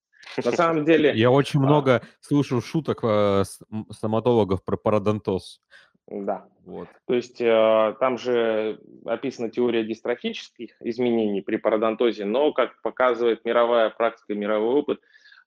На 0.44 0.52
самом 0.52 0.84
деле, 0.84 1.12
Я 1.14 1.30
очень 1.30 1.60
а, 1.60 1.62
много 1.62 2.02
слышу 2.20 2.60
шуток 2.60 3.00
э, 3.02 3.44
стоматологов 3.90 4.64
про 4.64 4.76
пародонтоз. 4.76 5.60
да, 6.06 6.46
Вот. 6.64 6.88
то 7.06 7.14
есть 7.14 7.40
э, 7.40 7.96
там 7.98 8.18
же 8.18 8.80
описана 9.06 9.50
теория 9.50 9.84
дистрофических 9.84 10.76
изменений 10.80 11.40
при 11.40 11.56
пародонтозе, 11.56 12.24
но, 12.24 12.52
как 12.52 12.80
показывает 12.82 13.44
мировая 13.44 13.90
практика, 13.90 14.34
мировой 14.34 14.74
опыт, 14.74 15.00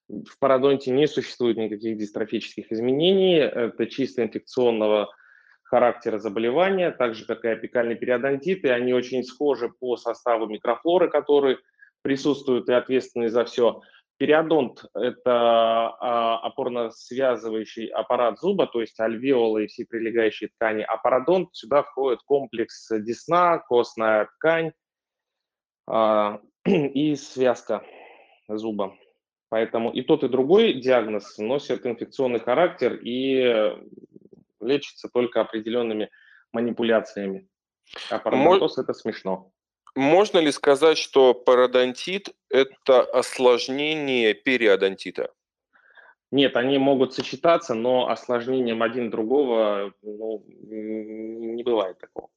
в 0.09 0.37
пародонте 0.39 0.91
не 0.91 1.07
существует 1.07 1.57
никаких 1.57 1.97
дистрофических 1.97 2.71
изменений, 2.71 3.35
это 3.35 3.85
чисто 3.87 4.23
инфекционного 4.23 5.09
характера 5.73 6.19
заболевания, 6.19 6.91
так 6.91 7.15
же, 7.15 7.25
как 7.25 7.43
и 7.45 7.47
апикальный 7.47 7.95
периодонтит, 7.95 8.63
и 8.63 8.69
они 8.69 8.93
очень 8.93 9.23
схожи 9.23 9.69
по 9.69 9.97
составу 9.97 10.45
микрофлоры, 10.45 11.09
которые 11.09 11.57
присутствуют 12.03 12.69
и 12.69 12.73
ответственны 12.73 13.29
за 13.29 13.43
все. 13.45 13.81
Периодонт– 14.17 14.85
это 14.93 15.95
а, 15.99 16.37
опорно-связывающий 16.47 17.87
аппарат 17.87 18.39
зуба, 18.39 18.67
то 18.67 18.81
есть 18.81 18.99
альвеолы 18.99 19.63
и 19.63 19.67
все 19.67 19.85
прилегающие 19.85 20.49
ткани. 20.49 20.83
А 20.83 20.97
пародонт 20.97 21.49
сюда 21.53 21.81
входит 21.81 22.19
комплекс 22.21 22.89
десна, 22.91 23.57
костная 23.57 24.29
ткань 24.35 24.73
а, 25.87 26.39
и 26.67 27.15
связка 27.15 27.83
зуба. 28.47 28.95
Поэтому 29.49 29.91
и 29.91 30.03
тот, 30.03 30.23
и 30.23 30.27
другой 30.27 30.73
диагноз 30.73 31.39
носят 31.39 31.87
инфекционный 31.87 32.39
характер 32.39 32.99
и 33.01 33.75
лечится 34.65 35.09
только 35.09 35.41
определенными 35.41 36.09
манипуляциями. 36.51 37.47
А 38.09 38.19
пародонтоз– 38.19 38.77
это 38.79 38.93
смешно. 38.93 39.51
Можно 39.95 40.39
ли 40.39 40.51
сказать, 40.51 40.97
что 40.97 41.33
пародонтит– 41.33 42.29
это 42.49 43.01
осложнение 43.03 44.33
периодонтита? 44.33 45.31
Нет, 46.31 46.55
они 46.57 46.79
могут 46.79 47.13
сочетаться, 47.13 47.75
но 47.75 48.09
осложнением 48.09 48.81
один 48.81 49.11
другого 49.11 49.93
ну, 50.01 50.43
не 50.47 51.61
бывает 51.61 51.99
такого. 51.99 52.29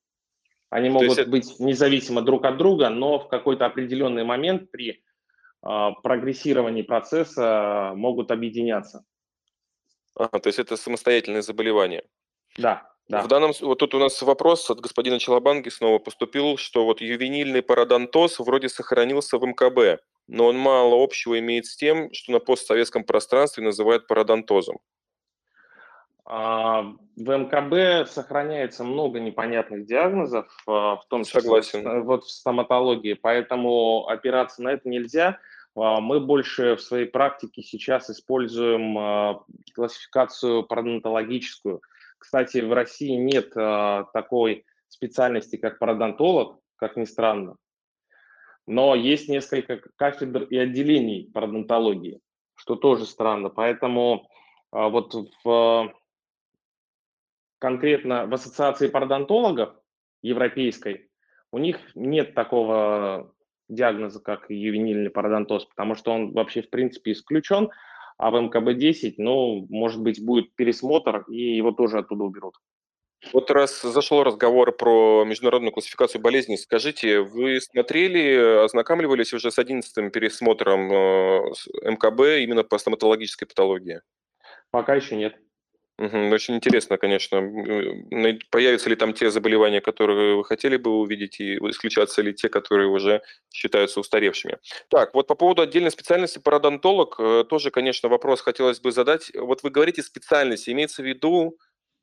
Они 0.69 0.89
То 0.89 0.95
могут 0.95 1.19
это- 1.19 1.31
быть 1.31 1.59
независимо 1.59 2.21
друг 2.21 2.45
от 2.45 2.59
друга, 2.59 2.91
но 2.91 3.19
в 3.19 3.29
какой-то 3.29 3.65
определенный 3.65 4.25
момент 4.25 4.71
при 4.71 5.03
а, 5.63 5.93
прогрессировании 5.93 6.83
процесса 6.83 7.93
могут 7.95 8.31
объединяться. 8.31 9.05
Ага, 10.15 10.41
то 10.41 10.49
есть 10.49 10.59
это 10.59 10.77
самостоятельное 10.77 11.43
заболевание. 11.43 12.05
Да, 12.59 12.91
да. 13.09 13.23
В 13.23 13.29
данном, 13.29 13.53
вот 13.61 13.79
тут 13.79 13.95
у 13.95 13.99
нас 13.99 14.21
вопрос 14.23 14.69
от 14.69 14.81
господина 14.81 15.21
Челобанги 15.21 15.69
снова 15.69 15.99
поступил, 15.99 16.57
что 16.57 16.85
вот 16.85 17.01
ювенильный 17.01 17.63
пародонтоз 17.63 18.41
вроде 18.41 18.69
сохранился 18.69 19.39
в 19.39 19.47
МКБ, 19.47 20.03
но 20.27 20.47
он 20.47 20.59
мало 20.59 21.03
общего 21.03 21.39
имеет 21.39 21.67
с 21.67 21.77
тем, 21.77 22.13
что 22.13 22.33
на 22.33 22.41
постсоветском 22.41 23.05
пространстве 23.05 23.63
называют 23.63 24.09
пародонтозом. 24.09 24.79
А, 26.25 26.83
В 27.15 27.39
МКБ 27.39 28.11
сохраняется 28.11 28.83
много 28.83 29.21
непонятных 29.21 29.87
диагнозов, 29.87 30.49
а, 30.67 30.97
в 30.97 31.07
том 31.07 31.23
числе 31.23 31.43
Согласен. 31.43 32.03
вот 32.03 32.25
в 32.25 32.31
стоматологии, 32.31 33.15
поэтому 33.15 34.09
опираться 34.09 34.63
на 34.65 34.71
это 34.71 34.89
нельзя. 34.89 35.39
А, 35.77 36.01
Мы 36.01 36.19
больше 36.19 36.75
в 36.75 36.81
своей 36.81 37.07
практике 37.07 37.63
сейчас 37.63 38.11
используем 38.11 39.45
классификацию 39.73 40.65
пародонтологическую. 40.65 41.81
Кстати, 42.19 42.59
в 42.59 42.73
России 42.73 43.15
нет 43.17 43.53
а, 43.57 44.05
такой 44.13 44.65
специальности, 44.89 45.57
как 45.57 45.79
пародонтолог, 45.79 46.59
как 46.77 46.97
ни 46.97 47.05
странно, 47.05 47.57
но 48.67 48.95
есть 48.95 49.29
несколько 49.29 49.81
кафедр 49.97 50.45
и 50.45 50.57
отделений 50.57 51.31
пародонтологии, 51.33 52.21
что 52.55 52.75
тоже 52.75 53.07
странно. 53.07 53.49
Поэтому 53.49 54.29
а, 54.73 54.89
вот 54.89 55.15
в 55.45 55.95
конкретно 57.59 58.27
в 58.27 58.35
ассоциации 58.35 58.89
пародонтологов 58.89 59.75
европейской 60.23 61.11
у 61.53 61.59
них 61.59 61.79
нет 61.95 62.35
такого 62.35 63.33
диагноза, 63.69 64.21
как 64.21 64.51
ювенильный 64.51 65.11
пародонтоз, 65.11 65.65
потому 65.67 65.95
что 65.95 66.13
он 66.13 66.33
вообще 66.33 66.63
в 66.63 66.71
принципе 66.71 67.13
исключен, 67.13 67.71
а 68.19 68.31
в 68.31 68.37
МКБ-10, 68.37 69.15
ну, 69.19 69.67
может 69.69 70.03
быть, 70.03 70.25
будет 70.25 70.55
пересмотр, 70.55 71.25
и 71.29 71.57
его 71.57 71.73
тоже 71.73 71.99
оттуда 71.99 72.25
уберут. 72.25 72.55
Вот 73.33 73.51
раз 73.51 73.83
зашел 73.83 74.23
разговор 74.23 74.77
про 74.77 75.25
международную 75.25 75.73
классификацию 75.73 76.21
болезней, 76.21 76.57
скажите, 76.57 77.21
вы 77.21 77.61
смотрели, 77.61 78.63
ознакомливались 78.65 79.33
уже 79.33 79.51
с 79.51 79.59
11 79.59 80.13
пересмотром 80.13 80.93
э, 80.93 81.53
МКБ 81.83 82.43
именно 82.43 82.63
по 82.63 82.79
стоматологической 82.79 83.49
патологии? 83.49 84.01
Пока 84.71 84.95
еще 84.95 85.17
нет. 85.17 85.37
Мгм. 85.99 86.31
Очень 86.33 86.57
интересно, 86.57 86.99
конечно, 86.99 87.41
най- 88.11 88.39
появятся 88.51 88.91
ли 88.91 88.97
там 88.97 89.15
те 89.15 89.31
заболевания, 89.31 89.81
которые 89.81 90.37
вы 90.37 90.45
хотели 90.45 90.77
бы 90.77 90.91
увидеть, 90.91 91.41
и 91.41 91.55
исключатся 91.71 92.21
ли 92.21 92.35
те, 92.35 92.51
которые 92.51 92.89
уже 92.89 93.23
считаются 93.51 94.01
устаревшими. 94.01 94.59
Так, 94.91 95.15
вот 95.15 95.27
по 95.27 95.35
поводу 95.35 95.63
отдельной 95.63 95.91
специальности 95.91 96.39
пародонтолог, 96.39 97.17
э, 97.19 97.45
тоже, 97.49 97.71
конечно, 97.71 98.11
вопрос 98.11 98.43
хотелось 98.43 98.79
бы 98.79 98.93
задать. 98.93 99.33
Вот 99.35 99.63
вы 99.63 99.71
говорите 99.71 100.03
специальности, 100.03 100.69
имеется 100.71 101.01
в 101.03 101.07
виду 101.07 101.57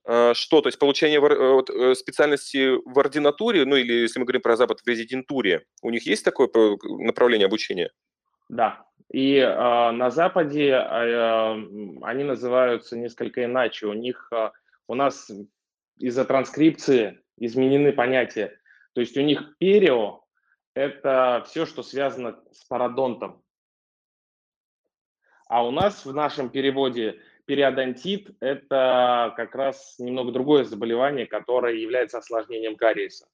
э, 0.08 0.34
что? 0.34 0.62
То 0.62 0.70
есть 0.70 0.80
получение 0.80 1.22
э, 1.22 1.92
э, 1.92 1.96
специальности 1.96 2.78
в 2.86 2.98
ординатуре, 3.00 3.64
ну 3.66 3.76
или, 3.76 3.94
если 3.94 4.20
мы 4.20 4.26
говорим 4.26 4.42
про 4.42 4.56
Запад, 4.58 4.80
в 4.82 4.88
резидентуре, 4.88 5.66
у 5.84 5.92
них 5.92 6.08
есть 6.08 6.26
такое 6.26 6.50
направление 6.84 7.46
обучения? 7.46 7.92
Да. 8.50 8.86
И 9.12 9.38
э, 9.38 9.92
на 9.92 10.10
Западе 10.10 10.70
э, 10.70 11.52
они 12.02 12.24
называются 12.24 12.98
несколько 12.98 13.46
иначе. 13.46 13.86
У 13.86 13.94
них, 13.94 14.28
э, 14.32 14.50
у 14.88 14.96
нас 14.96 15.32
из-за 15.98 16.26
транскрипции 16.26 17.22
изменены 17.38 17.94
понятия. 17.94 18.60
То 18.94 19.02
есть 19.02 19.16
у 19.18 19.22
них 19.22 19.56
перио– 19.60 20.24
это 20.74 21.44
все, 21.48 21.66
что 21.66 21.84
связано 21.84 22.42
с 22.52 22.64
пародонтом. 22.66 23.44
А 25.48 25.64
у 25.64 25.70
нас 25.70 26.06
в 26.06 26.14
нашем 26.14 26.50
переводе 26.50 27.20
периодонтит– 27.46 28.32
это 28.40 29.34
как 29.36 29.54
раз 29.54 29.96
немного 30.00 30.32
другое 30.32 30.64
заболевание, 30.64 31.28
которое 31.28 31.76
является 31.76 32.18
осложнением 32.18 32.76
кариеса. 32.76 33.28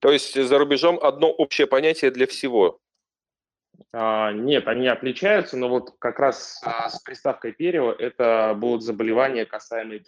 То 0.00 0.12
есть 0.12 0.34
за 0.34 0.58
рубежом 0.58 0.98
одно 1.00 1.30
общее 1.30 1.66
понятие 1.66 2.10
для 2.10 2.26
всего. 2.26 2.81
А, 3.92 4.32
Нет, 4.32 4.68
они 4.68 4.86
отличаются, 4.88 5.56
но 5.56 5.68
вот 5.68 5.94
как 5.98 6.18
раз 6.18 6.60
а, 6.64 6.88
с 6.88 7.00
приставкой 7.00 7.52
перио 7.52 7.92
это 7.92 8.54
будут 8.56 8.82
заболевания, 8.82 9.44
касаемые 9.44 10.02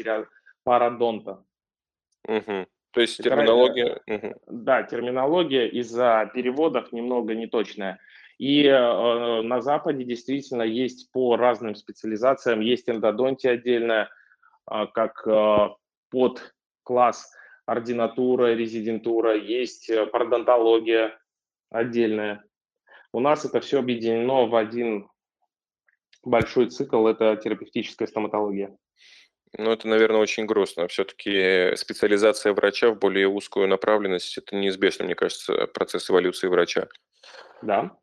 пародонта. 0.65 1.45
Мгм. 2.27 2.67
То 2.93 3.01
есть 3.01 3.21
Это 3.21 3.31
терминология... 3.31 4.01
мгм. 4.07 4.35
Да, 4.47 4.83
терминология 4.85 5.69
из-за 5.69 6.31
переводов 6.33 6.93
немного 6.93 7.35
неточная. 7.35 7.99
И 8.39 8.65
э, 8.65 9.43
на 9.43 9.61
Западе 9.61 10.05
действительно 10.05 10.63
есть 10.63 11.13
по 11.13 11.37
разным 11.37 11.75
специализациям, 11.75 12.61
есть 12.61 12.89
эндодонтия 12.89 13.53
отдельная, 13.53 14.11
а, 14.67 14.87
как 14.87 15.27
э, 15.27 15.69
под 16.11 16.55
класс 16.83 17.33
ординатура, 17.67 18.55
резидентура, 18.55 19.37
есть 19.37 19.89
э, 19.89 20.07
пародонтология 20.07 21.19
отдельная. 21.71 22.45
У 23.15 23.21
нас 23.21 23.45
это 23.45 23.61
все 23.61 23.79
объединено 23.79 24.49
в 24.49 24.57
один 24.57 25.09
большой 26.25 26.69
цикл, 26.69 27.07
это 27.07 27.37
терапевтическая 27.37 28.09
стоматология. 28.09 28.77
Ну, 29.57 29.71
это, 29.71 29.87
наверное, 29.87 30.19
очень 30.19 30.47
грустно. 30.47 30.89
Все-таки 30.89 31.77
специализация 31.77 32.53
врача 32.53 32.91
в 32.91 32.99
более 32.99 33.29
узкую 33.29 33.69
направленность– 33.69 34.37
это 34.39 34.57
неизбежно, 34.57 35.05
мне 35.05 35.15
кажется, 35.15 35.69
процесс 35.69 36.11
эволюции 36.11 36.49
врача. 36.49 36.89
Да. 37.63 37.97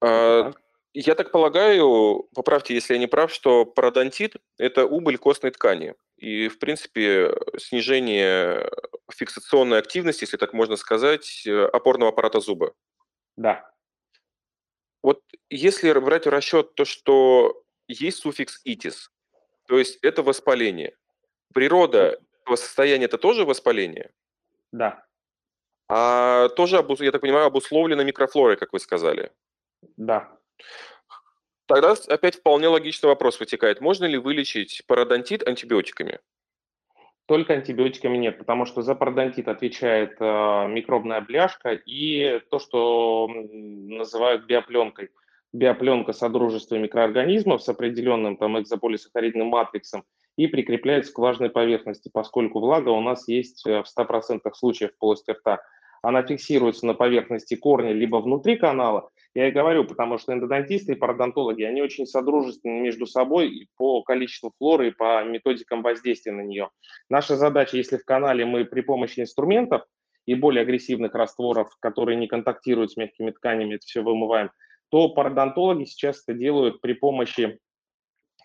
А, 0.00 0.50
так. 0.50 0.60
Я 0.94 1.14
так 1.14 1.30
полагаю, 1.30 2.28
поправьте, 2.34 2.74
если 2.74 2.94
я 2.94 2.98
не 2.98 3.06
прав, 3.06 3.32
что 3.32 3.66
пародонтит– 3.66 4.34
это 4.58 4.84
убыль 4.84 5.16
костной 5.16 5.52
ткани. 5.52 5.94
И, 6.16 6.48
в 6.48 6.58
принципе, 6.58 7.32
снижение 7.56 8.68
фиксационной 9.14 9.78
активности, 9.78 10.24
если 10.24 10.38
так 10.38 10.52
можно 10.52 10.74
сказать, 10.74 11.46
э, 11.46 11.66
опорного 11.66 12.10
аппарата 12.10 12.40
зуба. 12.40 12.72
Да. 13.36 13.70
Вот 15.06 15.22
если 15.50 15.92
брать 15.92 16.26
в 16.26 16.30
расчет 16.30 16.74
то, 16.74 16.84
что 16.84 17.62
есть 17.86 18.18
суффикс 18.18 18.60
«итис», 18.64 19.12
то 19.68 19.78
есть 19.78 20.00
это 20.02 20.24
воспаление. 20.24 20.96
Природа 21.54 22.20
этого 22.42 22.56
состояния– 22.56 23.04
это 23.06 23.16
тоже 23.16 23.44
воспаление? 23.44 24.10
Да. 24.72 25.06
А 25.88 26.48
тоже, 26.48 26.84
я 26.98 27.12
так 27.12 27.20
понимаю, 27.20 27.46
обусловлено 27.46 28.02
микрофлорой, 28.02 28.56
как 28.56 28.72
вы 28.72 28.80
сказали? 28.80 29.30
Да. 29.96 30.36
Тогда 31.66 31.94
опять 32.08 32.34
вполне 32.34 32.66
логичный 32.66 33.06
вопрос 33.06 33.38
вытекает. 33.38 33.80
Можно 33.80 34.06
ли 34.06 34.18
вылечить 34.18 34.82
пародонтит 34.88 35.46
антибиотиками? 35.46 36.18
Только 37.26 37.54
антибиотиками 37.54 38.16
нет, 38.16 38.38
потому 38.38 38.66
что 38.66 38.82
за 38.82 38.94
пародонтит 38.94 39.48
отвечает 39.48 40.16
э, 40.20 40.68
микробная 40.68 41.20
бляшка 41.20 41.72
и 41.72 42.40
то, 42.50 42.60
что 42.60 43.28
называют 43.28 44.46
биопленкой. 44.46 45.10
Биопленка 45.52 46.12
содружества 46.12 46.76
микроорганизмов 46.76 47.62
с 47.62 47.68
определенным 47.68 48.36
там 48.36 48.60
экзополисахаридным 48.60 49.48
матриксом 49.48 50.04
и 50.36 50.46
прикрепляется 50.46 51.12
к 51.12 51.18
влажной 51.18 51.50
поверхности, 51.50 52.10
поскольку 52.12 52.60
влага 52.60 52.90
у 52.90 53.00
нас 53.00 53.26
есть 53.26 53.66
э, 53.66 53.82
в 53.82 53.86
100% 53.86 54.48
случаев 54.54 54.92
в 54.92 54.98
полости 54.98 55.32
рта. 55.32 55.58
Она 56.02 56.22
фиксируется 56.22 56.86
на 56.86 56.94
поверхности 56.94 57.56
корня 57.56 57.92
либо 57.92 58.18
внутри 58.18 58.54
канала, 58.56 59.10
я 59.36 59.48
и 59.48 59.50
говорю, 59.50 59.84
потому 59.84 60.16
что 60.16 60.32
эндодонтисты 60.32 60.92
и 60.92 60.96
пародонтологи, 60.96 61.62
они 61.62 61.82
очень 61.82 62.06
содружественны 62.06 62.80
между 62.80 63.06
собой 63.06 63.68
по 63.76 64.02
количеству 64.02 64.50
флоры 64.56 64.88
и 64.88 64.92
по 64.92 65.22
методикам 65.24 65.82
воздействия 65.82 66.32
на 66.32 66.40
нее. 66.40 66.70
Наша 67.10 67.36
задача, 67.36 67.76
если 67.76 67.98
в 67.98 68.04
канале 68.06 68.46
мы 68.46 68.64
при 68.64 68.80
помощи 68.80 69.20
инструментов 69.20 69.82
и 70.24 70.34
более 70.34 70.62
агрессивных 70.62 71.14
растворов, 71.14 71.68
которые 71.80 72.16
не 72.16 72.28
контактируют 72.28 72.92
с 72.92 72.96
мягкими 72.96 73.30
тканями, 73.30 73.74
это 73.74 73.84
все 73.84 74.00
вымываем, 74.00 74.52
то 74.88 75.10
пародонтологи 75.10 75.84
сейчас 75.84 76.22
это 76.26 76.32
делают 76.32 76.80
при 76.80 76.94
помощи 76.94 77.58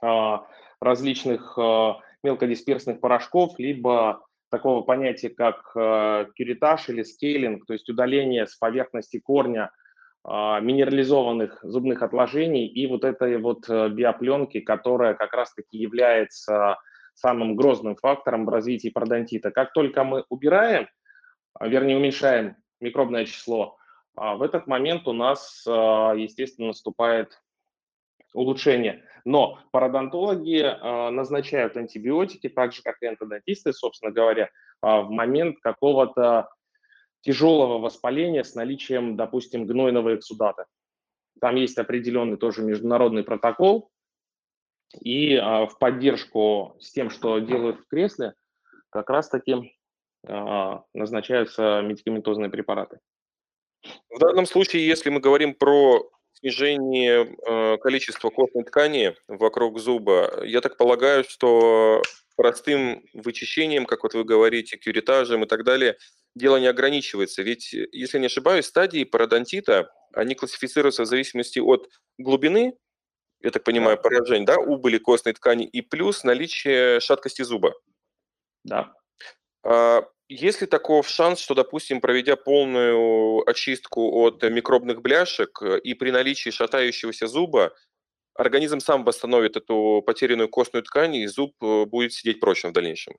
э, 0.04 0.38
различных 0.82 1.58
э, 1.58 1.94
мелкодисперсных 2.22 3.00
порошков, 3.00 3.58
либо 3.60 4.26
такого 4.50 4.82
понятия, 4.82 5.30
как 5.30 5.72
э, 5.74 6.26
кюритаж 6.36 6.89
или 6.89 7.04
скейлинг, 7.04 7.66
то 7.66 7.72
есть 7.72 7.89
удаление 7.89 8.46
с 8.46 8.58
поверхности 8.58 9.22
корня 9.22 9.72
минерализованных 10.24 11.59
зубных 11.63 12.03
отложений 12.03 12.67
и 12.67 12.86
вот 12.86 13.03
этой 13.03 13.38
вот 13.39 13.67
э, 13.67 13.89
биопленки, 13.89 14.59
которая 14.59 15.15
как 15.15 15.34
раз-таки 15.34 15.80
является 15.80 16.78
самым 17.15 17.55
грозным 17.55 17.95
фактором 17.95 18.45
в 18.45 18.49
развитии 18.49 18.89
пародонтита. 18.89 19.49
Как 19.51 19.74
только 19.74 20.03
мы 20.03 20.24
убираем, 20.30 20.88
а, 21.53 21.67
вернее 21.67 21.97
уменьшаем 21.97 22.55
микробное 22.80 23.26
число, 23.26 23.78
а, 24.15 24.36
в 24.36 24.43
этот 24.43 24.67
момент 24.67 25.07
у 25.07 25.13
нас, 25.13 25.63
естественно, 25.65 26.67
наступает 26.67 27.41
улучшение. 28.34 29.03
Но 29.26 29.59
пародонтологи 29.72 31.11
назначают 31.11 31.78
антибиотики, 31.78 32.47
так 32.47 32.74
же, 32.74 32.82
как 32.82 33.01
и 33.01 33.07
эндодонтисты, 33.07 33.74
собственно 33.74 34.11
говоря, 34.11 34.49
в 34.82 35.09
момент 35.09 35.57
какого-то 35.61 36.49
тяжелого 37.22 37.78
воспаления 37.78 38.43
с 38.43 38.55
наличием, 38.55 39.15
допустим, 39.15 39.65
гнойного 39.65 40.15
эксудата. 40.15 40.65
Там 41.39 41.55
есть 41.55 41.78
определенный 41.78 42.38
тоже 42.38 42.61
международный 42.61 43.24
протокол, 43.24 43.89
и 44.99 45.36
а, 45.36 45.65
в 45.65 45.80
поддержку 45.80 46.76
с 46.80 46.91
тем, 46.91 47.09
что 47.09 47.39
делают 47.39 47.80
в 47.80 47.88
кресле, 47.88 48.34
как 48.89 49.09
раз-таки 49.09 49.74
а, 50.28 50.84
назначаются 50.93 51.82
медикаментозные 51.82 52.49
препараты. 52.49 52.99
В 54.09 54.19
данном 54.19 54.45
случае, 54.45 54.86
если 54.86 55.09
мы 55.09 55.19
говорим 55.19 55.55
про 55.55 56.11
снижение 56.42 57.36
э, 57.48 57.78
количества 57.78 58.30
костной 58.30 58.64
ткани 58.64 59.16
вокруг 59.28 59.80
зуба, 59.80 60.44
я 60.44 60.62
так 60.62 60.78
полагаю, 60.78 61.24
что 61.24 62.02
простым 62.36 63.06
вычищением, 63.14 63.86
как 63.86 64.04
вот 64.04 64.14
вы 64.14 64.24
говорите, 64.24 64.78
кюритажем 64.78 65.44
и 65.44 65.48
так 65.48 65.64
далее, 65.64 65.98
дело 66.36 66.58
не 66.58 66.68
ограничивается. 66.68 67.44
Ведь, 67.44 67.74
э, 67.74 67.88
если 67.92 68.20
не 68.20 68.26
ошибаюсь, 68.26 68.66
стадии 68.66 69.04
пародонтита, 69.04 69.92
они 70.14 70.36
классифицируются 70.36 71.04
в 71.04 71.08
зависимости 71.08 71.60
от 71.60 71.89
глубины, 72.18 72.74
я 73.42 73.52
так 73.52 73.64
понимаю, 73.64 73.98
поражения, 74.00 74.46
да, 74.46 74.58
убыли 74.58 74.98
костной 74.98 75.34
ткани 75.34 75.66
и 75.66 75.82
плюс 75.82 76.24
наличие 76.24 77.00
шаткости 77.00 77.44
зуба. 77.44 77.74
Да. 78.64 78.94
Есть 80.34 80.61
ли 80.61 80.67
таков 80.67 81.09
шанс, 81.09 81.41
что, 81.41 81.55
допустим, 81.55 81.99
проведя 81.99 82.38
полную 82.38 83.43
очистку 83.49 84.21
от 84.21 84.41
микробных 84.43 85.01
бляшек 85.01 85.61
э, 85.61 85.77
и 85.79 85.93
при 85.93 86.09
наличии 86.11 86.51
шатающегося 86.51 87.27
зуба, 87.27 87.73
организм 88.36 88.79
сам 88.79 89.03
восстановит 89.03 89.57
эту 89.57 90.01
потерянную 90.05 90.47
костную 90.47 90.84
ткань, 90.84 91.15
и 91.15 91.27
зуб 91.27 91.51
э, 91.61 91.84
будет 91.86 92.13
сидеть 92.13 92.39
прочно 92.39 92.69
в 92.69 92.71
дальнейшем. 92.71 93.15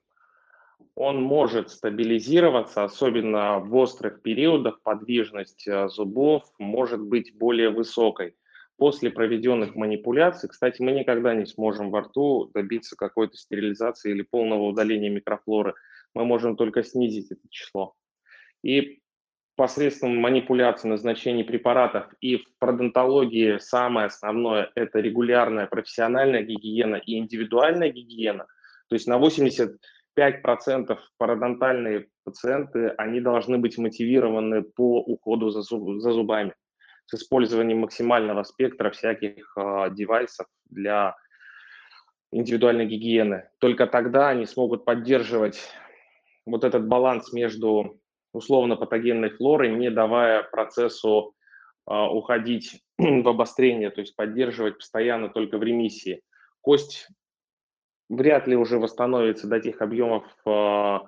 Он 0.95 1.21
может 1.21 1.69
стабилизироваться, 1.69 2.83
особенно 2.83 3.59
в 3.59 3.75
острых 3.75 4.23
периодах 4.23 4.81
подвижность 4.81 5.67
э, 5.67 5.89
зубов 5.89 6.45
может 6.57 6.99
быть 6.99 7.37
более 7.37 7.69
высокой. 7.69 8.35
После 8.77 9.11
проведенных 9.11 9.75
манипуляций, 9.75 10.49
кстати, 10.49 10.81
мы 10.81 10.93
никогда 10.93 11.35
не 11.35 11.45
сможем 11.45 11.91
во 11.91 12.01
рту 12.01 12.49
добиться 12.55 12.95
какой-то 12.95 13.37
стерилизации 13.37 14.09
или 14.09 14.23
полного 14.23 14.63
удаления 14.63 15.11
микрофлоры. 15.11 15.75
Мы 16.13 16.25
можем 16.25 16.55
только 16.55 16.83
снизить 16.83 17.31
это 17.31 17.41
число. 17.49 17.93
И 18.63 18.99
посредством 19.55 20.17
манипуляции, 20.17 20.87
назначения 20.87 21.43
препаратов 21.43 22.05
и 22.21 22.37
в 22.37 22.43
пародонтологии 22.59 23.57
самое 23.59 24.07
основное– 24.07 24.71
это 24.75 24.99
регулярная 24.99 25.67
профессиональная 25.67 26.43
гигиена 26.43 26.95
и 26.95 27.17
индивидуальная 27.17 27.89
гигиена. 27.89 28.45
То 28.89 28.95
есть 28.95 29.07
на 29.07 29.19
85% 29.19 30.97
пародонтальные 31.17 32.07
пациенты, 32.23 32.89
они 32.97 33.21
должны 33.21 33.57
быть 33.57 33.77
мотивированы 33.77 34.63
по 34.63 34.99
уходу 35.01 35.49
за, 35.49 35.61
зуб, 35.61 36.01
за 36.01 36.11
зубами 36.11 36.53
с 37.05 37.15
использованием 37.15 37.79
максимального 37.79 38.43
спектра 38.43 38.89
всяких 38.89 39.53
э, 39.57 39.89
девайсов 39.91 40.47
для 40.69 41.15
индивидуальной 42.31 42.85
гигиены. 42.85 43.49
Только 43.59 43.87
тогда 43.87 44.29
они 44.29 44.45
смогут 44.45 44.85
поддерживать 44.85 45.59
вот 46.45 46.63
этот 46.63 46.87
баланс 46.87 47.31
между 47.33 47.99
условно-патогенной 48.33 49.29
флоры, 49.29 49.69
не 49.69 49.89
давая 49.89 50.43
процессу 50.43 51.35
э, 51.89 51.93
уходить 51.93 52.81
в 52.97 53.27
обострение, 53.27 53.89
то 53.89 54.01
есть 54.01 54.15
поддерживать 54.15 54.77
постоянно 54.77 55.29
только 55.29 55.57
в 55.57 55.63
ремиссии. 55.63 56.21
Кость 56.61 57.07
вряд 58.09 58.47
ли 58.47 58.55
уже 58.55 58.79
восстановится 58.79 59.47
до 59.47 59.59
тех 59.59 59.81
объемов, 59.81 60.25
э, 60.45 60.99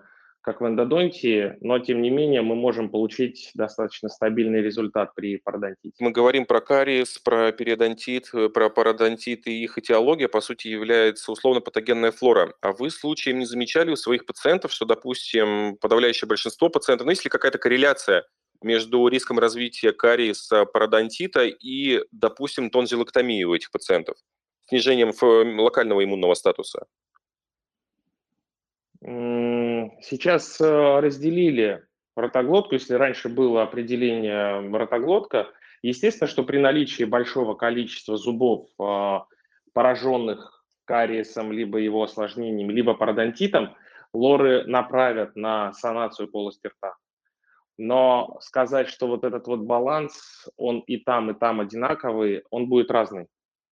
как 0.46 0.62
в 0.62 0.68
эндодонтии, 0.68 1.58
но 1.62 1.80
тем 1.80 2.04
не 2.04 2.12
менее 2.12 2.44
мы 2.44 2.54
можем 2.54 2.90
получить 2.90 3.50
достаточно 3.56 4.10
стабильный 4.10 4.62
результат 4.62 5.16
при 5.16 5.38
пародонтите. 5.38 5.96
Мы 6.00 6.12
говорим 6.12 6.46
про 6.46 6.62
кариес, 6.62 7.18
про 7.18 7.52
периодонтит, 7.52 8.30
э, 8.32 8.50
про 8.50 8.70
пародонтит 8.70 9.48
и 9.48 9.64
их 9.64 9.80
этиология, 9.80 10.28
по 10.28 10.42
сути, 10.42 10.68
является 10.68 11.32
условно-патогенная 11.32 12.12
флора. 12.12 12.54
А 12.62 12.74
вы 12.74 12.92
случаем 12.92 13.40
не 13.40 13.46
замечали 13.46 13.90
у 13.90 13.96
своих 13.96 14.28
пациентов, 14.28 14.72
что, 14.72 14.86
допустим, 14.86 15.78
подавляющее 15.82 16.28
большинство 16.28 16.70
пациентов, 16.70 17.06
ну, 17.06 17.12
если 17.12 17.28
какая-то 17.28 17.58
корреляция 17.58 18.24
между 18.62 19.08
риском 19.08 19.40
развития 19.40 19.94
кариеса, 19.94 20.66
пародонтита 20.66 21.46
и, 21.46 22.02
допустим, 22.12 22.70
тонзиллэктомии 22.70 23.44
у 23.46 23.56
этих 23.56 23.72
пациентов, 23.72 24.18
снижением 24.68 25.12
локального 25.60 26.04
иммунного 26.04 26.36
статуса? 26.36 26.86
Сейчас 29.06 30.60
э, 30.60 31.00
разделили 31.00 31.86
ротоглотку, 32.16 32.74
если 32.74 32.96
раньше 32.96 33.30
было 33.30 33.62
определение 33.62 34.68
ротоглотка, 34.76 35.48
естественно, 35.84 36.28
что 36.28 36.44
при 36.44 36.58
наличии 36.58 37.04
большого 37.04 37.54
количества 37.54 38.18
зубов, 38.18 38.68
а, 38.80 39.26
пораженных 39.74 40.66
кариесом, 40.86 41.52
либо 41.52 41.78
его 41.78 42.02
осложнениями, 42.02 42.74
либо 42.74 42.96
пародонтитом, 42.96 43.76
лоры 44.12 44.64
направят 44.66 45.36
на 45.36 45.74
санацию 45.74 46.28
полости 46.28 46.68
рта. 46.68 46.96
Но 47.78 48.38
сказать, 48.40 48.88
что 48.88 49.08
вот 49.08 49.24
этот 49.24 49.46
вот 49.46 49.60
баланс, 49.60 50.48
он 50.58 50.80
и 50.80 50.98
там, 50.98 51.30
и 51.30 51.34
там 51.38 51.60
одинаковый, 51.60 52.44
он 52.50 52.70
будет 52.70 52.90
разный. 52.90 53.28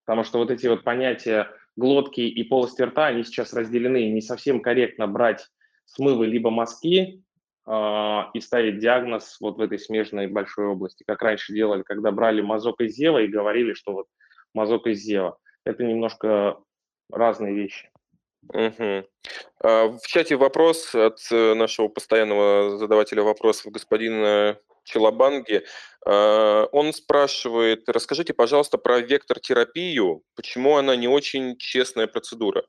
Потому 0.05 0.25
что 0.25 0.39
вот 0.39 0.51
эти 0.51 0.67
вот 0.67 0.83
понятия 0.83 1.47
глотки 1.75 2.21
и 2.21 2.43
полости 2.43 2.81
рта, 2.81 3.07
они 3.07 3.23
сейчас 3.23 3.53
разделены. 3.53 4.09
Не 4.09 4.21
совсем 4.21 4.61
корректно 4.61 5.07
брать 5.07 5.47
смывы 5.85 6.27
либо 6.27 6.49
мазки 6.49 7.23
э, 7.65 8.21
и 8.33 8.39
ставить 8.39 8.79
диагноз 8.79 9.37
вот 9.39 9.57
в 9.57 9.61
этой 9.61 9.79
смежной 9.79 10.27
большой 10.27 10.67
области, 10.67 11.03
как 11.05 11.21
раньше 11.21 11.53
делали, 11.53 11.83
когда 11.83 12.11
брали 12.11 12.41
мазок 12.41 12.81
из 12.81 12.95
зева 12.95 13.19
и 13.19 13.27
говорили, 13.27 13.73
что 13.73 13.93
вот 13.93 14.07
мазок 14.53 14.87
из 14.87 14.99
зева. 14.99 15.37
Это 15.65 15.83
немножко 15.83 16.57
разные 17.11 17.53
вещи. 17.53 17.89
А, 18.53 19.87
В 19.87 20.01
чате 20.07 20.35
вопрос 20.35 20.93
от 20.93 21.19
э, 21.31 21.53
нашего 21.53 21.87
постоянного 21.87 22.77
задавателя 22.77 23.23
вопросов 23.23 23.71
господина 23.71 24.57
Челобанги. 24.83 25.63
А, 26.05 26.65
Он 26.71 26.93
спрашивает, 26.93 27.87
расскажите, 27.87 28.33
пожалуйста, 28.33 28.77
про 28.77 28.99
вектор-терапию. 28.99 30.23
Почему 30.35 30.77
она 30.77 30.95
не 30.95 31.07
очень 31.07 31.57
честная 31.57 32.07
процедура? 32.07 32.63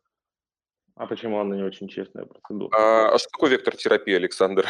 А 0.97 1.07
почему 1.07 1.41
она 1.41 1.57
не 1.57 1.63
очень 1.63 1.89
честная 1.89 2.25
процедура? 2.25 2.71
А, 2.77 3.15
а 3.15 3.19
что 3.19 3.29
такое 3.31 3.51
вектор-терапия, 3.51 4.17
Александр? 4.17 4.67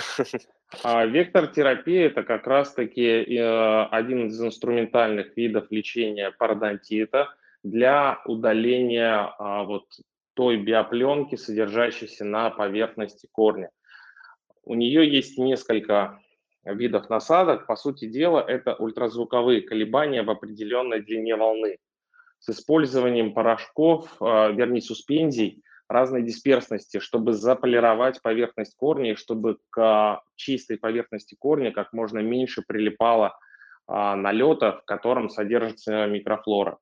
А 0.83 1.05
вектор-терапия– 1.05 2.07
это 2.09 2.23
как 2.23 2.47
раз-таки 2.47 3.03
э, 3.03 3.85
один 3.91 4.27
из 4.27 4.41
инструментальных 4.43 5.37
видов 5.37 5.67
лечения 5.71 6.33
пародонтита 6.33 7.29
для 7.63 8.21
удаления 8.25 9.35
а, 9.39 9.65
вот 9.65 9.85
той 10.35 10.57
биопленки, 10.57 11.37
содержащейся 11.37 12.25
на 12.25 12.51
поверхности 12.51 13.29
корня. 13.31 13.71
У 14.65 14.75
нее 14.75 15.09
есть 15.09 15.39
несколько 15.39 16.21
видов 16.65 17.11
насадок. 17.11 17.67
По 17.67 17.77
сути 17.77 18.07
дела, 18.07 18.45
это 18.47 18.75
ультразвуковые 18.75 19.63
колебания 19.63 20.23
в 20.23 20.31
определенной 20.31 21.03
длине 21.03 21.37
волны 21.37 21.79
с 22.39 22.51
использованием 22.51 23.33
порошков, 23.33 24.17
э, 24.21 24.53
вернее, 24.53 24.83
суспензий 24.83 25.63
разной 25.89 26.23
дисперсности, 26.23 26.99
чтобы 26.99 27.33
заполировать 27.35 28.23
поверхность 28.23 28.75
корня 28.77 29.17
чтобы 29.17 29.59
к 29.71 30.23
чистой 30.37 30.79
поверхности 30.79 31.37
корня 31.39 31.73
как 31.73 31.93
можно 31.93 32.21
меньше 32.21 32.63
прилипало 32.67 33.37
а, 33.87 34.17
налета, 34.17 34.81
в 34.83 34.85
котором 34.87 35.29
содержится 35.29 36.07
микрофлора. 36.07 36.79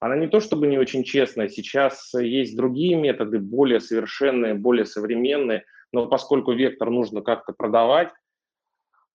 Она 0.00 0.16
не 0.16 0.28
то 0.28 0.40
чтобы 0.40 0.66
не 0.66 0.78
очень 0.78 1.04
честная, 1.04 1.48
сейчас 1.48 2.12
есть 2.14 2.56
другие 2.56 2.96
методы, 2.96 3.38
более 3.38 3.80
совершенные, 3.80 4.54
более 4.54 4.86
современные, 4.86 5.64
но 5.92 6.06
поскольку 6.06 6.52
вектор 6.52 6.90
нужно 6.90 7.20
как-то 7.20 7.52
продавать, 7.52 8.10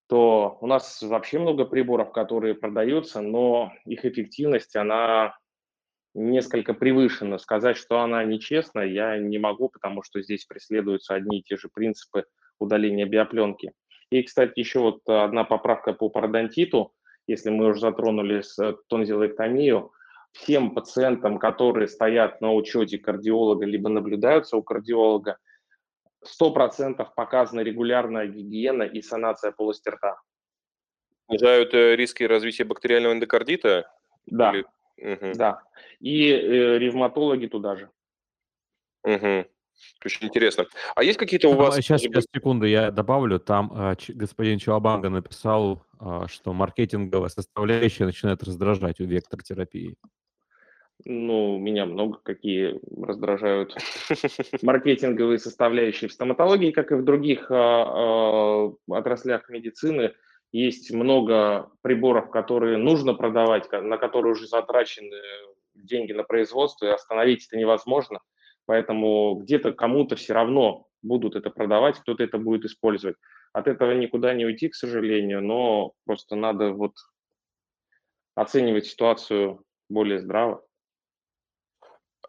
то 0.08 0.58
у 0.62 0.68
нас 0.68 1.02
вообще 1.02 1.40
много 1.40 1.66
приборов, 1.66 2.12
которые 2.12 2.54
продаются, 2.54 3.22
но 3.22 3.72
их 3.86 4.06
эффективность, 4.06 4.76
она 4.76 5.36
несколько 6.14 6.74
превышена. 6.74 7.38
Сказать, 7.38 7.78
что 7.78 8.00
она 8.00 8.24
нечестная, 8.24 8.86
я 8.86 9.18
не 9.18 9.38
могу, 9.38 9.70
потому 9.70 10.04
что 10.04 10.22
здесь 10.22 10.46
преследуются 10.46 11.16
одни 11.16 11.40
и 11.40 11.44
те 11.44 11.58
же 11.58 11.70
принципы 11.74 12.26
удаления 12.60 13.06
биопленки. 13.06 13.74
И, 14.10 14.22
кстати, 14.24 14.54
еще 14.60 14.80
вот 14.80 15.00
одна 15.08 15.44
поправка 15.44 15.94
по 15.94 16.10
пародонтиту, 16.10 16.94
если 17.28 17.50
мы 17.50 17.68
уже 17.68 17.82
затронули 17.82 18.44
э, 18.62 18.74
тонзиллэктомию, 18.88 19.92
всем 20.32 20.76
пациентам, 20.76 21.40
которые 21.40 21.88
стоят 21.88 22.40
на 22.42 22.54
учете 22.54 23.00
кардиолога, 23.00 23.66
либо 23.66 23.90
наблюдаются 23.90 24.58
у 24.58 24.64
кардиолога, 24.64 25.38
100% 26.28 27.06
показана 27.16 27.62
регулярная 27.62 28.28
гигиена 28.28 28.84
и 28.84 29.02
санация 29.02 29.52
полости 29.52 29.90
рта. 29.90 30.16
Снижают 31.28 31.74
э, 31.74 31.96
риски 31.96 32.24
развития 32.24 32.66
бактериального 32.66 33.14
эндокардита? 33.14 33.92
Да, 34.26 34.52
Или- 34.54 34.66
Мгм. 34.98 35.34
да. 35.34 35.62
И 36.00 36.30
э, 36.30 36.78
ревматологи 36.78 37.48
туда 37.48 37.76
же. 37.76 37.90
Мгм. 39.04 39.46
Очень 40.06 40.28
интересно. 40.28 40.66
А 40.96 41.04
есть 41.04 41.20
какие-то 41.20 41.50
у 41.50 41.54
вас... 41.56 41.76
Сейчас, 41.76 42.02
сейчас, 42.02 42.26
секунду, 42.34 42.66
я 42.66 42.92
добавлю. 42.92 43.40
Там 43.40 43.96
Ч- 43.98 44.14
господин 44.14 44.58
Чалабанга 44.58 45.10
написал, 45.10 45.86
а, 46.00 46.28
что 46.30 46.54
маркетинговая 46.54 47.28
составляющая 47.30 48.06
начинает 48.06 48.42
раздражать 48.44 49.02
у 49.02 49.06
вектор-терапии. 49.06 49.98
Ну, 51.04 51.58
меня 51.58 51.86
много 51.86 52.20
какие 52.24 52.80
раздражают 53.06 53.76
маркетинговые 54.64 55.40
составляющие 55.40 56.10
в 56.10 56.14
стоматологии, 56.14 56.72
как 56.72 56.92
и 56.92 56.96
в 56.96 57.04
других 57.04 57.52
а, 57.52 57.84
а, 57.86 58.74
отраслях 58.88 59.50
медицины. 59.50 60.14
Есть 60.52 60.92
много 60.92 61.70
приборов, 61.82 62.32
которые 62.32 62.78
нужно 62.78 63.14
продавать, 63.14 63.70
на 63.72 63.98
которые 63.98 64.32
уже 64.32 64.48
затрачены 64.48 65.18
деньги 65.76 66.14
на 66.14 66.24
производство, 66.24 66.86
и 66.86 66.90
остановить 66.90 67.46
это 67.48 67.58
невозможно. 67.58 68.20
Поэтому 68.66 69.36
где-то 69.36 69.74
кому-то 69.74 70.16
все 70.16 70.34
равно 70.34 70.88
будут 71.02 71.36
это 71.36 71.50
продавать, 71.50 72.00
кто-то 72.00 72.24
это 72.24 72.38
будет 72.38 72.66
использовать. 72.66 73.18
От 73.54 73.68
этого 73.68 73.92
никуда 73.92 74.34
не 74.34 74.46
уйти, 74.46 74.70
к 74.70 74.76
сожалению, 74.76 75.44
но 75.44 75.94
просто 76.06 76.36
надо 76.36 76.72
вот 76.72 76.94
оценивать 78.34 78.88
ситуацию 78.88 79.64
более 79.90 80.20
здраво. 80.20 80.65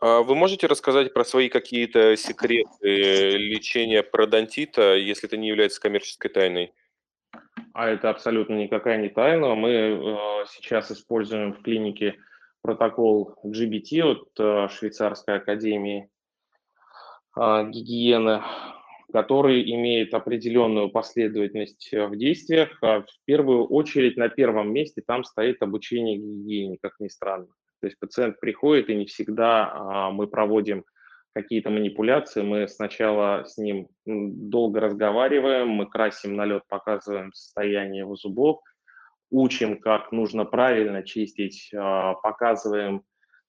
А 0.08 0.22
Вы 0.22 0.36
можете 0.36 0.68
рассказать 0.68 1.12
про 1.12 1.24
свои 1.24 1.48
какие-то 1.48 2.16
секреты 2.16 3.36
лечения 3.38 4.04
пародонтита, 4.04 4.94
если 4.94 5.28
это 5.28 5.36
не 5.36 5.48
является 5.48 5.80
коммерческой 5.80 6.28
тайной? 6.28 6.72
А 7.72 7.88
это 7.88 8.10
абсолютно 8.10 8.54
никакая 8.54 8.98
не 8.98 9.08
тайна. 9.08 9.56
Мы 9.56 9.70
э, 9.70 10.44
сейчас 10.48 10.92
используем 10.92 11.54
в 11.54 11.62
клинике 11.62 12.14
протокол 12.62 13.34
GBT 13.44 14.02
от 14.04 14.28
э, 14.38 14.68
Швейцарской 14.68 15.38
академии 15.38 16.08
э, 17.36 17.68
гигиены, 17.68 18.42
который 19.12 19.68
имеет 19.74 20.14
определенную 20.14 20.88
последовательность 20.88 21.92
э, 21.92 22.06
в 22.06 22.16
действиях. 22.16 22.78
А 22.80 23.00
В 23.00 23.24
первую 23.24 23.66
очередь 23.66 24.16
на 24.16 24.28
первом 24.28 24.72
месте 24.72 25.02
там 25.04 25.24
стоит 25.24 25.64
обучение 25.64 26.16
гигиене, 26.16 26.78
как 26.80 27.00
ни 27.00 27.08
странно. 27.08 27.48
То 27.86 27.88
есть 27.88 28.00
пациент 28.00 28.40
приходит, 28.40 28.90
и 28.90 28.96
не 28.96 29.06
всегда 29.06 29.70
а, 29.72 30.10
мы 30.10 30.26
проводим 30.26 30.84
какие-то 31.32 31.70
манипуляции. 31.70 32.42
Мы 32.42 32.66
сначала 32.66 33.44
с 33.44 33.58
ним 33.58 33.86
долго 34.04 34.80
разговариваем, 34.80 35.68
мы 35.68 35.86
красим 35.86 36.34
налет, 36.34 36.64
показываем 36.68 37.32
состояние 37.32 38.00
его 38.00 38.16
зубов, 38.16 38.58
учим, 39.30 39.78
как 39.78 40.10
нужно 40.10 40.44
правильно 40.44 41.04
чистить, 41.04 41.70
а, 41.76 42.14
показываем, 42.14 43.02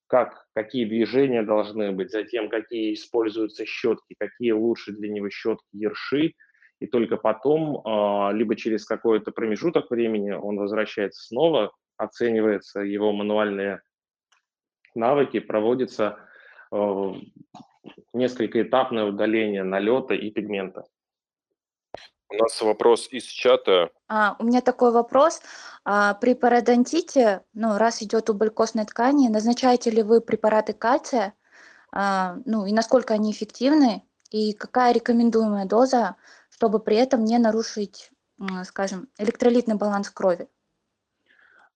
как, 0.06 0.46
какие 0.54 0.86
движения 0.86 1.42
должны 1.42 1.92
быть, 1.94 2.12
затем 2.12 2.48
какие 2.48 2.94
используются 2.94 3.66
щетки, 3.66 4.16
какие 4.20 4.52
лучше 4.52 4.92
для 4.92 5.10
него 5.10 5.32
щетки, 5.32 5.66
ерши, 5.72 6.34
и 6.80 6.86
только 6.86 7.18
потом, 7.18 7.82
а, 7.84 8.30
либо 8.34 8.56
через 8.56 8.86
какой-то 8.86 9.32
промежуток 9.32 9.90
времени 9.90 10.30
он 10.30 10.58
возвращается 10.58 11.24
снова, 11.24 11.72
оценивается 11.98 12.82
его 12.82 13.12
мануальные 13.12 13.82
навыки, 14.96 15.40
проводится 15.40 16.18
э, 16.72 17.12
несколькоэтапное 18.14 19.06
удаление 19.06 19.64
налета 19.64 20.14
и 20.14 20.32
пигмента. 20.32 20.86
У 22.30 22.36
нас 22.36 22.62
вопрос 22.62 23.08
из 23.10 23.24
чата. 23.24 23.90
А, 24.10 24.36
у 24.40 24.44
меня 24.44 24.62
такой 24.62 24.92
вопрос. 24.92 25.42
А, 25.86 26.14
при 26.16 26.34
пародонтите, 26.34 27.42
ну, 27.54 27.78
раз 27.78 28.04
идет 28.04 28.30
убыль 28.30 28.50
костной 28.50 28.86
ткани, 28.86 29.30
назначаете 29.30 29.92
ли 29.92 30.04
вы 30.04 30.20
препараты 30.20 30.74
кальция? 30.74 31.34
А, 31.94 32.36
ну, 32.46 32.66
и 32.66 32.74
насколько 32.74 33.14
они 33.14 33.32
эффективны? 33.32 34.04
И 34.30 34.52
какая 34.52 34.94
рекомендуемая 34.94 35.66
доза, 35.66 36.18
чтобы 36.50 36.80
при 36.80 36.98
этом 36.98 37.24
не 37.24 37.38
нарушить, 37.38 38.12
скажем, 38.66 39.08
электролитный 39.18 39.76
баланс 39.76 40.10
крови? 40.10 40.50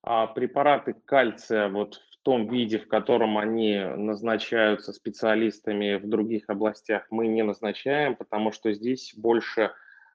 А 0.03 0.27
препараты 0.27 0.93
кальция 1.05 1.69
вот 1.69 1.95
в 1.95 2.10
том 2.23 2.47
виде, 2.47 2.77
в 2.77 2.87
котором 2.87 3.37
они 3.37 3.77
назначаются 3.79 4.93
специалистами 4.93 5.95
в 5.95 6.07
других 6.07 6.49
областях, 6.49 7.07
мы 7.09 7.27
не 7.27 7.43
назначаем, 7.43 8.15
потому 8.15 8.51
что 8.51 8.71
здесь 8.73 9.13
больше 9.15 9.71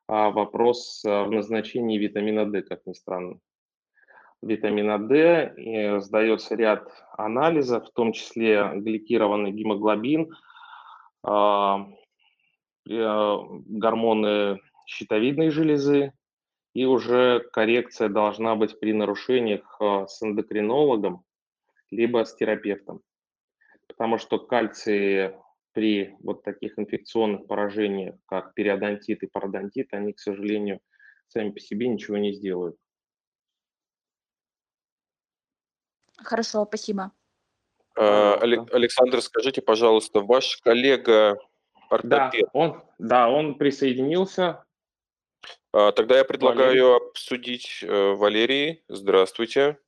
а, 0.07 0.31
вопрос 0.31 1.03
а, 1.05 1.25
в 1.25 1.31
назначении 1.33 1.99
витамина 1.99 2.47
D, 2.47 2.63
как 2.63 2.87
ни 2.87 2.93
странно. 2.93 3.41
Витамина 4.43 4.99
D 4.99 6.01
сдается 6.01 6.55
ряд 6.55 6.93
анализов, 7.17 7.89
в 7.89 7.93
том 7.93 8.13
числе 8.13 8.71
гликированный 8.75 9.51
гемоглобин, 9.51 10.33
а, 11.25 11.89
гормоны 12.87 14.61
щитовидной 14.87 15.51
железы, 15.51 16.13
и 16.75 16.85
уже 16.85 17.41
коррекция 17.53 18.09
должна 18.09 18.55
быть 18.55 18.79
при 18.79 18.93
нарушениях 18.93 19.81
с 19.81 20.23
эндокринологом, 20.23 21.25
либо 21.91 22.25
с 22.25 22.35
терапевтом. 22.35 23.03
Потому 23.87 24.19
что 24.19 24.39
кальций 24.39 25.33
при 25.73 26.17
вот 26.21 26.43
таких 26.43 26.79
инфекционных 26.79 27.47
поражениях, 27.47 28.17
как 28.27 28.55
периодонтит 28.55 29.23
и 29.23 29.27
пародонтит, 29.27 29.93
они, 29.93 30.15
к 30.15 30.19
сожалению, 30.19 30.81
сами 31.29 31.51
по 31.51 31.61
себе 31.61 31.89
ничего 31.89 32.17
не 32.17 32.33
сделают. 32.33 32.77
Хорошо, 36.17 36.65
спасибо. 36.65 37.13
А, 37.95 38.35
Александр, 38.37 39.21
скажите, 39.21 39.63
пожалуйста, 39.63 40.21
ваш 40.21 40.59
коллега 40.59 41.39
Да, 42.03 42.27
ортопед, 42.27 42.49
он, 42.53 42.83
да, 42.99 43.29
он 43.29 43.57
присоединился. 43.57 44.65
а, 45.73 45.93
тогда 45.93 46.19
я 46.19 46.25
предлагаю 46.25 46.95
обсудить 46.95 47.81
э, 47.83 48.13
Валерий. 48.15 48.83
Здравствуйте. 48.89 49.79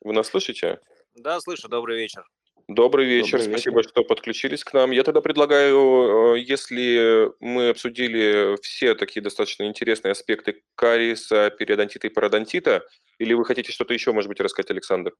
Вы 0.00 0.12
нас 0.12 0.28
слышите? 0.28 0.80
Да, 1.16 1.40
слышу, 1.40 1.68
добрый 1.68 1.96
вечер. 1.98 2.24
Добрый 2.68 3.06
вечер, 3.06 3.38
Добрый 3.38 3.54
спасибо, 3.54 3.78
вечер. 3.78 3.90
что 3.90 4.04
подключились 4.04 4.64
к 4.64 4.72
нам. 4.74 4.90
Я 4.90 5.02
тогда 5.02 5.20
предлагаю, 5.20 6.34
э, 6.34 6.40
если 6.40 7.30
мы 7.40 7.70
обсудили 7.70 8.60
все 8.60 8.94
такие 8.94 9.22
достаточно 9.22 9.64
интересные 9.64 10.12
аспекты 10.12 10.62
кариеса, 10.74 11.50
периодонтита 11.50 12.08
и 12.08 12.10
пародонтита, 12.10 12.84
или 13.18 13.34
вы 13.34 13.44
хотите 13.44 13.72
что-то 13.72 13.94
еще, 13.94 14.12
может 14.12 14.28
быть, 14.28 14.40
рассказать, 14.40 14.70
Александр? 14.70 15.14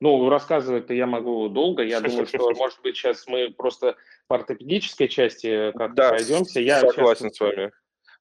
Ну, 0.00 0.28
рассказывать-то 0.28 0.94
я 0.94 1.06
могу 1.06 1.48
долго. 1.48 1.82
Я 1.82 2.00
думаю, 2.00 2.26
что, 2.26 2.50
может 2.54 2.80
быть, 2.82 2.96
сейчас 2.96 3.26
мы 3.26 3.50
просто 3.50 3.96
по 4.28 4.36
ортопедической 4.36 5.08
части 5.08 5.72
как-то 5.72 5.94
Да, 5.94 6.08
пройдемся. 6.10 6.60
Я 6.60 6.80
согласен 6.80 7.30
сейчас 7.30 7.36
с 7.36 7.40
вами. 7.40 7.72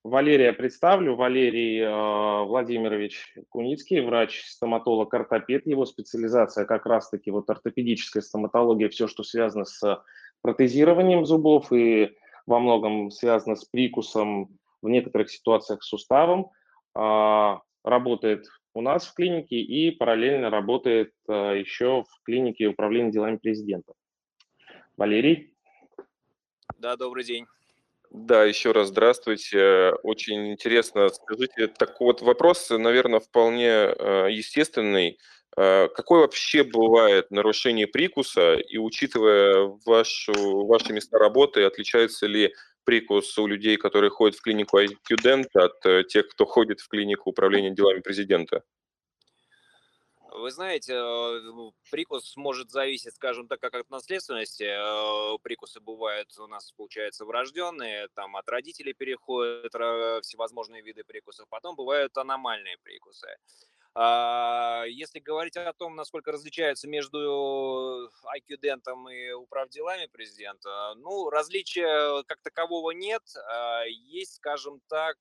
Валерия 0.04 0.54
представлю. 0.54 1.16
Валерий 1.16 1.82
э, 1.82 2.43
Владимирович 2.45 3.36
Куницкий, 3.50 4.00
врач-стоматолог, 4.00 5.14
ортопед. 5.14 5.68
Его 5.68 5.86
специализация 5.86 6.66
как 6.66 6.86
раз-таки 6.86 7.32
вот 7.32 7.50
ортопедическая 7.50 8.22
стоматология, 8.22 8.89
все, 8.89 9.08
что 9.08 9.24
связано 9.24 9.66
с 9.66 10.02
протезированием 10.41 11.26
зубов 11.26 11.72
и 11.74 12.16
во 12.45 12.60
многом 12.60 13.12
связано 13.12 13.56
с 13.56 13.66
прикусом, 13.66 14.58
в 14.82 14.89
некоторых 14.89 15.30
ситуациях 15.30 15.84
с 15.84 15.88
суставом. 15.88 16.52
А, 16.95 17.62
работает 17.84 18.48
у 18.74 18.82
нас 18.82 19.08
в 19.08 19.14
клинике 19.14 19.58
и 19.58 19.91
параллельно 19.91 20.50
работает 20.50 21.12
а, 21.28 21.54
еще 21.54 22.04
в 22.04 22.24
клинике 22.24 22.68
управления 22.68 23.12
делами 23.12 23.38
президента. 23.38 23.93
Валерий? 24.95 25.54
Да, 26.78 26.95
добрый 26.95 27.24
день. 27.24 27.45
Да, 28.12 28.43
еще 28.45 28.72
раз 28.72 28.88
здравствуйте. 28.89 29.91
Очень 30.03 30.51
интересно. 30.51 31.10
Скажите, 31.10 31.68
так 31.68 31.99
вот 31.99 32.22
вопрос, 32.22 32.70
наверное, 32.70 33.20
вполне 33.20 33.68
э, 33.68 34.28
естественный. 34.32 35.20
Э, 35.58 35.88
Какое 35.93 36.22
вообще 36.22 36.64
бывает 36.64 37.32
нарушение 37.32 37.88
прикуса, 37.88 38.55
и 38.55 38.78
учитывая 38.78 39.78
вашу, 39.86 40.34
ваши 40.66 40.93
места 40.93 41.18
работы, 41.20 41.64
отличается 41.64 42.28
ли 42.28 42.53
прикус 42.86 43.38
у 43.38 43.47
людей, 43.47 43.76
которые 43.78 44.10
ходят 44.10 44.38
в 44.38 44.41
клинику 44.41 44.80
IQDent, 44.80 45.47
от 45.53 45.86
э, 45.86 46.03
тех, 46.05 46.28
кто 46.30 46.45
ходит 46.45 46.80
в 46.80 46.88
клинику 46.88 47.32
управления 47.32 47.72
делами 47.72 47.99
президента? 47.99 48.64
Вы 50.40 50.52
знаете, 50.52 50.94
э, 50.94 51.72
прикус 51.90 52.36
может 52.38 52.70
зависеть, 52.70 53.16
скажем 53.16 53.48
так, 53.48 53.60
как 53.60 53.74
от 53.76 53.90
наследственности. 53.90 54.64
Э, 54.64 55.38
Прикусы 55.42 55.80
бывают 55.80 56.38
у 56.38 56.48
нас, 56.48 56.72
получается, 56.74 57.26
врожденные, 57.26 58.08
там 58.14 58.36
от 58.36 58.48
родителей 58.50 58.94
переходят 58.94 59.74
ра- 59.74 60.22
всевозможные 60.22 60.82
виды 60.82 61.04
прикусов. 61.04 61.48
Потом 61.50 61.76
бывают 61.76 62.18
аномальные 62.18 62.78
прикусы. 62.84 63.28
А, 63.96 64.84
Если 64.88 65.20
говорить 65.20 65.58
о 65.58 65.74
том, 65.74 65.96
насколько 65.96 66.32
различаются 66.32 66.88
между 66.88 68.10
IQ-дентом 68.26 69.10
и 69.10 69.32
управделами 69.32 70.06
президента, 70.08 70.94
ну, 70.98 71.30
различия 71.32 72.24
как 72.24 72.42
такового 72.42 72.92
нет. 72.92 73.24
А, 73.50 73.84
Есть, 73.86 74.36
скажем 74.36 74.82
так, 74.88 75.18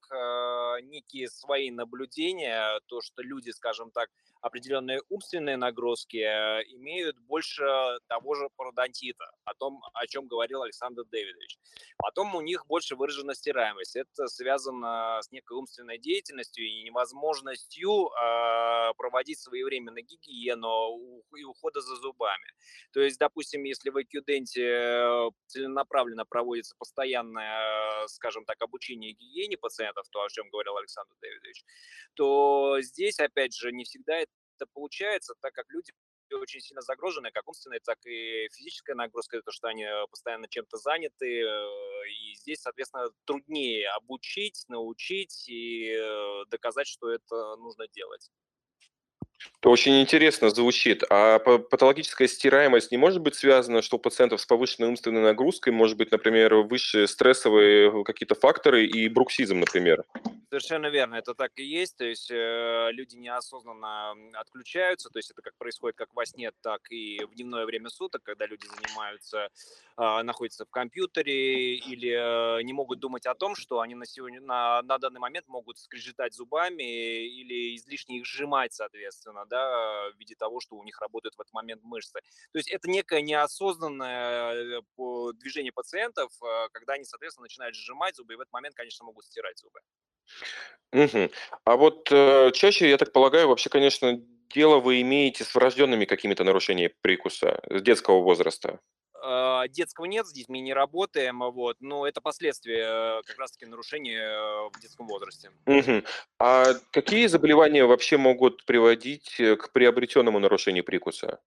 некие 0.82 1.28
свои 1.28 1.70
наблюдения, 1.70 2.80
то, 2.86 3.00
что 3.00 3.22
люди, 3.22 3.50
скажем 3.50 3.90
так, 3.90 4.10
определенные 4.46 5.00
умственные 5.08 5.56
нагрузки 5.56 6.18
э, 6.18 6.62
имеют 6.76 7.18
больше 7.18 7.64
того 8.08 8.34
же 8.34 8.48
пародонтита, 8.56 9.30
о 9.44 9.54
том, 9.54 9.82
о 9.92 10.06
чем 10.06 10.26
говорил 10.26 10.62
Александр 10.62 11.04
Дэвидович. 11.04 11.58
Потом 11.98 12.34
у 12.34 12.40
них 12.40 12.66
больше 12.66 12.96
выражена 12.96 13.34
стираемость. 13.34 13.96
Это 13.96 14.28
связано 14.28 15.20
с 15.22 15.30
некой 15.32 15.56
умственной 15.56 15.98
деятельностью 15.98 16.64
и 16.64 16.82
невозможностью 16.84 18.08
э, 18.08 18.94
проводить 18.96 19.40
своевременно 19.40 20.00
гигиену 20.00 21.22
и 21.36 21.44
ухода 21.44 21.80
за 21.80 21.96
зубами. 21.96 22.52
То 22.92 23.00
есть, 23.00 23.18
допустим, 23.18 23.64
если 23.64 23.90
в 23.90 23.96
IQ-денте 23.96 25.32
целенаправленно 25.46 26.24
проводится 26.24 26.74
постоянное, 26.78 28.04
э, 28.04 28.08
скажем 28.08 28.44
так, 28.44 28.60
обучение 28.62 29.12
гигиене 29.12 29.56
пациентов, 29.56 30.06
то, 30.10 30.22
о 30.22 30.28
чем 30.28 30.48
говорил 30.50 30.76
Александр 30.76 31.14
Дэвидович, 31.20 31.64
то 32.14 32.76
здесь, 32.80 33.18
опять 33.18 33.54
же, 33.54 33.72
не 33.72 33.84
всегда 33.84 34.16
это 34.16 34.32
получается, 34.64 35.34
так 35.40 35.52
как 35.52 35.66
люди 35.68 35.92
очень 36.34 36.60
сильно 36.60 36.82
загружены, 36.82 37.30
как 37.30 37.46
умственная, 37.46 37.80
так 37.84 37.98
и 38.06 38.48
физическая 38.52 38.96
нагрузка, 38.96 39.40
то, 39.42 39.52
что 39.52 39.68
они 39.68 39.84
э, 39.84 40.06
постоянно 40.10 40.48
чем-то 40.48 40.76
заняты, 40.78 41.42
э, 41.42 42.08
и 42.08 42.34
здесь, 42.36 42.60
соответственно, 42.60 43.10
труднее 43.26 43.88
обучить, 43.90 44.64
научить 44.68 45.48
и 45.48 45.92
э, 45.92 46.44
доказать, 46.48 46.88
что 46.88 47.10
это 47.10 47.56
нужно 47.56 47.86
делать. 47.88 48.30
Очень 49.62 50.00
интересно 50.00 50.50
звучит. 50.50 51.02
А 51.10 51.38
па- 51.40 51.58
патологическая 51.58 52.28
стираемость 52.28 52.92
не 52.92 52.98
может 52.98 53.20
быть 53.20 53.34
связана, 53.34 53.82
что 53.82 53.96
у 53.96 53.98
пациентов 53.98 54.40
с 54.40 54.46
повышенной 54.46 54.88
умственной 54.88 55.22
нагрузкой 55.22 55.72
может 55.72 55.96
быть, 55.96 56.12
например, 56.12 56.54
высшие 56.54 57.08
стрессовые 57.08 58.04
какие-то 58.04 58.34
факторы 58.34 58.86
и 58.86 59.08
бруксизм, 59.08 59.58
например? 59.58 60.04
Совершенно 60.48 60.86
верно, 60.86 61.16
это 61.16 61.34
так 61.34 61.50
и 61.56 61.64
есть. 61.64 61.96
То 61.96 62.04
есть 62.04 62.30
э, 62.30 62.88
люди 62.92 63.16
неосознанно 63.16 64.14
отключаются, 64.34 65.10
то 65.10 65.18
есть 65.18 65.32
это 65.32 65.42
как 65.42 65.54
происходит 65.58 65.96
как 65.96 66.08
во 66.14 66.24
сне, 66.24 66.52
так 66.62 66.80
и 66.90 67.24
в 67.24 67.34
дневное 67.34 67.66
время 67.66 67.88
суток, 67.88 68.22
когда 68.22 68.46
люди 68.46 68.66
занимаются, 68.66 69.50
э, 69.98 70.22
находятся 70.22 70.64
в 70.64 70.70
компьютере 70.70 71.74
или 71.74 72.58
э, 72.58 72.62
не 72.62 72.72
могут 72.72 73.00
думать 73.00 73.26
о 73.26 73.34
том, 73.34 73.56
что 73.56 73.80
они 73.80 73.96
на, 73.96 74.06
сегодня, 74.06 74.40
на, 74.40 74.82
на 74.82 74.98
данный 74.98 75.18
момент 75.18 75.48
могут 75.48 75.78
скрежетать 75.78 76.34
зубами 76.34 77.26
или 77.26 77.74
излишне 77.74 78.18
их 78.18 78.26
сжимать, 78.26 78.72
соответственно, 78.72 79.25
да, 79.46 80.10
в 80.10 80.18
виде 80.18 80.34
того, 80.34 80.60
что 80.60 80.76
у 80.76 80.84
них 80.84 81.00
работают 81.00 81.34
в 81.36 81.40
этот 81.40 81.52
момент 81.52 81.82
мышцы. 81.82 82.20
То 82.52 82.58
есть 82.58 82.70
это 82.70 82.88
некое 82.88 83.22
неосознанное 83.22 84.80
э, 84.80 84.82
движение 85.34 85.72
пациентов, 85.72 86.32
э, 86.42 86.68
когда 86.72 86.94
они, 86.94 87.04
соответственно, 87.04 87.44
начинают 87.44 87.74
сжимать 87.74 88.16
зубы, 88.16 88.34
и 88.34 88.36
в 88.36 88.40
этот 88.40 88.52
момент, 88.52 88.74
конечно, 88.74 89.04
могут 89.04 89.24
стирать 89.24 89.58
зубы. 89.58 89.80
Мгм. 90.92 91.30
А 91.64 91.76
вот 91.76 92.10
э, 92.10 92.50
чаще, 92.52 92.88
я 92.88 92.96
так 92.96 93.12
полагаю, 93.12 93.48
вообще, 93.48 93.68
конечно, 93.68 94.16
дело 94.50 94.78
вы 94.78 95.00
имеете 95.02 95.44
с 95.44 95.54
врожденными 95.54 96.04
какими-то 96.04 96.44
нарушениями 96.44 96.94
прикуса 97.00 97.60
с 97.68 97.82
детского 97.82 98.20
возраста. 98.20 98.80
А, 99.22 99.68
Детского 99.68 100.04
нет, 100.04 100.26
с 100.26 100.32
детьми 100.32 100.60
не 100.60 100.74
работаем, 100.74 101.42
а 101.42 101.50
вот, 101.50 101.76
но 101.80 102.06
это 102.06 102.20
последствия 102.20 103.18
э, 103.18 103.22
как 103.24 103.38
раз-таки 103.38 103.66
нарушения 103.66 104.20
э, 104.20 104.68
в 104.72 104.80
детском 104.80 105.06
возрасте. 105.06 105.50
Мгм. 105.66 106.04
А 106.38 106.74
какие 106.90 107.26
заболевания 107.26 107.84
вообще 107.84 108.16
могут 108.16 108.64
приводить 108.64 109.40
э, 109.40 109.56
к 109.56 109.72
приобретенному 109.72 110.38
нарушению 110.38 110.84
прикуса? 110.84 111.40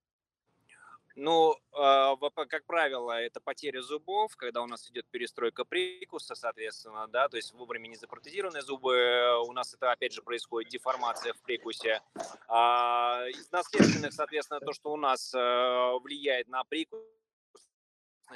Ну, 1.16 1.54
а, 1.72 2.16
как 2.16 2.64
правило, 2.64 3.12
это 3.12 3.40
потеря 3.40 3.82
зубов, 3.82 4.36
когда 4.36 4.62
у 4.62 4.66
нас 4.66 4.90
идет 4.90 5.06
перестройка 5.10 5.64
прикуса, 5.64 6.34
соответственно, 6.34 7.08
да, 7.08 7.28
то 7.28 7.36
есть 7.36 7.52
вовремя 7.52 7.88
не 7.88 7.96
запротезированные 7.96 8.62
зубы, 8.62 9.38
у 9.46 9.52
нас 9.52 9.74
это, 9.74 9.92
опять 9.92 10.14
же, 10.14 10.22
происходит 10.22 10.70
деформация 10.70 11.34
в 11.34 11.42
прикусе. 11.42 12.00
Из 12.48 13.50
наследственных, 13.50 14.14
соответственно, 14.14 14.60
то, 14.60 14.72
что 14.72 14.92
у 14.92 14.96
нас 14.96 15.32
влияет 15.34 16.48
на 16.48 16.64
прикус, 16.64 17.00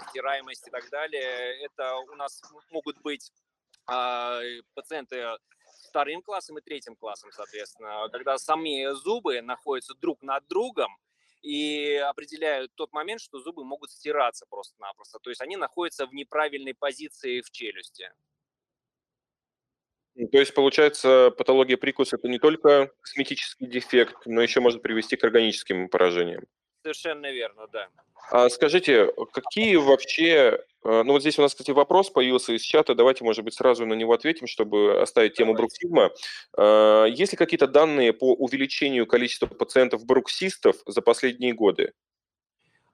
стираемость 0.00 0.66
и 0.66 0.70
так 0.70 0.88
далее, 0.90 1.64
это 1.64 1.96
у 1.96 2.14
нас 2.14 2.40
могут 2.70 3.00
быть 3.02 3.30
а, 3.86 4.40
пациенты 4.74 5.24
вторым 5.88 6.22
классом 6.22 6.58
и 6.58 6.62
третьим 6.62 6.96
классом, 6.96 7.30
соответственно, 7.32 8.08
когда 8.10 8.38
сами 8.38 8.92
зубы 8.94 9.40
находятся 9.42 9.94
друг 9.94 10.22
над 10.22 10.46
другом 10.48 10.96
и 11.42 11.96
определяют 11.96 12.74
тот 12.74 12.92
момент, 12.92 13.20
что 13.20 13.38
зубы 13.38 13.64
могут 13.64 13.90
стираться 13.90 14.46
просто-напросто. 14.48 15.18
То 15.18 15.30
есть 15.30 15.42
они 15.42 15.56
находятся 15.56 16.06
в 16.06 16.14
неправильной 16.14 16.74
позиции 16.74 17.42
в 17.42 17.50
челюсти. 17.50 18.10
Ну, 20.14 20.28
То 20.28 20.38
есть, 20.38 20.54
получается, 20.54 21.32
патология 21.36 21.76
прикуса– 21.76 22.16
это 22.18 22.28
не 22.28 22.38
только 22.38 22.92
косметический 23.00 23.66
дефект, 23.66 24.26
но 24.26 24.40
еще 24.40 24.60
может 24.60 24.80
привести 24.80 25.16
к 25.16 25.24
органическим 25.24 25.88
поражениям. 25.88 26.44
Совершенно 26.84 27.32
верно, 27.32 27.66
да. 27.72 27.88
А 28.30 28.50
скажите, 28.50 29.10
какие 29.32 29.76
вообще... 29.76 30.60
э, 30.84 31.02
Ну 31.02 31.12
вот 31.14 31.22
здесь 31.22 31.38
у 31.38 31.42
нас, 31.42 31.52
кстати, 31.52 31.70
вопрос 31.70 32.10
появился 32.10 32.52
из 32.52 32.60
чата. 32.60 32.94
Давайте, 32.94 33.24
может 33.24 33.42
быть, 33.42 33.54
сразу 33.54 33.86
на 33.86 33.94
него 33.94 34.12
ответим, 34.12 34.46
чтобы 34.46 35.00
оставить 35.00 35.32
тему 35.32 35.54
бруксизма. 35.54 36.10
Есть 36.58 37.32
ли 37.32 37.38
какие-то 37.38 37.66
данные 37.68 38.12
по 38.12 38.34
увеличению 38.34 39.06
количества 39.06 39.46
пациентов-бруксистов 39.46 40.76
за 40.84 41.00
последние 41.00 41.54
годы? 41.54 41.94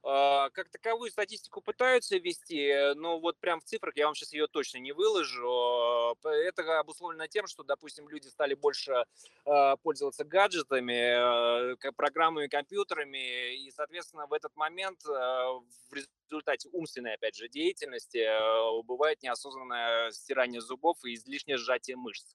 А, 0.03 0.48
Как 0.51 0.70
таковую 0.70 1.11
статистику 1.11 1.61
пытаются 1.61 2.16
вести, 2.16 2.66
э, 2.68 2.94
но 2.94 3.20
вот 3.20 3.38
прям 3.38 3.61
в 3.61 3.64
цифрах 3.64 3.96
я 3.96 4.07
вам 4.07 4.14
сейчас 4.14 4.32
ее 4.32 4.46
точно 4.46 4.78
не 4.78 4.92
выложу. 4.92 6.16
Это 6.24 6.80
обусловлено 6.80 7.26
тем, 7.26 7.46
что, 7.46 7.62
допустим, 7.64 8.09
люди 8.09 8.28
стали 8.28 8.55
больше 8.55 9.05
э, 9.44 9.76
пользоваться 9.82 10.24
гаджетами, 10.24 11.74
э, 11.74 11.92
программами, 11.92 12.46
компьютерами, 12.46 13.57
и, 13.57 13.70
соответственно, 13.70 14.26
в 14.26 14.32
этот 14.32 14.57
момент 14.57 15.05
э, 15.07 15.11
в 15.11 15.92
результате 16.30 16.70
умственной, 16.72 17.14
опять 17.14 17.36
же, 17.36 17.48
деятельности 17.48 18.18
э, 18.18 18.82
бывает 18.84 19.22
неосознанное 19.22 20.11
стирание 20.12 20.62
зубов 20.62 20.96
и 21.05 21.14
излишнее 21.14 21.59
сжатие 21.59 21.96
мышц. 21.96 22.34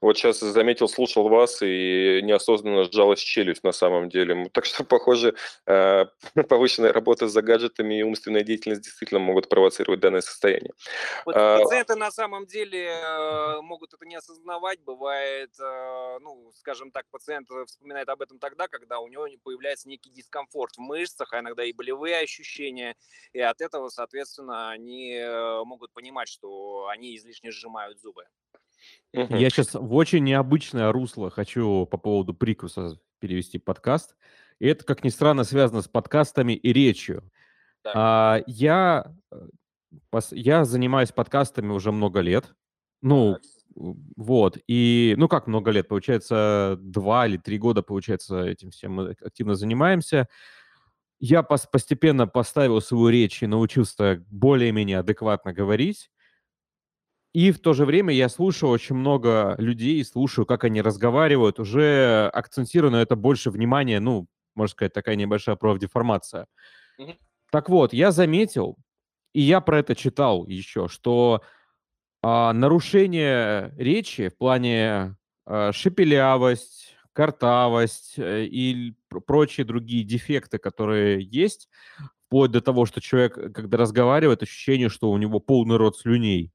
Вот 0.00 0.16
сейчас 0.16 0.38
заметил, 0.38 0.88
слушал 0.88 1.28
вас 1.28 1.60
и 1.60 2.20
неосознанно 2.22 2.84
сжалась 2.84 3.20
челюсть 3.20 3.64
на 3.64 3.72
самом 3.72 4.08
деле. 4.08 4.48
Так 4.52 4.64
что, 4.64 4.84
похоже, 4.84 5.34
э, 5.66 6.06
повышенная 6.48 6.92
работа 6.92 7.28
за 7.28 7.42
гаджетами 7.42 7.98
и 7.98 8.02
умственная 8.02 8.42
деятельность 8.42 8.82
действительно 8.82 9.18
могут 9.18 9.48
провоцировать 9.48 10.00
данное 10.00 10.20
состояние. 10.20 10.72
Вот 11.26 11.34
а, 11.36 11.58
пациенты 11.58 11.96
на 11.96 12.10
самом 12.10 12.46
деле 12.46 12.86
э, 12.86 13.60
могут 13.60 13.92
это 13.94 14.06
не 14.06 14.16
осознавать. 14.16 14.80
Бывает, 14.80 15.50
э, 15.58 16.18
ну, 16.20 16.52
скажем 16.54 16.92
так, 16.92 17.04
пациент 17.10 17.48
вспоминает 17.66 18.08
об 18.08 18.22
этом 18.22 18.38
тогда, 18.38 18.68
когда 18.68 19.00
у 19.00 19.08
него 19.08 19.26
появляется 19.42 19.88
некий 19.88 20.10
дискомфорт 20.10 20.76
в 20.76 20.80
мышцах, 20.80 21.32
а 21.32 21.40
иногда 21.40 21.64
и 21.64 21.72
болевые 21.72 22.18
ощущения. 22.20 22.94
И 23.32 23.40
от 23.40 23.60
этого, 23.60 23.88
соответственно, 23.88 24.70
они 24.70 25.20
могут 25.64 25.92
понимать, 25.92 26.28
что 26.28 26.88
они 26.88 27.16
излишне 27.16 27.50
сжимают 27.50 28.00
зубы. 28.00 28.24
Я 29.12 29.50
сейчас 29.50 29.74
в 29.74 29.94
очень 29.94 30.24
необычное 30.24 30.92
русло 30.92 31.30
хочу 31.30 31.86
по 31.86 31.96
поводу 31.96 32.34
прикуса 32.34 32.98
перевести 33.20 33.58
подкаст. 33.58 34.16
И 34.58 34.66
это, 34.66 34.84
как 34.84 35.04
ни 35.04 35.08
странно, 35.08 35.44
связано 35.44 35.82
с 35.82 35.88
подкастами 35.88 36.52
и 36.52 36.72
речью. 36.72 37.30
А, 37.84 38.40
я, 38.46 39.12
э, 39.30 39.48
я 40.32 40.64
занимаюсь 40.64 41.12
подкастами 41.12 41.70
уже 41.70 41.92
много 41.92 42.20
лет. 42.20 42.54
Ну, 43.00 43.34
так. 43.34 43.42
вот. 44.16 44.58
И, 44.66 45.14
ну 45.16 45.28
как 45.28 45.46
много 45.46 45.70
лет? 45.70 45.88
Получается, 45.88 46.76
два 46.80 47.26
или 47.26 47.36
три 47.36 47.58
года, 47.58 47.82
получается, 47.82 48.42
этим 48.44 48.70
всем 48.70 48.92
мы 48.94 49.16
активно 49.20 49.54
занимаемся. 49.54 50.28
Я 51.20 51.42
пос 51.42 51.66
постепенно 51.66 52.26
поставил 52.26 52.80
свою 52.80 53.08
речь 53.08 53.42
и 53.42 53.46
научился 53.46 54.24
более-менее 54.28 54.98
адекватно 54.98 55.52
говорить. 55.52 56.10
И 57.34 57.52
в 57.52 57.60
то 57.60 57.74
же 57.74 57.84
время 57.84 58.14
я 58.14 58.28
слушаю 58.28 58.70
очень 58.70 58.96
много 58.96 59.54
людей, 59.58 60.02
слушаю, 60.04 60.46
как 60.46 60.64
они 60.64 60.80
разговаривают, 60.80 61.60
уже 61.60 62.30
акцентирую 62.32 62.90
на 62.90 63.02
это 63.02 63.16
больше 63.16 63.50
внимания, 63.50 64.00
ну, 64.00 64.26
можно 64.54 64.72
сказать, 64.72 64.92
такая 64.92 65.14
небольшая 65.14 65.56
профдеформация. 65.56 66.46
Mm-hmm. 66.98 67.16
Так 67.50 67.68
вот, 67.68 67.92
я 67.92 68.10
заметил, 68.10 68.76
и 69.34 69.40
я 69.40 69.60
про 69.60 69.80
это 69.80 69.94
читал 69.94 70.46
еще, 70.46 70.88
что 70.88 71.42
а, 72.22 72.52
нарушение 72.52 73.72
речи 73.76 74.28
в 74.28 74.36
плане 74.36 75.16
а, 75.46 75.72
шепелявость, 75.72 76.96
картавость 77.12 78.14
э, 78.16 78.44
и 78.44 78.94
прочие 79.26 79.66
другие 79.66 80.04
дефекты, 80.04 80.58
которые 80.58 81.20
есть, 81.20 81.68
вплоть 82.26 82.52
до 82.52 82.60
того, 82.60 82.86
что 82.86 83.00
человек, 83.00 83.34
когда 83.52 83.76
разговаривает, 83.76 84.42
ощущение, 84.42 84.88
что 84.88 85.10
у 85.10 85.18
него 85.18 85.40
полный 85.40 85.78
рот 85.78 85.98
слюней 85.98 86.52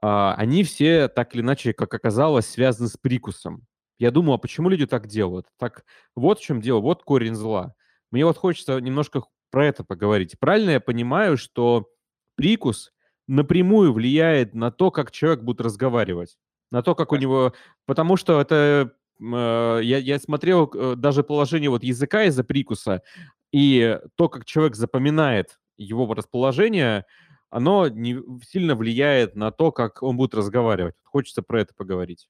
они 0.00 0.62
все 0.64 1.08
так 1.08 1.34
или 1.34 1.42
иначе, 1.42 1.72
как 1.72 1.92
оказалось, 1.94 2.46
связаны 2.46 2.88
с 2.88 2.96
прикусом. 2.96 3.66
Я 3.98 4.10
думаю, 4.10 4.34
а 4.34 4.38
почему 4.38 4.68
люди 4.68 4.86
так 4.86 5.06
делают? 5.06 5.46
Так 5.58 5.84
вот 6.14 6.38
в 6.38 6.42
чем 6.42 6.60
дело, 6.60 6.80
вот 6.80 7.02
корень 7.02 7.34
зла. 7.34 7.74
Мне 8.10 8.24
вот 8.24 8.36
хочется 8.36 8.78
немножко 8.78 9.22
про 9.50 9.66
это 9.66 9.84
поговорить. 9.84 10.38
Правильно 10.38 10.70
я 10.70 10.80
понимаю, 10.80 11.36
что 11.36 11.88
прикус 12.34 12.92
напрямую 13.26 13.92
влияет 13.92 14.54
на 14.54 14.70
то, 14.70 14.90
как 14.90 15.10
человек 15.10 15.42
будет 15.42 15.60
разговаривать, 15.60 16.36
на 16.70 16.82
то, 16.82 16.94
как 16.94 17.12
у 17.12 17.16
него... 17.16 17.54
Потому 17.86 18.16
что 18.16 18.40
это... 18.40 18.92
Э, 19.20 19.80
я, 19.82 19.98
я 19.98 20.18
смотрел 20.18 20.70
э, 20.72 20.94
даже 20.96 21.24
положение 21.24 21.70
вот 21.70 21.82
языка 21.82 22.24
из-за 22.24 22.44
прикуса, 22.44 23.02
и 23.52 23.98
то, 24.16 24.28
как 24.28 24.44
человек 24.44 24.76
запоминает 24.76 25.58
его 25.78 26.12
расположение, 26.12 27.06
оно 27.56 27.88
не 27.88 28.22
сильно 28.44 28.74
влияет 28.74 29.34
на 29.34 29.50
то, 29.50 29.72
как 29.72 30.02
он 30.02 30.18
будет 30.18 30.34
разговаривать. 30.34 30.94
Хочется 31.04 31.40
про 31.40 31.62
это 31.62 31.72
поговорить. 31.72 32.28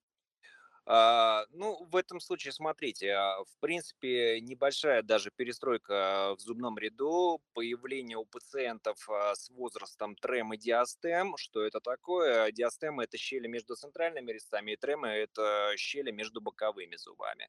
А, 0.89 1.47
ну, 1.51 1.85
в 1.91 1.97
этом 1.97 2.21
случае, 2.21 2.53
смотрите, 2.53 3.11
а, 3.11 3.43
в 3.43 3.59
принципе, 3.59 4.41
небольшая 4.41 5.03
даже 5.03 5.33
перестройка 5.35 6.37
в 6.37 6.41
зубном 6.41 6.79
ряду, 6.79 7.41
появление 7.55 8.19
у 8.19 8.25
пациентов 8.25 9.11
а, 9.11 9.35
с 9.35 9.51
возрастом 9.51 10.15
трем 10.15 10.55
и 10.55 10.59
диастем. 10.59 11.37
Что 11.39 11.63
это 11.63 11.81
такое? 11.81 12.53
Диастемы– 12.53 13.03
это 13.05 13.19
щели 13.19 13.49
между 13.49 13.75
центральными 13.75 14.31
резцами, 14.31 14.71
и 14.71 14.77
тремы– 14.77 15.09
это 15.09 15.73
щели 15.77 16.13
между 16.13 16.41
боковыми 16.41 16.95
зубами. 16.95 17.49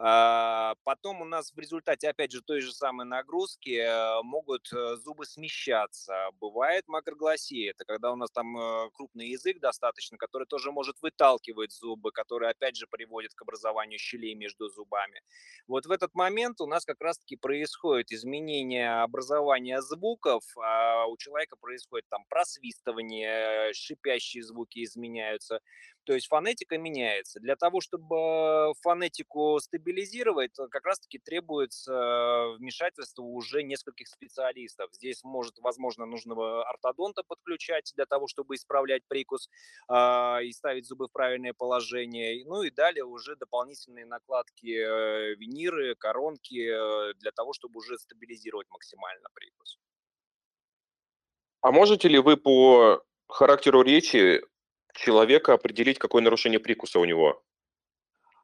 А, 0.00 0.76
потом 0.84 1.22
у 1.22 1.24
нас 1.24 1.52
в 1.52 1.58
результате, 1.58 2.08
опять 2.08 2.30
же, 2.30 2.40
той 2.40 2.60
же 2.60 2.72
самой 2.72 3.04
нагрузки 3.04 3.80
э, 3.80 4.22
могут 4.22 4.72
э, 4.72 4.94
зубы 4.94 5.26
смещаться. 5.26 6.30
Бывает 6.40 6.86
макрогласия, 6.86 7.72
это 7.72 7.84
когда 7.84 8.12
у 8.12 8.16
нас 8.16 8.30
там 8.30 8.56
э, 8.56 8.90
крупный 8.94 9.30
язык 9.30 9.58
достаточно, 9.58 10.16
который 10.16 10.46
тоже 10.46 10.70
может 10.70 11.02
выталкивать 11.02 11.72
зубы, 11.72 12.12
который, 12.12 12.48
опять 12.48 12.76
же, 12.76 12.86
приводит 12.86 13.34
к 13.34 13.42
образованию 13.42 13.98
щелей 13.98 14.36
между 14.36 14.68
зубами. 14.68 15.20
Вот 15.66 15.86
в 15.86 15.90
этот 15.90 16.14
момент 16.14 16.60
у 16.60 16.66
нас 16.66 16.84
как 16.84 17.00
раз-таки 17.00 17.34
происходит 17.34 18.12
изменение 18.12 19.02
образования 19.02 19.82
звуков, 19.82 20.44
а 20.58 21.06
у 21.06 21.16
человека 21.16 21.56
происходит 21.56 22.06
там 22.08 22.24
просвистывание, 22.28 23.72
шипящие 23.72 24.44
звуки 24.44 24.84
изменяются. 24.84 25.60
То 26.08 26.14
есть 26.14 26.28
фонетика 26.28 26.78
меняется. 26.78 27.38
Для 27.38 27.54
того, 27.54 27.82
чтобы 27.82 28.72
фонетику 28.80 29.58
стабилизировать, 29.60 30.52
как 30.70 30.86
раз-таки 30.86 31.18
требуется 31.18 32.54
вмешательство 32.56 33.24
уже 33.24 33.62
нескольких 33.62 34.08
специалистов. 34.08 34.88
Здесь 34.94 35.22
может, 35.22 35.58
возможно, 35.58 36.06
нужно 36.06 36.62
ортодонта 36.62 37.24
подключать 37.24 37.92
для 37.94 38.06
того, 38.06 38.26
чтобы 38.26 38.54
исправлять 38.54 39.02
прикус 39.06 39.50
э, 39.90 40.44
и 40.44 40.52
ставить 40.52 40.86
зубы 40.86 41.08
в 41.08 41.12
правильное 41.12 41.52
положение. 41.52 42.42
Ну 42.46 42.62
и 42.62 42.70
далее 42.70 43.04
уже 43.04 43.36
дополнительные 43.36 44.06
накладки, 44.06 44.78
э, 44.78 45.34
виниры, 45.34 45.94
коронки 45.94 46.70
э, 46.70 47.12
для 47.18 47.32
того, 47.32 47.52
чтобы 47.52 47.80
уже 47.80 47.98
стабилизировать 47.98 48.70
максимально 48.70 49.28
прикус. 49.34 49.78
А 51.60 51.70
можете 51.70 52.08
ли 52.08 52.18
вы 52.18 52.38
по 52.38 53.04
характеру 53.26 53.82
речи 53.82 54.42
человека 54.94 55.54
определить, 55.54 55.98
какое 55.98 56.22
нарушение 56.22 56.60
прикуса 56.60 56.98
у 56.98 57.04
него? 57.04 57.42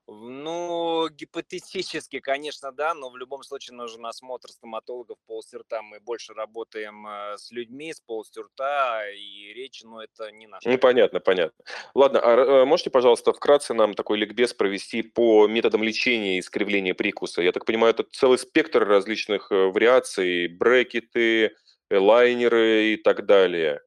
Ну, 0.07 1.09
гипотетически, 1.09 2.21
конечно, 2.21 2.73
да, 2.73 2.93
но 2.93 3.09
в 3.09 3.17
любом 3.17 3.43
случае 3.43 3.75
нужен 3.75 4.05
осмотр 4.05 4.51
стоматологов 4.51 5.17
полости 5.27 5.57
рта. 5.57 5.81
Мы 5.81 5.99
больше 5.99 6.35
работаем 6.35 7.07
э, 7.07 7.39
с 7.39 7.51
людьми 7.51 7.91
с 7.91 8.03
полостью 8.03 8.43
рта 8.43 9.09
и 9.11 9.55
речи, 9.55 9.87
но 9.87 10.03
это 10.03 10.31
не 10.31 10.47
наш. 10.47 10.63
Ну, 10.67 10.77
понятно, 10.77 11.21
понятно. 11.21 11.65
Ладно, 11.95 12.21
а 12.23 12.37
э, 12.37 12.65
можете, 12.67 12.91
пожалуйста, 12.91 13.33
вкратце 13.33 13.73
нам 13.73 13.95
такой 13.95 14.19
ликбез 14.19 14.53
провести 14.53 15.01
по 15.01 15.47
методам 15.47 15.83
лечения 15.83 16.39
искривления 16.39 16.93
прикуса? 16.93 17.41
Я 17.41 17.53
так 17.53 17.65
понимаю, 17.65 17.95
это 17.95 18.05
целый 18.13 18.37
спектр 18.37 18.85
различных 18.85 19.51
э, 19.51 19.69
вариаций, 19.69 20.49
брекеты, 20.49 21.57
лайнеры 21.91 22.93
и 22.93 22.97
так 22.97 23.25
далее. 23.25 23.81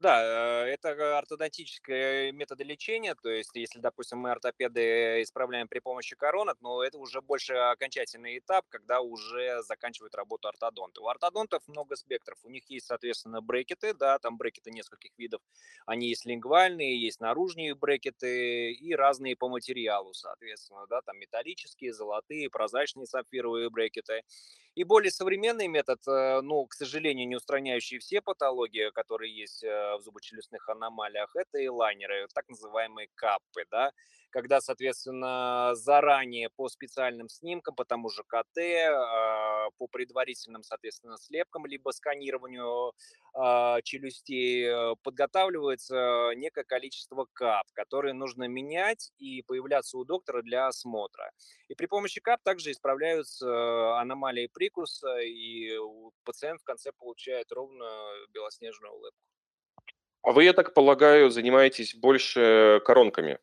Да, 0.00 0.64
э, 0.66 0.72
это 0.74 1.16
ортодонтические 1.18 2.30
методы 2.32 2.64
лечения, 2.64 3.14
то 3.14 3.30
есть 3.30 3.50
если, 3.54 3.78
допустим, 3.80 4.18
мы 4.18 4.30
ортопеды 4.30 5.22
исправляем 5.22 5.68
при 5.68 5.78
помощи 5.78 6.14
коронок, 6.14 6.58
но 6.60 6.82
это 6.82 6.98
уже 6.98 7.22
больше 7.22 7.54
окончательный 7.54 8.36
этап, 8.38 8.66
когда 8.68 9.00
уже 9.00 9.62
заканчивают 9.62 10.14
работу 10.14 10.48
ортодонты. 10.48 11.00
У 11.00 11.08
ортодонтов 11.08 11.62
много 11.66 11.96
спектров, 11.96 12.38
у 12.42 12.50
них 12.50 12.68
есть, 12.68 12.86
соответственно, 12.86 13.40
брекеты, 13.40 13.94
да, 13.94 14.18
там 14.18 14.36
брекеты 14.36 14.70
нескольких 14.70 15.12
видов, 15.16 15.40
они 15.86 16.08
есть 16.10 16.26
лингвальные, 16.26 17.00
есть 17.00 17.20
наружные 17.20 17.74
брекеты 17.74 18.72
и 18.72 18.94
разные 18.94 19.34
по 19.34 19.48
материалу, 19.48 20.12
соответственно, 20.12 20.86
да, 20.90 21.00
там 21.00 21.16
металлические, 21.18 21.94
золотые, 21.94 22.50
прозрачные 22.50 23.06
сапфировые 23.06 23.70
брекеты. 23.70 24.24
И 24.74 24.84
более 24.84 25.10
современный 25.10 25.68
метод, 25.68 26.00
э, 26.06 26.40
ну, 26.42 26.66
к 26.66 26.74
сожалению, 26.74 27.26
не 27.26 27.36
устраняющий 27.36 27.98
все 27.98 28.20
патологии, 28.20 28.90
которые 28.90 29.34
есть 29.34 29.64
э, 29.64 29.85
в 29.98 30.00
зубочелюстных 30.02 30.68
аномалиях, 30.68 31.34
это 31.36 31.64
элайнеры, 31.64 32.26
так 32.34 32.48
называемые 32.48 33.08
каппы, 33.14 33.64
да, 33.70 33.92
когда, 34.36 34.60
соответственно, 34.60 35.70
заранее 35.74 36.50
по 36.50 36.68
специальным 36.68 37.28
снимкам, 37.28 37.74
по 37.74 37.86
тому 37.86 38.10
же 38.10 38.22
КТ, 38.24 38.58
а, 38.58 39.70
по 39.78 39.86
предварительным, 39.86 40.62
соответственно, 40.62 41.16
слепкам, 41.16 41.64
либо 41.64 41.90
сканированию 41.90 42.92
а, 43.32 43.80
челюстей 43.82 44.66
э, 44.66 44.94
подготавливается 45.02 46.32
некое 46.36 46.64
количество 46.64 47.26
кап, 47.32 47.66
которые 47.72 48.14
нужно 48.14 48.48
менять 48.48 49.10
и 49.18 49.42
появляться 49.42 49.96
у 49.98 50.04
доктора 50.04 50.42
для 50.42 50.66
осмотра. 50.66 51.30
И 51.68 51.74
при 51.74 51.86
помощи 51.86 52.20
кап 52.20 52.42
также 52.42 52.72
исправляются 52.72 53.98
аномалии 53.98 54.48
прикуса, 54.52 55.18
и 55.18 55.70
пациент 56.24 56.60
в 56.60 56.64
конце 56.64 56.92
получает 56.92 57.50
ровно 57.52 57.86
белоснежную 58.32 58.92
улыбку. 58.92 59.35
А 60.26 60.32
вы, 60.32 60.42
я 60.42 60.52
так 60.52 60.74
полагаю, 60.74 61.30
занимаетесь 61.30 61.94
больше 61.94 62.80
коронками? 62.84 63.38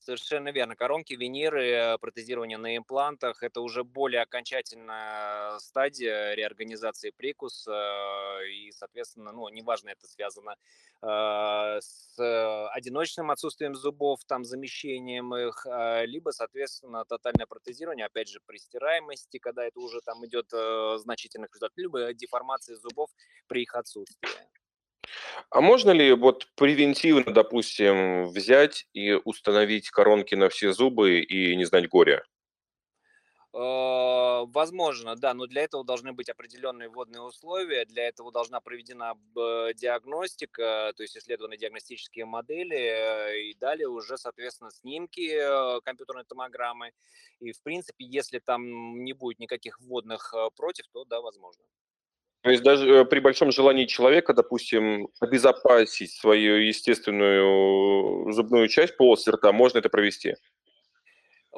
Совершенно 0.00 0.50
верно. 0.50 0.74
Коронки, 0.74 1.14
виниры, 1.14 1.96
протезирование 2.00 2.58
на 2.58 2.76
имплантах– 2.76 3.42
это 3.44 3.60
уже 3.60 3.84
более 3.84 4.22
окончательная 4.22 5.56
стадия 5.60 6.34
реорганизации 6.34 7.12
прикуса. 7.16 8.40
И, 8.50 8.72
соответственно, 8.72 9.30
ну, 9.30 9.48
неважно, 9.50 9.90
это 9.90 10.08
связано 10.08 10.56
э, 11.00 11.80
с 11.80 12.70
одиночным 12.72 13.30
отсутствием 13.30 13.76
зубов, 13.76 14.24
там, 14.26 14.44
замещением 14.44 15.32
их, 15.32 15.64
э, 15.64 16.06
либо, 16.06 16.30
соответственно, 16.30 17.04
тотальное 17.04 17.46
протезирование, 17.46 18.06
опять 18.06 18.28
же, 18.28 18.40
при 18.44 18.56
стираемости, 18.56 19.38
когда 19.38 19.64
это 19.64 19.78
уже 19.78 20.00
там 20.00 20.26
идет 20.26 20.52
э, 20.52 20.98
значительных 20.98 21.54
результатов, 21.54 21.78
либо 21.78 22.12
деформация 22.14 22.74
зубов 22.74 23.10
при 23.46 23.62
их 23.62 23.76
отсутствии. 23.76 24.28
А 25.50 25.60
можно 25.60 25.90
ли 25.90 26.12
вот 26.12 26.48
превентивно, 26.56 27.32
допустим, 27.32 28.28
взять 28.28 28.86
и 28.92 29.12
установить 29.12 29.90
коронки 29.90 30.34
на 30.34 30.48
все 30.48 30.72
зубы 30.72 31.20
и 31.20 31.54
не 31.56 31.64
знать 31.64 31.88
горя? 31.88 32.24
Э, 33.56 34.44
возможно, 34.48 35.16
да, 35.16 35.32
но 35.32 35.46
для 35.46 35.62
этого 35.62 35.82
должны 35.82 36.12
быть 36.12 36.28
определенные 36.28 36.90
вводные 36.90 37.22
условия, 37.22 37.86
для 37.86 38.06
этого 38.06 38.30
должна 38.30 38.60
проведена 38.60 39.14
диагностика, 39.74 40.92
то 40.94 41.02
есть 41.02 41.16
исследованы 41.16 41.56
диагностические 41.56 42.26
модели, 42.26 42.76
э, 42.76 43.40
и 43.44 43.54
далее 43.54 43.88
уже, 43.88 44.18
соответственно, 44.18 44.70
снимки 44.70 45.30
э, 45.32 45.80
компьютерной 45.84 46.24
томограммы. 46.24 46.92
И, 47.40 47.52
в 47.52 47.62
принципе, 47.62 48.04
если 48.04 48.40
там 48.40 49.02
не 49.04 49.14
будет 49.14 49.38
никаких 49.38 49.80
вводных 49.80 50.34
против, 50.54 50.86
то 50.92 51.04
да, 51.06 51.22
возможно. 51.22 51.64
То 52.42 52.50
есть 52.50 52.62
даже 52.62 52.88
э, 52.88 53.04
при 53.04 53.20
большом 53.20 53.50
желании 53.50 53.86
человека, 53.86 54.32
допустим, 54.32 55.08
обезопасить 55.20 56.12
свою 56.12 56.56
естественную 56.56 58.32
зубную 58.32 58.68
часть, 58.68 58.96
полость 58.96 59.28
рта, 59.28 59.52
можно 59.52 59.78
это 59.78 59.88
провести? 59.88 60.36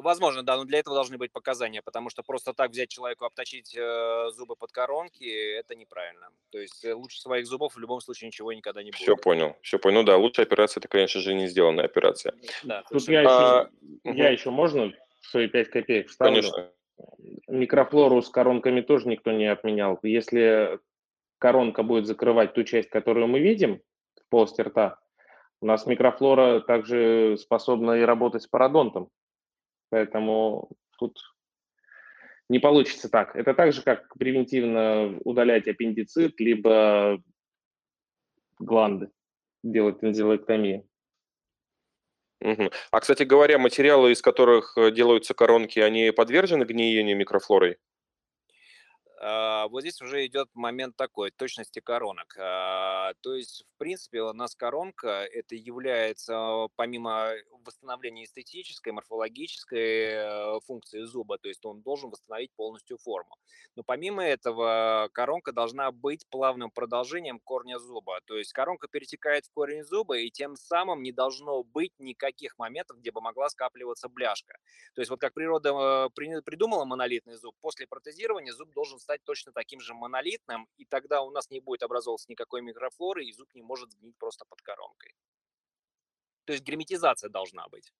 Возможно, 0.00 0.44
да, 0.44 0.56
но 0.56 0.64
для 0.64 0.78
этого 0.78 0.94
должны 0.94 1.18
быть 1.18 1.32
показания, 1.32 1.82
потому 1.82 2.08
что 2.08 2.22
просто 2.22 2.54
так 2.54 2.70
взять 2.70 2.88
человеку, 2.88 3.24
обточить 3.24 3.74
э, 3.76 4.30
зубы 4.30 4.54
под 4.54 4.70
коронки, 4.70 5.24
это 5.24 5.74
неправильно. 5.74 6.28
То 6.50 6.58
есть 6.58 6.84
э, 6.84 6.94
лучше 6.94 7.20
своих 7.20 7.46
зубов 7.46 7.74
в 7.74 7.78
любом 7.78 8.00
случае 8.00 8.28
ничего 8.28 8.52
никогда 8.52 8.82
не 8.82 8.92
будет. 8.92 9.00
Все 9.00 9.16
понял, 9.16 9.56
все 9.60 9.78
понял. 9.78 10.00
Ну 10.00 10.04
да, 10.04 10.16
лучшая 10.16 10.46
операция, 10.46 10.80
это, 10.80 10.88
конечно 10.88 11.20
же, 11.20 11.34
не 11.34 11.48
сделанная 11.48 11.84
операция. 11.84 12.32
Да, 12.62 12.84
Тут 12.88 13.08
я, 13.08 13.22
еще, 13.22 13.30
а, 13.30 13.70
я 14.04 14.12
угу. 14.12 14.32
еще 14.32 14.50
можно 14.50 14.92
свои 15.22 15.48
5 15.48 15.70
копеек 15.70 16.08
вставлю? 16.10 16.42
Конечно. 16.42 16.70
Микрофлору 17.48 18.22
с 18.22 18.28
коронками 18.28 18.80
тоже 18.80 19.08
никто 19.08 19.32
не 19.32 19.46
отменял. 19.46 19.98
Если 20.02 20.78
коронка 21.38 21.82
будет 21.82 22.06
закрывать 22.06 22.54
ту 22.54 22.64
часть, 22.64 22.90
которую 22.90 23.28
мы 23.28 23.40
видим 23.40 23.80
в 24.16 24.28
полости 24.28 24.60
рта, 24.60 24.98
у 25.60 25.66
нас 25.66 25.86
микрофлора 25.86 26.60
также 26.60 27.36
способна 27.38 27.92
и 27.92 28.02
работать 28.02 28.42
с 28.42 28.46
пародонтом. 28.46 29.08
Поэтому 29.90 30.70
тут 30.98 31.18
не 32.48 32.58
получится 32.58 33.08
так. 33.08 33.34
Это 33.36 33.54
так 33.54 33.72
же, 33.72 33.82
как 33.82 34.14
превентивно 34.18 35.18
удалять 35.24 35.66
аппендицит, 35.66 36.38
либо 36.40 37.20
гланды, 38.58 39.10
делать 39.62 40.00
тензилэктомию. 40.00 40.86
А, 42.90 43.00
кстати 43.00 43.22
говоря, 43.24 43.58
материалы, 43.58 44.12
из 44.12 44.22
которых 44.22 44.76
э, 44.76 44.90
делаются 44.90 45.34
коронки, 45.34 45.78
они 45.80 46.10
подвержены 46.12 46.64
гниению 46.64 47.16
микрофлорой? 47.16 47.78
А, 49.20 49.66
вот 49.68 49.80
здесь 49.80 50.00
уже 50.00 50.24
идет 50.26 50.48
момент 50.54 50.96
такой, 50.96 51.30
точности 51.30 51.80
коронок. 51.80 52.36
А, 52.38 53.14
то 53.20 53.34
есть, 53.34 53.64
в 53.74 53.78
принципе, 53.78 54.22
у 54.22 54.32
нас 54.32 54.54
коронка 54.54 55.24
это 55.24 55.56
является, 55.56 56.68
помимо 56.76 57.32
восстановления 57.64 58.24
эстетической, 58.24 58.92
морфологической 58.92 59.80
э, 59.80 60.60
функции 60.66 61.02
зуба, 61.02 61.38
то 61.38 61.48
есть 61.48 61.64
он 61.64 61.82
должен 61.82 62.10
восстановить 62.10 62.52
полностью 62.54 62.96
форму. 62.98 63.36
Но 63.74 63.82
помимо 63.82 64.24
этого, 64.24 65.10
коронка 65.12 65.52
должна 65.52 65.90
быть 65.90 66.26
плавным 66.30 66.70
продолжением 66.70 67.40
корня 67.40 67.78
зуба. 67.78 68.20
То 68.24 68.36
есть 68.36 68.52
коронка 68.52 68.88
перетекает 68.88 69.46
в 69.46 69.52
корень 69.52 69.84
зуба, 69.84 70.18
и 70.18 70.30
тем 70.30 70.56
самым 70.56 71.02
не 71.02 71.12
должно 71.12 71.64
быть 71.64 71.92
никаких 71.98 72.56
моментов, 72.58 72.98
где 72.98 73.10
бы 73.10 73.20
могла 73.20 73.48
скапливаться 73.48 74.08
бляшка. 74.08 74.58
То 74.94 75.00
есть 75.00 75.10
вот 75.10 75.20
как 75.20 75.34
природа 75.34 76.08
э, 76.08 76.40
придумала 76.42 76.84
монолитный 76.84 77.34
зуб, 77.34 77.54
после 77.60 77.86
протезирования 77.86 78.52
зуб 78.52 78.72
должен 78.72 78.98
стать 79.08 79.24
точно 79.24 79.52
таким 79.52 79.80
же 79.80 79.94
монолитным, 79.94 80.68
и 80.76 80.84
тогда 80.84 81.22
у 81.22 81.30
нас 81.30 81.48
не 81.48 81.60
будет 81.60 81.82
образовываться 81.82 82.30
никакой 82.30 82.60
микрофлоры, 82.60 83.24
и 83.24 83.32
зуб 83.32 83.48
не 83.54 83.62
может 83.62 83.90
сгнить 83.90 84.18
просто 84.18 84.44
под 84.44 84.60
коронкой. 84.60 85.14
То 86.44 86.52
есть 86.52 86.62
герметизация 86.62 87.30
должна 87.30 87.66
быть. 87.68 87.90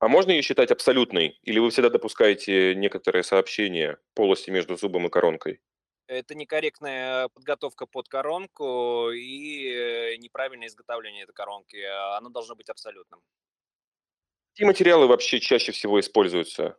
А 0.00 0.08
можно 0.08 0.32
ее 0.32 0.42
считать 0.42 0.72
абсолютной? 0.72 1.38
Или 1.42 1.60
вы 1.60 1.70
всегда 1.70 1.88
допускаете 1.88 2.74
некоторые 2.74 3.22
сообщения 3.22 3.98
полости 4.14 4.50
между 4.50 4.76
зубом 4.76 5.06
и 5.06 5.10
коронкой? 5.10 5.60
Это 6.08 6.34
некорректная 6.34 7.28
подготовка 7.28 7.86
под 7.86 8.08
коронку 8.08 9.10
и 9.12 9.68
э, 9.68 10.16
неправильное 10.16 10.66
изготовление 10.66 11.22
этой 11.22 11.32
коронки. 11.32 11.80
Оно 12.16 12.28
должно 12.28 12.56
быть 12.56 12.68
абсолютным. 12.68 13.20
Какие 14.50 14.66
материалы 14.66 15.06
вообще 15.06 15.38
чаще 15.38 15.70
всего 15.70 16.00
используются? 16.00 16.76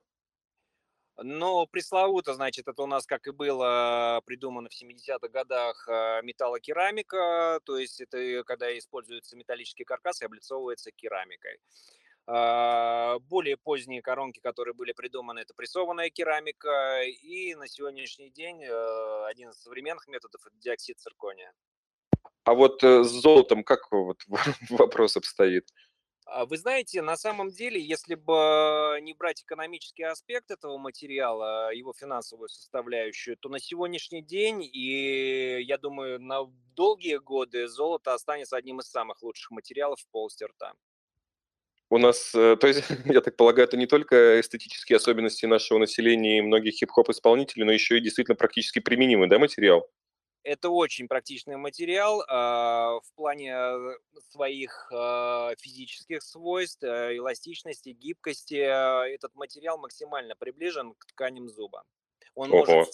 Но 1.20 1.66
пресловуто, 1.66 2.36
значит, 2.36 2.68
это 2.68 2.84
у 2.84 2.86
нас, 2.86 3.08
как 3.08 3.28
и 3.28 3.32
было 3.32 4.22
придумано 4.26 4.70
в 4.70 4.82
70-х 4.82 5.28
годах, 5.30 5.88
э, 5.88 6.22
металлокерамика, 6.22 7.60
то 7.66 7.78
есть 7.78 8.00
это 8.02 8.44
когда 8.44 8.78
используются 8.78 9.36
металлические 9.36 9.86
каркасы 9.86 10.24
облицовывается 10.24 10.92
керамикой. 10.92 11.60
А, 12.30 13.20
более 13.20 13.56
поздние 13.56 14.02
коронки, 14.02 14.40
которые 14.40 14.76
были 14.76 14.92
придуманы, 14.92 15.40
это 15.40 15.54
прессованная 15.56 16.10
керамика, 16.10 17.02
и 17.04 17.56
на 17.56 17.68
сегодняшний 17.68 18.30
день 18.30 18.64
э, 18.64 19.26
один 19.28 19.50
из 19.50 19.62
современных 19.62 20.08
методов– 20.08 20.42
это 20.46 20.56
диоксид 20.60 21.00
циркония. 21.00 21.54
А 22.44 22.54
вот 22.54 22.84
э, 22.84 23.04
с 23.04 23.08
золотом 23.08 23.64
как 23.64 23.92
вот 23.92 24.22
вопрос 24.70 25.16
обстоит? 25.18 25.70
А 26.30 26.46
вы 26.46 26.58
знаете, 26.58 27.02
на 27.02 27.16
самом 27.16 27.50
деле, 27.52 27.82
если 27.82 28.16
бы 28.16 29.00
не 29.02 29.14
брать 29.14 29.42
экономический 29.44 30.04
аспект 30.04 30.52
этого 30.52 30.78
материала, 30.78 31.74
его 31.74 31.94
финансовую 31.94 32.50
составляющую, 32.50 33.38
то 33.38 33.48
на 33.48 33.60
сегодняшний 33.60 34.22
день, 34.22 34.62
и 34.62 35.62
я 35.62 35.78
думаю, 35.78 36.22
на 36.22 36.44
долгие 36.76 37.18
годы 37.18 37.68
золото 37.68 38.14
останется 38.14 38.58
одним 38.58 38.80
из 38.80 38.90
самых 38.90 39.22
лучших 39.24 39.52
материалов 39.52 40.02
в 40.02 40.08
полости 40.10 40.44
рта. 40.44 40.74
У 41.90 41.98
нас, 41.98 42.36
э, 42.36 42.58
то 42.58 42.68
есть, 42.68 42.84
я 43.06 43.22
так 43.22 43.38
полагаю, 43.38 43.66
это 43.66 43.78
не 43.78 43.88
только 43.88 44.42
эстетические 44.42 44.98
особенности 44.98 45.46
нашего 45.46 45.78
населения 45.78 46.40
и 46.40 46.42
многих 46.42 46.74
хип-хоп 46.74 47.10
исполнителей, 47.10 47.66
но 47.66 47.72
еще 47.72 47.98
и 47.98 48.02
действительно 48.02 48.36
практически 48.36 48.80
применимый, 48.80 49.30
да, 49.30 49.40
материал? 49.40 49.90
Это 50.48 50.70
очень 50.70 51.10
практичный 51.10 51.58
материал 51.58 52.22
э, 52.22 52.26
в 52.26 53.14
плане 53.16 53.52
э, 53.52 53.96
своих 54.32 54.90
э, 54.94 55.56
физических 55.60 56.24
свойств, 56.24 56.84
э, 56.86 57.18
эластичности, 57.18 57.90
гибкости. 57.90 58.56
Этот 58.56 59.36
материал 59.36 59.78
максимально 59.78 60.38
приближен 60.38 60.94
к 60.94 61.06
тканям 61.08 61.50
зуба. 61.50 61.84
Он 62.34 62.50
может, 62.50 62.94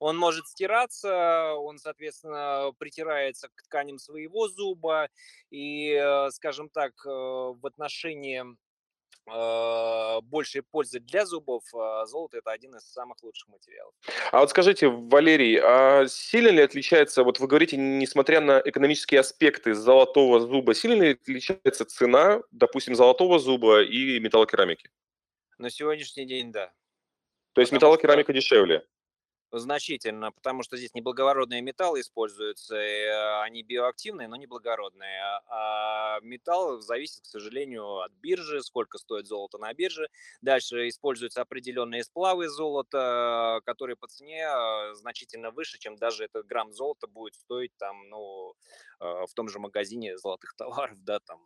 он 0.00 0.18
может 0.18 0.48
стираться, 0.48 1.54
он, 1.54 1.78
соответственно, 1.78 2.72
притирается 2.76 3.50
к 3.54 3.62
тканям 3.62 3.98
своего 3.98 4.48
зуба. 4.48 5.10
И, 5.52 5.96
скажем 6.32 6.70
так, 6.70 6.92
в 7.04 7.66
отношении 7.66 8.40
а, 8.40 8.56
большей 9.26 10.62
пользы 10.62 10.98
для 11.00 11.24
зубов, 11.24 11.62
а 11.74 12.04
золото 12.06 12.38
это 12.38 12.50
один 12.50 12.74
из 12.76 12.82
самых 12.82 13.22
лучших 13.22 13.48
материалов. 13.48 13.94
А 14.32 14.40
вот 14.40 14.50
скажите, 14.50 14.88
Валерий, 14.88 15.58
а 15.62 16.06
сильно 16.08 16.48
ли 16.48 16.62
отличается, 16.62 17.22
вот 17.22 17.38
вы 17.38 17.46
говорите, 17.46 17.76
несмотря 17.76 18.40
на 18.40 18.60
экономические 18.64 19.20
аспекты 19.20 19.74
золотого 19.74 20.40
зуба, 20.40 20.74
сильно 20.74 21.02
ли 21.02 21.12
отличается 21.12 21.84
цена, 21.84 22.42
допустим, 22.50 22.94
золотого 22.94 23.38
зуба 23.38 23.82
и 23.82 24.18
металлокерамики? 24.18 24.90
На 25.58 25.70
сегодняшний 25.70 26.26
день, 26.26 26.52
да. 26.52 26.72
То 27.52 27.60
есть 27.60 27.72
металлокерамика 27.72 28.32
что... 28.32 28.40
дешевле? 28.40 28.86
Значительно, 29.52 30.30
потому 30.30 30.62
что 30.62 30.76
здесь 30.76 30.94
неблагородные 30.94 31.60
металлы 31.60 32.00
используются, 32.00 32.76
э, 32.76 33.42
они 33.42 33.64
биоактивные, 33.64 34.28
но 34.28 34.36
неблагородные. 34.36 35.40
А 35.48 36.20
металл 36.22 36.80
зависит, 36.80 37.22
к 37.22 37.26
сожалению, 37.26 37.98
от 37.98 38.12
биржи, 38.12 38.62
сколько 38.62 38.98
стоит 38.98 39.26
золото 39.26 39.58
на 39.58 39.74
бирже. 39.74 40.08
Дальше 40.40 40.88
используются 40.88 41.40
определенные 41.42 42.04
сплавы 42.04 42.48
золота, 42.48 43.60
которые 43.64 43.96
по 43.96 44.06
цене 44.06 44.46
э, 44.46 44.94
значительно 44.94 45.50
выше, 45.50 45.80
чем 45.80 45.96
даже 45.96 46.24
этот 46.26 46.46
грамм 46.46 46.72
золота 46.72 47.08
будет 47.08 47.34
стоить 47.34 47.72
там, 47.76 48.08
ну, 48.08 48.54
э, 49.00 49.26
в 49.26 49.34
том 49.34 49.48
же 49.48 49.58
магазине 49.58 50.16
золотых 50.16 50.54
товаров, 50.56 51.02
да, 51.02 51.18
там 51.18 51.40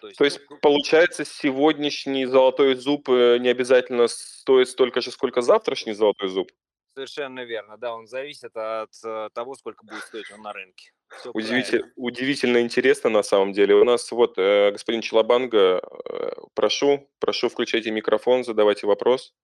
то 0.00 0.08
есть, 0.08 0.18
То 0.18 0.24
есть 0.24 0.40
получается, 0.62 1.24
сегодняшний 1.24 2.26
золотой 2.26 2.74
зуб 2.74 3.08
не 3.08 3.48
обязательно 3.48 4.08
стоит 4.08 4.68
столько 4.68 5.00
же, 5.00 5.10
сколько 5.10 5.42
завтрашний 5.42 5.92
золотой 5.92 6.28
зуб? 6.28 6.50
Совершенно 6.96 7.44
верно, 7.44 7.76
да, 7.76 7.94
он 7.94 8.06
зависит 8.06 8.56
от 8.56 8.88
э, 9.04 9.28
того, 9.34 9.54
сколько 9.54 9.84
будет 9.84 10.02
стоить 10.04 10.32
он 10.32 10.40
на 10.40 10.54
рынке. 10.54 10.92
Удивитель- 11.34 11.80
правильно. 11.80 11.92
удивительно 11.96 12.60
интересно 12.62 13.10
на 13.10 13.22
самом 13.22 13.52
деле. 13.52 13.74
У 13.74 13.84
нас 13.84 14.10
вот 14.10 14.38
э, 14.38 14.70
господин 14.72 15.02
Челобанга, 15.02 15.82
э, 16.06 16.30
прошу, 16.54 17.06
прошу, 17.18 17.50
включайте 17.50 17.90
микрофон, 17.90 18.44
задавайте 18.44 18.86
вопрос. 18.86 19.34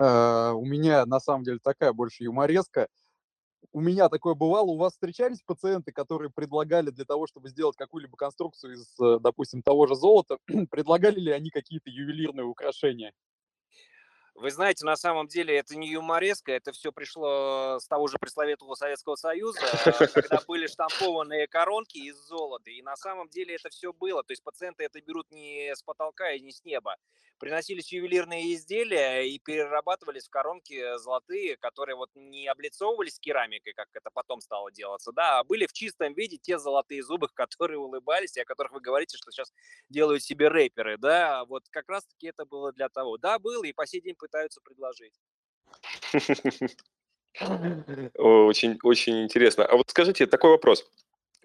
Э, 0.00 0.50
У 0.50 0.66
меня 0.66 1.06
на 1.06 1.18
самом 1.18 1.44
деле 1.44 1.60
такая 1.62 1.94
больше 1.94 2.24
юмореска. 2.24 2.88
У 3.72 3.80
меня 3.80 4.10
такое 4.10 4.34
бывало. 4.34 4.66
У 4.66 4.76
вас 4.76 4.92
встречались 4.92 5.40
пациенты, 5.40 5.92
которые 5.92 6.30
предлагали 6.30 6.90
для 6.90 7.06
того, 7.06 7.26
чтобы 7.26 7.48
сделать 7.48 7.76
какую-либо 7.76 8.18
конструкцию 8.18 8.74
из, 8.74 9.00
э, 9.00 9.18
допустим, 9.18 9.62
того 9.62 9.86
же 9.86 9.94
золота, 9.94 10.36
предлагали 10.70 11.20
ли 11.20 11.32
они 11.32 11.48
какие-то 11.48 11.88
ювелирные 11.88 12.44
украшения? 12.44 13.14
Вы 14.40 14.50
знаете, 14.52 14.86
на 14.86 14.96
самом 14.96 15.26
деле 15.28 15.58
это 15.58 15.76
не 15.76 15.90
юмореска, 15.90 16.50
это 16.52 16.72
все 16.72 16.92
пришло 16.92 17.76
с 17.78 17.86
того 17.86 18.06
же 18.06 18.16
пресловутого 18.18 18.74
Советского 18.74 19.16
Союза, 19.16 19.60
когда 20.14 20.40
были 20.48 20.66
штампованные 20.66 21.46
коронки 21.46 21.98
из 21.98 22.16
золота. 22.26 22.70
И 22.70 22.80
на 22.80 22.96
самом 22.96 23.28
деле 23.28 23.56
это 23.56 23.68
все 23.68 23.92
было. 23.92 24.24
То 24.24 24.32
есть 24.32 24.42
пациенты 24.42 24.84
это 24.84 24.98
берут 25.02 25.30
не 25.30 25.76
с 25.76 25.82
потолка 25.82 26.30
и 26.32 26.40
не 26.40 26.52
с 26.52 26.64
неба. 26.64 26.96
Приносились 27.38 27.92
ювелирные 27.92 28.54
изделия 28.54 29.22
и 29.22 29.38
перерабатывались 29.38 30.26
в 30.26 30.30
коронки 30.30 30.96
золотые, 30.98 31.56
которые 31.56 31.96
вот 31.96 32.10
не 32.14 32.46
облицовывались 32.48 33.18
керамикой, 33.18 33.72
как 33.74 33.88
это 33.94 34.10
потом 34.12 34.42
стало 34.42 34.70
делаться, 34.70 35.10
да, 35.12 35.38
а 35.38 35.44
были 35.44 35.66
в 35.66 35.72
чистом 35.72 36.12
виде 36.12 36.36
те 36.36 36.58
золотые 36.58 37.02
зубы, 37.02 37.28
которые 37.34 37.78
улыбались, 37.78 38.36
и 38.36 38.40
о 38.40 38.44
которых 38.44 38.72
вы 38.72 38.80
говорите, 38.80 39.16
что 39.16 39.30
сейчас 39.30 39.54
делают 39.88 40.22
себе 40.22 40.48
рэперы, 40.48 40.98
да, 40.98 41.46
вот 41.46 41.64
как 41.70 41.88
раз-таки 41.88 42.26
это 42.26 42.44
было 42.44 42.72
для 42.72 42.90
того. 42.90 43.16
Да, 43.16 43.38
было, 43.38 43.64
и 43.64 43.72
по 43.72 43.86
сей 43.86 44.02
день 44.02 44.16
пытаются 44.30 44.60
предложить. 44.60 45.14
Очень, 48.18 48.78
очень 48.82 49.22
интересно. 49.22 49.64
А 49.64 49.76
вот 49.76 49.88
скажите, 49.88 50.26
такой 50.26 50.50
вопрос. 50.50 50.84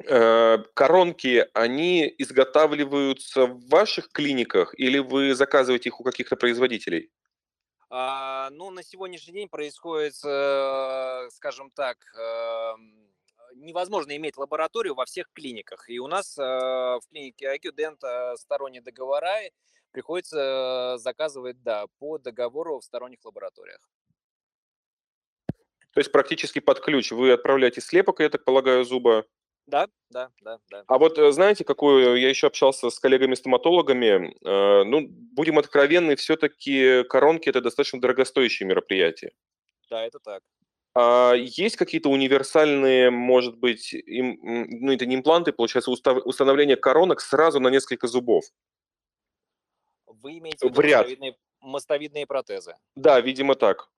Э, 0.04 0.58
Коронки, 0.74 1.48
они 1.54 2.14
изготавливаются 2.18 3.46
в 3.46 3.68
ваших 3.70 4.10
клиниках 4.10 4.74
или 4.80 4.98
вы 4.98 5.36
заказываете 5.36 5.90
их 5.90 6.00
у 6.00 6.04
каких-то 6.04 6.36
производителей? 6.36 7.12
А, 7.92 8.50
ну, 8.50 8.72
на 8.72 8.82
сегодняшний 8.82 9.34
день 9.34 9.48
происходит, 9.48 10.16
э, 10.26 11.30
скажем 11.30 11.70
так, 11.70 11.98
эм, 12.18 13.08
невозможно 13.54 14.16
иметь 14.18 14.38
лабораторию 14.38 14.96
во 14.96 15.06
всех 15.06 15.32
клиниках. 15.34 15.88
И 15.88 16.00
у 16.00 16.08
нас 16.08 16.36
э, 16.38 16.42
в 16.42 17.02
клинике 17.12 17.46
IQ 17.56 17.76
Dent 17.76 18.38
сторонние 18.38 18.82
договора, 18.82 19.38
приходится 19.96 20.98
заказывать, 20.98 21.64
да, 21.64 21.86
по 22.00 22.18
договору 22.18 22.80
в 22.80 22.84
сторонних 22.84 23.24
лабораториях. 23.24 23.80
То 25.94 26.00
есть 26.02 26.12
практически 26.12 26.60
под 26.60 26.82
ключ 26.82 27.12
вы 27.12 27.32
отправляете 27.32 27.80
слепок, 27.80 28.20
я 28.20 28.30
так 28.30 28.44
полагаю, 28.44 28.84
зуба. 28.84 29.24
Да, 29.66 29.88
да, 30.10 30.30
да, 30.42 30.60
да. 30.70 30.84
А 30.86 30.98
вот 30.98 31.18
э, 31.18 31.32
знаете, 31.32 31.64
какую 31.64 32.20
я 32.20 32.30
еще 32.30 32.48
общался 32.48 32.90
с 32.90 33.00
коллегами-стоматологами, 33.00 34.36
э, 34.44 34.84
ну, 34.84 35.08
будем 35.08 35.58
откровенны, 35.58 36.18
все-таки 36.18 37.04
коронки– 37.04 37.50
это 37.52 37.62
достаточно 37.62 38.02
дорогостоящее 38.02 38.68
мероприятие. 38.68 39.32
Да, 39.90 40.06
это 40.06 40.20
так. 40.20 40.44
А 40.94 41.34
есть 41.34 41.78
какие-то 41.78 42.10
универсальные, 42.10 43.10
может 43.10 43.58
быть, 43.58 43.94
им, 43.94 44.38
ну, 44.42 44.92
это 44.92 45.06
не 45.06 45.16
импланты, 45.16 45.52
получается, 45.52 45.92
устав- 45.92 46.22
установление 46.26 46.76
коронок 46.76 47.22
сразу 47.22 47.60
на 47.60 47.70
несколько 47.70 48.08
зубов? 48.08 48.46
Вы 50.22 50.40
имеете 50.40 50.68
в 50.68 50.70
виду 50.70 50.76
В 50.76 50.80
ряд. 50.80 51.02
мостовидные, 51.02 51.38
мостовидные 51.62 52.28
протезы? 52.28 52.76
Да, 52.96 53.20
видимо, 53.22 53.56
так. 53.56 53.90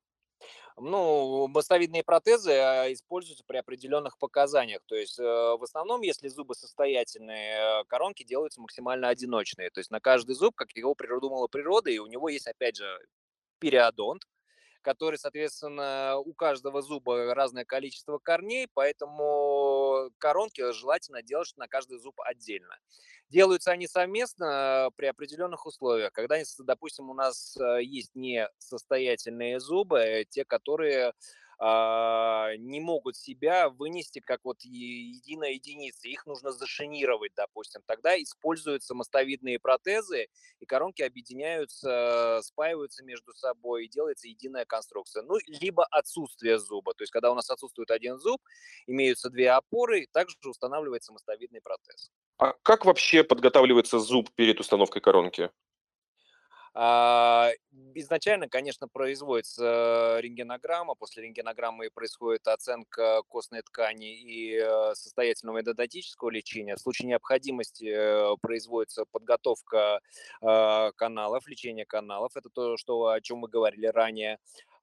Ну, 0.79 1.47
мостовидные 1.47 2.03
протезы 2.03 2.51
а, 2.51 2.93
используются 2.93 3.43
при 3.47 3.57
определенных 3.57 4.19
показаниях. 4.19 4.81
То 4.85 4.95
есть 4.95 5.17
э, 5.17 5.23
в 5.23 5.63
основном, 5.63 6.01
если 6.01 6.27
зубы 6.27 6.53
состоятельные, 6.53 7.81
э, 7.81 7.83
коронки 7.87 8.23
делаются 8.23 8.61
максимально 8.61 9.09
одиночные. 9.09 9.71
То 9.71 9.79
есть 9.79 9.89
на 9.89 9.99
каждый 9.99 10.35
зуб, 10.35 10.53
как 10.55 10.71
его 10.73 10.93
придумала 10.93 11.47
природа, 11.47 11.89
и 11.89 11.97
у 11.97 12.05
него 12.05 12.29
есть, 12.29 12.45
опять 12.47 12.75
же, 12.75 12.99
периодонт, 13.59 14.27
который, 14.87 15.17
соответственно, 15.17 16.15
у 16.15 16.33
каждого 16.33 16.81
зуба 16.81 17.33
разное 17.35 17.65
количество 17.65 18.19
корней, 18.19 18.69
поэтому 18.73 20.09
коронки 20.17 20.71
желательно 20.71 21.21
делать 21.21 21.51
на 21.57 21.67
каждый 21.67 21.99
зуб 21.99 22.15
отдельно. 22.21 22.73
Делаются 23.27 23.71
они 23.71 23.85
совместно 23.85 24.89
при 24.95 25.07
определенных 25.07 25.65
условиях. 25.65 26.13
Когда, 26.13 26.37
допустим, 26.59 27.09
у 27.09 27.13
нас 27.13 27.57
э, 27.57 27.83
есть 27.83 28.11
несостоятельные 28.15 29.59
зубы, 29.59 29.99
э, 29.99 30.23
те, 30.23 30.45
которые 30.45 31.11
не 31.59 32.79
могут 32.79 33.15
себя 33.15 33.69
вынести 33.69 34.19
как 34.19 34.41
вот 34.43 34.61
единая 34.61 35.51
единица. 35.51 36.07
Их 36.07 36.25
нужно 36.25 36.51
зашинировать, 36.51 37.33
допустим. 37.35 37.81
Тогда 37.85 38.21
используются 38.21 38.93
мостовидные 38.93 39.59
протезы, 39.59 40.27
и 40.59 40.65
коронки 40.65 41.01
объединяются, 41.01 42.41
спаиваются 42.43 43.03
между 43.03 43.33
собой, 43.33 43.85
и 43.85 43.89
делается 43.89 44.27
единая 44.27 44.65
конструкция. 44.65 45.23
Ну, 45.23 45.37
либо 45.47 45.85
отсутствие 45.85 46.59
зуба. 46.59 46.93
То 46.93 47.03
есть, 47.03 47.11
когда 47.11 47.31
у 47.31 47.35
нас 47.35 47.49
отсутствует 47.49 47.89
один 47.89 48.19
зуб, 48.19 48.39
имеются 48.85 49.29
две 49.29 49.49
опоры, 49.51 50.07
также 50.11 50.35
устанавливается 50.45 51.11
мостовидный 51.11 51.61
протез. 51.61 52.11
А 52.37 52.53
как 52.61 52.85
вообще 52.85 53.23
подготавливается 53.23 53.99
зуб 53.99 54.29
перед 54.35 54.59
установкой 54.59 55.01
коронки? 55.01 55.49
А, 56.79 57.49
Изначально, 57.95 58.47
конечно, 58.47 58.87
производится 58.87 60.19
рентгенограмма, 60.19 60.93
после 60.93 61.23
рентгенограммы 61.23 61.89
происходит 61.91 62.47
оценка 62.47 63.23
костной 63.27 63.61
ткани 63.63 64.19
и 64.19 64.55
э, 64.55 64.93
состоятельного 64.93 65.61
эндодонтического 65.61 66.29
лечения. 66.29 66.75
В 66.75 66.79
случае 66.79 67.07
необходимости 67.09 67.85
э, 67.85 68.35
производится 68.39 69.05
подготовка 69.05 70.01
э, 70.41 70.91
каналов, 70.95 71.47
лечение 71.47 71.85
каналов. 71.85 72.35
Это 72.35 72.49
то, 72.49 72.77
что, 72.77 73.07
о 73.07 73.21
чем 73.21 73.39
мы 73.39 73.47
говорили 73.47 73.87
ранее. 73.87 74.37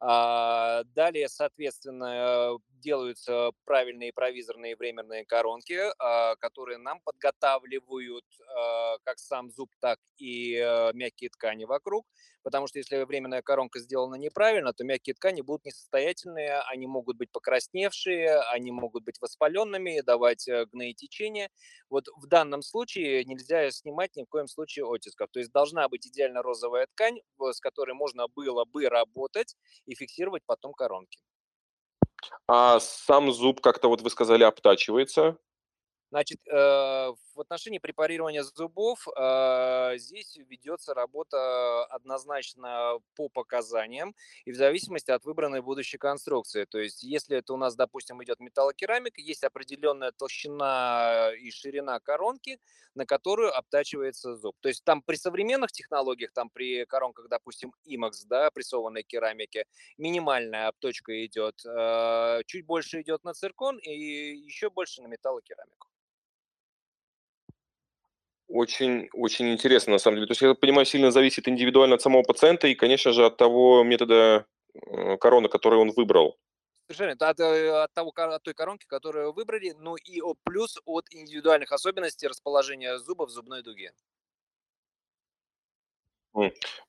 А, 0.06 0.82
Далее, 0.94 1.28
соответственно, 1.28 2.58
делаются 2.68 3.52
правильные 3.64 4.12
провизорные 4.12 4.76
временные 4.76 5.24
коронки, 5.24 5.78
а, 5.98 6.36
которые 6.36 6.76
нам 6.76 7.00
подготавливают 7.00 8.26
а, 8.54 8.98
как 9.04 9.18
сам 9.18 9.50
зуб, 9.50 9.70
так 9.80 9.98
и 10.18 10.54
э, 10.56 10.92
мягкие 10.92 11.30
ткани 11.30 11.64
вокруг. 11.64 12.06
Потому 12.42 12.66
что 12.66 12.78
если 12.78 13.02
временная 13.04 13.40
коронка 13.40 13.78
сделана 13.80 14.16
неправильно, 14.16 14.74
то 14.74 14.84
мягкие 14.84 15.14
ткани 15.14 15.40
будут 15.40 15.64
несостоятельные, 15.64 16.60
они 16.70 16.86
могут 16.86 17.16
быть 17.16 17.32
покрасневшие, 17.32 18.38
они 18.52 18.70
могут 18.70 19.02
быть 19.04 19.18
воспаленными, 19.22 20.02
давать 20.02 20.46
э, 20.46 20.66
гноетечение. 20.66 21.48
Вот 21.88 22.04
в 22.16 22.26
данном 22.26 22.60
случае 22.62 23.24
нельзя 23.24 23.70
снимать 23.70 24.14
ни 24.16 24.24
в 24.24 24.26
коем 24.28 24.46
случае 24.46 24.84
оттисков. 24.84 25.30
То 25.32 25.38
есть 25.40 25.52
должна 25.52 25.88
быть 25.88 26.06
идеально 26.06 26.42
розовая 26.42 26.86
ткань, 26.86 27.20
с 27.40 27.60
которой 27.60 27.94
можно 27.94 28.28
было 28.28 28.64
бы 28.66 28.88
работать 28.88 29.56
и 29.86 29.93
фиксировать 29.94 30.42
потом 30.46 30.72
коронки. 30.72 31.18
А 32.48 32.80
сам 32.80 33.32
зуб 33.32 33.60
как-то, 33.60 33.88
вот 33.88 34.02
вы 34.02 34.10
сказали, 34.10 34.44
обтачивается. 34.44 35.38
Значит, 36.10 36.38
э, 36.46 37.12
в 37.34 37.40
отношении 37.40 37.78
препарирования 37.78 38.42
зубов 38.42 39.06
э, 39.08 39.94
здесь 39.98 40.36
ведется 40.36 40.94
работа 40.94 41.84
однозначно 41.86 42.98
по 43.16 43.28
показаниям 43.28 44.14
и 44.44 44.52
в 44.52 44.56
зависимости 44.56 45.10
от 45.10 45.24
выбранной 45.24 45.62
будущей 45.62 45.98
конструкции. 45.98 46.64
То 46.64 46.78
есть, 46.78 47.02
если 47.02 47.38
это 47.38 47.52
у 47.54 47.56
нас, 47.56 47.76
допустим, 47.76 48.22
идет 48.22 48.40
металлокерамика, 48.40 49.20
есть 49.20 49.44
определенная 49.44 50.12
толщина 50.12 51.30
и 51.38 51.50
ширина 51.50 52.00
коронки, 52.00 52.58
на 52.94 53.06
которую 53.06 53.56
обтачивается 53.56 54.36
зуб. 54.36 54.56
То 54.60 54.68
есть 54.68 54.84
там 54.84 55.02
при 55.02 55.16
современных 55.16 55.72
технологиях, 55.72 56.32
там 56.32 56.50
при 56.50 56.84
коронках, 56.86 57.28
допустим, 57.28 57.72
IMAX, 57.86 58.26
да, 58.26 58.50
прессованной 58.50 59.02
керамики, 59.02 59.64
минимальная 59.98 60.68
обточка 60.68 61.24
идет, 61.26 61.64
э, 61.66 62.42
чуть 62.46 62.64
больше 62.66 63.00
идет 63.02 63.24
на 63.24 63.34
циркон 63.34 63.78
и 63.78 63.90
еще 63.90 64.70
больше 64.70 65.02
на 65.02 65.08
металлокерамику. 65.08 65.88
Очень, 68.48 69.08
очень 69.12 69.52
интересно, 69.52 69.92
на 69.92 69.98
самом 69.98 70.16
деле. 70.16 70.26
То 70.26 70.32
есть, 70.32 70.42
я 70.42 70.54
понимаю, 70.54 70.86
сильно 70.86 71.10
зависит 71.10 71.48
индивидуально 71.48 71.96
от 71.96 72.02
самого 72.02 72.22
пациента 72.22 72.66
и, 72.66 72.74
конечно 72.74 73.12
же, 73.12 73.26
от 73.26 73.36
того 73.36 73.82
метода 73.84 74.46
э, 74.74 75.16
короны, 75.16 75.48
который 75.48 75.78
он 75.78 75.92
выбрал. 75.92 76.36
Совершенно. 76.86 77.28
От, 77.28 77.40
э, 77.40 77.70
от 77.70 77.92
того, 77.94 78.12
от 78.14 78.42
той 78.42 78.54
коронки, 78.54 78.84
которую 78.86 79.28
вы 79.28 79.32
выбрали, 79.32 79.74
ну 79.78 79.96
и 79.96 80.20
плюс 80.44 80.78
от 80.84 81.06
индивидуальных 81.10 81.72
особенностей 81.72 82.28
расположения 82.28 82.98
зуба 82.98 83.26
в 83.26 83.30
зубной 83.30 83.62
дуге. 83.62 83.92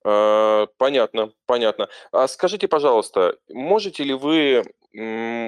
Э, 0.06 0.68
Понятно, 0.78 1.32
понятно. 1.46 1.88
А 2.12 2.28
скажите, 2.28 2.68
пожалуйста, 2.68 3.38
можете 3.50 4.04
ли 4.04 4.14
вы 4.14 4.64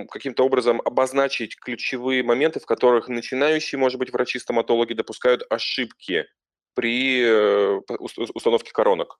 каким-то 0.09 0.43
образом 0.43 0.81
обозначить 0.83 1.55
ключевые 1.57 2.21
моменты, 2.21 2.59
в 2.59 2.65
которых 2.65 3.07
начинающие, 3.07 3.79
может 3.79 3.97
быть, 3.97 4.11
врачи-стоматологи 4.11 4.93
допускают 4.93 5.43
ошибки 5.49 6.25
при 6.75 7.21
э, 7.23 7.79
установке 8.33 8.71
коронок? 8.73 9.19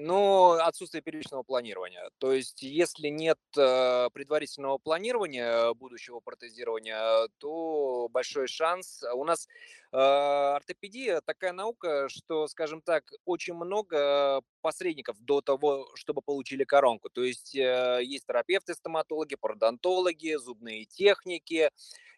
Ну, 0.00 0.52
отсутствие 0.52 1.02
первичного 1.02 1.42
планирования. 1.42 2.08
То 2.18 2.32
есть, 2.32 2.62
если 2.62 3.08
нет 3.08 3.40
э, 3.56 4.08
предварительного 4.12 4.78
планирования 4.78 5.74
будущего 5.74 6.20
протезирования, 6.20 7.26
то 7.38 8.08
большой 8.08 8.46
шанс. 8.46 9.02
У 9.12 9.24
нас 9.24 9.48
э, 9.90 9.96
ортопедия 9.96 11.20
такая 11.20 11.52
наука, 11.52 12.08
что, 12.10 12.46
скажем 12.46 12.80
так, 12.80 13.10
очень 13.24 13.54
много 13.54 14.42
посредников 14.60 15.16
до 15.18 15.40
того, 15.40 15.88
чтобы 15.96 16.22
получили 16.22 16.62
коронку. 16.62 17.10
То 17.10 17.24
есть, 17.24 17.56
э, 17.56 17.98
есть 18.04 18.24
терапевты, 18.24 18.74
стоматологи, 18.74 19.34
пародонтологи, 19.34 20.36
зубные 20.36 20.84
техники. 20.84 21.70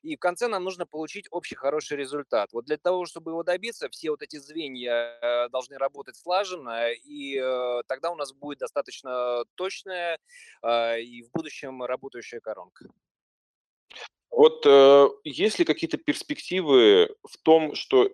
И 0.03 0.17
в 0.17 0.19
конце 0.19 0.49
нам 0.49 0.65
нужно 0.65 0.87
получить 0.87 1.27
общий 1.31 1.55
хороший 1.55 1.97
результат. 1.97 2.53
Вот 2.53 2.65
для 2.65 2.79
того, 2.79 3.05
чтобы 3.07 3.33
его 3.33 3.43
добиться, 3.43 3.89
все 3.91 4.11
вот 4.11 4.23
эти 4.23 4.37
звенья 4.37 5.19
э, 5.21 5.49
должны 5.51 5.77
работать 5.77 6.17
слаженно, 6.17 6.91
и 6.91 7.39
э, 7.39 7.83
тогда 7.87 8.11
у 8.11 8.17
нас 8.17 8.33
будет 8.33 8.59
достаточно 8.59 9.45
точная 9.57 10.19
э, 10.63 11.01
и 11.03 11.23
в 11.23 11.31
будущем 11.33 11.83
работающая 11.83 12.41
коронка. 12.41 12.87
Вот 14.31 14.65
э, 14.65 15.09
есть 15.25 15.59
ли 15.59 15.65
какие-то 15.65 15.99
перспективы 15.99 17.15
в 17.29 17.37
том, 17.43 17.75
что 17.75 18.11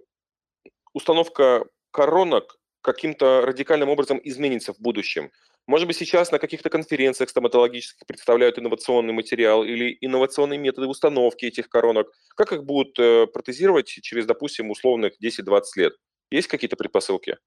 установка 0.93 1.67
коронок 1.93 2.59
каким-то 2.81 3.43
радикальным 3.43 3.91
образом 3.91 4.21
изменится 4.25 4.73
в 4.73 4.81
будущем? 4.81 5.31
Может 5.67 5.89
быть, 5.89 5.97
сейчас 5.97 6.31
на 6.31 6.39
каких-то 6.39 6.71
конференциях 6.71 7.29
стоматологических 7.31 8.07
представляют 8.07 8.59
инновационный 8.59 9.13
материал 9.13 9.65
или 9.65 9.99
инновационные 10.01 10.59
методы 10.59 10.87
установки 10.87 11.45
этих 11.45 11.69
коронок. 11.69 12.09
Как 12.37 12.53
их 12.53 12.65
будут 12.65 12.97
э, 13.01 13.27
протезировать 13.27 13.87
через, 13.89 14.27
допустим, 14.27 14.71
условных 14.71 15.15
10-20 15.21 15.63
лет? 15.77 15.95
Есть 16.31 16.47
какие-то 16.49 16.77
предпосылки? 16.77 17.39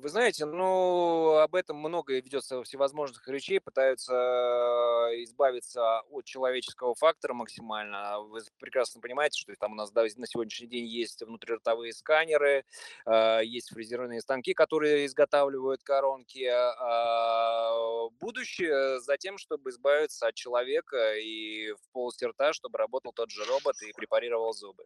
Вы 0.00 0.10
знаете, 0.10 0.44
ну, 0.44 1.38
об 1.38 1.56
этом 1.56 1.78
много 1.78 2.14
ведется 2.14 2.62
всевозможных 2.62 3.26
речей, 3.26 3.58
пытаются 3.58 4.12
э, 4.14 5.24
избавиться 5.24 6.02
от 6.02 6.24
человеческого 6.24 6.94
фактора 6.94 7.34
максимально. 7.34 8.20
Вы 8.20 8.42
прекрасно 8.60 9.00
понимаете, 9.00 9.40
что 9.40 9.52
там 9.58 9.72
у 9.72 9.74
нас 9.74 9.92
на 9.92 10.26
сегодняшний 10.28 10.68
день 10.68 10.86
есть 10.86 11.20
внутриротовые 11.20 11.92
сканеры, 11.92 12.64
э, 13.06 13.40
есть 13.42 13.70
фрезерные 13.70 14.20
станки, 14.20 14.54
которые 14.54 15.04
изготавливают 15.06 15.82
коронки. 15.82 16.44
А 16.44 18.08
будущее 18.20 19.00
за 19.00 19.16
тем, 19.16 19.36
чтобы 19.36 19.70
избавиться 19.70 20.28
от 20.28 20.34
человека 20.36 21.16
и 21.16 21.72
в 21.72 21.92
полости 21.92 22.24
рта, 22.24 22.52
чтобы 22.52 22.78
работал 22.78 23.12
тот 23.12 23.32
же 23.32 23.44
робот 23.46 23.74
и 23.82 23.92
препарировал 23.92 24.52
зубы. 24.52 24.84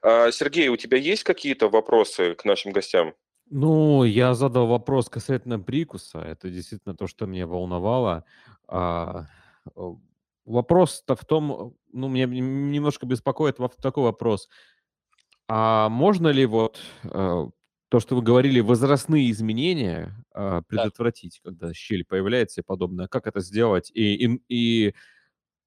А, 0.00 0.30
Сергей, 0.30 0.68
у 0.68 0.78
тебя 0.78 0.96
есть 0.96 1.24
какие-то 1.24 1.68
вопросы 1.68 2.34
к 2.34 2.46
нашим 2.46 2.72
гостям? 2.72 3.14
Ну, 3.50 4.04
я 4.04 4.34
задал 4.34 4.66
вопрос 4.66 5.08
касательно 5.08 5.58
прикуса. 5.58 6.18
Это 6.18 6.50
действительно 6.50 6.94
то, 6.94 7.06
что 7.06 7.26
меня 7.26 7.46
волновало. 7.46 8.24
А, 8.66 9.26
вопрос-то 10.44 11.16
в 11.16 11.24
том, 11.24 11.74
ну, 11.92 12.08
меня 12.08 12.26
немножко 12.26 13.06
беспокоит 13.06 13.56
такой 13.80 14.04
вопрос. 14.04 14.48
А 15.48 15.88
можно 15.88 16.28
ли 16.28 16.44
вот 16.44 16.78
э, 17.04 17.48
то, 17.88 18.00
что 18.00 18.16
вы 18.16 18.22
говорили, 18.22 18.60
возрастные 18.60 19.30
изменения 19.30 20.14
а, 20.32 20.60
предотвратить, 20.62 21.40
когда 21.42 21.72
щель 21.72 22.04
появляется 22.04 22.60
и 22.60 22.64
подобное? 22.64 23.08
Как 23.08 23.26
это 23.26 23.40
сделать? 23.40 23.90
И, 23.94 24.26
и, 24.26 24.42
и 24.48 24.94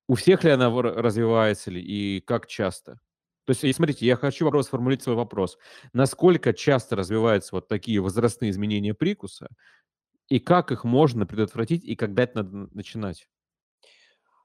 у 0.08 0.16
всех 0.16 0.44
ли 0.44 0.52
она 0.52 0.70
развивается 0.70 1.72
ли, 1.72 1.82
и 1.82 2.22
как 2.22 2.46
часто? 2.46 3.00
То 3.46 3.54
есть, 3.54 3.76
смотрите, 3.76 4.06
я 4.06 4.16
хочу 4.16 4.46
вопрос 4.46 4.68
сформулировать 4.68 5.04
свой 5.04 5.16
вопрос. 5.16 5.58
Насколько 5.94 6.54
часто 6.54 6.96
развиваются 6.96 7.56
вот 7.56 7.68
такие 7.68 8.00
возрастные 8.00 8.52
изменения 8.52 8.94
прикуса, 8.94 9.50
и 10.28 10.40
как 10.40 10.72
их 10.72 10.84
можно 10.84 11.26
предотвратить, 11.26 11.84
и 11.84 11.96
когда 11.96 12.24
это 12.24 12.44
надо 12.44 12.70
начинать? 12.74 13.28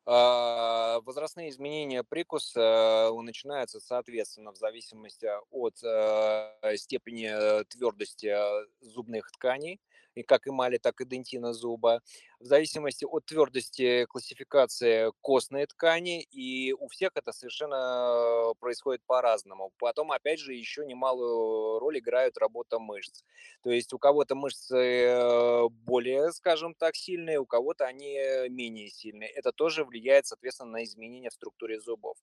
А, 0.08 1.00
возрастные 1.00 1.50
изменения 1.50 2.04
прикуса 2.04 3.08
э, 3.10 3.20
начинаются, 3.22 3.80
соответственно, 3.80 4.52
в 4.52 4.56
зависимости 4.56 5.28
от 5.50 5.82
э, 5.82 6.76
степени 6.76 7.28
э, 7.28 7.64
твердости 7.64 8.32
зубных 8.80 9.30
тканей, 9.32 9.80
и 10.14 10.22
как 10.22 10.46
эмали, 10.46 10.78
так 10.78 11.00
и 11.00 11.04
дентина 11.04 11.52
зуба, 11.52 12.02
в 12.40 12.44
зависимости 12.44 13.04
от 13.04 13.24
твердости 13.26 14.04
классификации 14.06 15.12
костной 15.22 15.66
ткани, 15.66 16.22
и 16.22 16.72
у 16.72 16.88
всех 16.88 17.10
это 17.14 17.32
совершенно 17.32 18.52
происходит 18.60 19.02
по-разному. 19.06 19.72
Потом, 19.78 20.12
опять 20.12 20.38
же, 20.38 20.52
еще 20.52 20.84
немалую 20.84 21.78
роль 21.78 21.98
играет 21.98 22.36
работа 22.38 22.78
мышц. 22.78 23.22
То 23.62 23.70
есть 23.70 23.92
у 23.92 23.98
кого-то 23.98 24.34
мышцы 24.34 24.76
э, 24.76 25.68
более, 25.70 26.32
скажем 26.32 26.74
так, 26.74 26.94
сильные, 26.94 27.40
у 27.40 27.46
кого-то 27.46 27.86
они 27.86 28.16
менее 28.48 28.90
сильные. 28.90 29.30
Это 29.30 29.52
тоже 29.52 29.84
влияет, 29.84 30.26
соответственно, 30.26 30.72
на 30.72 30.84
изменения 30.84 31.30
в 31.30 31.34
структуре 31.34 31.80
зубов. 31.80 32.16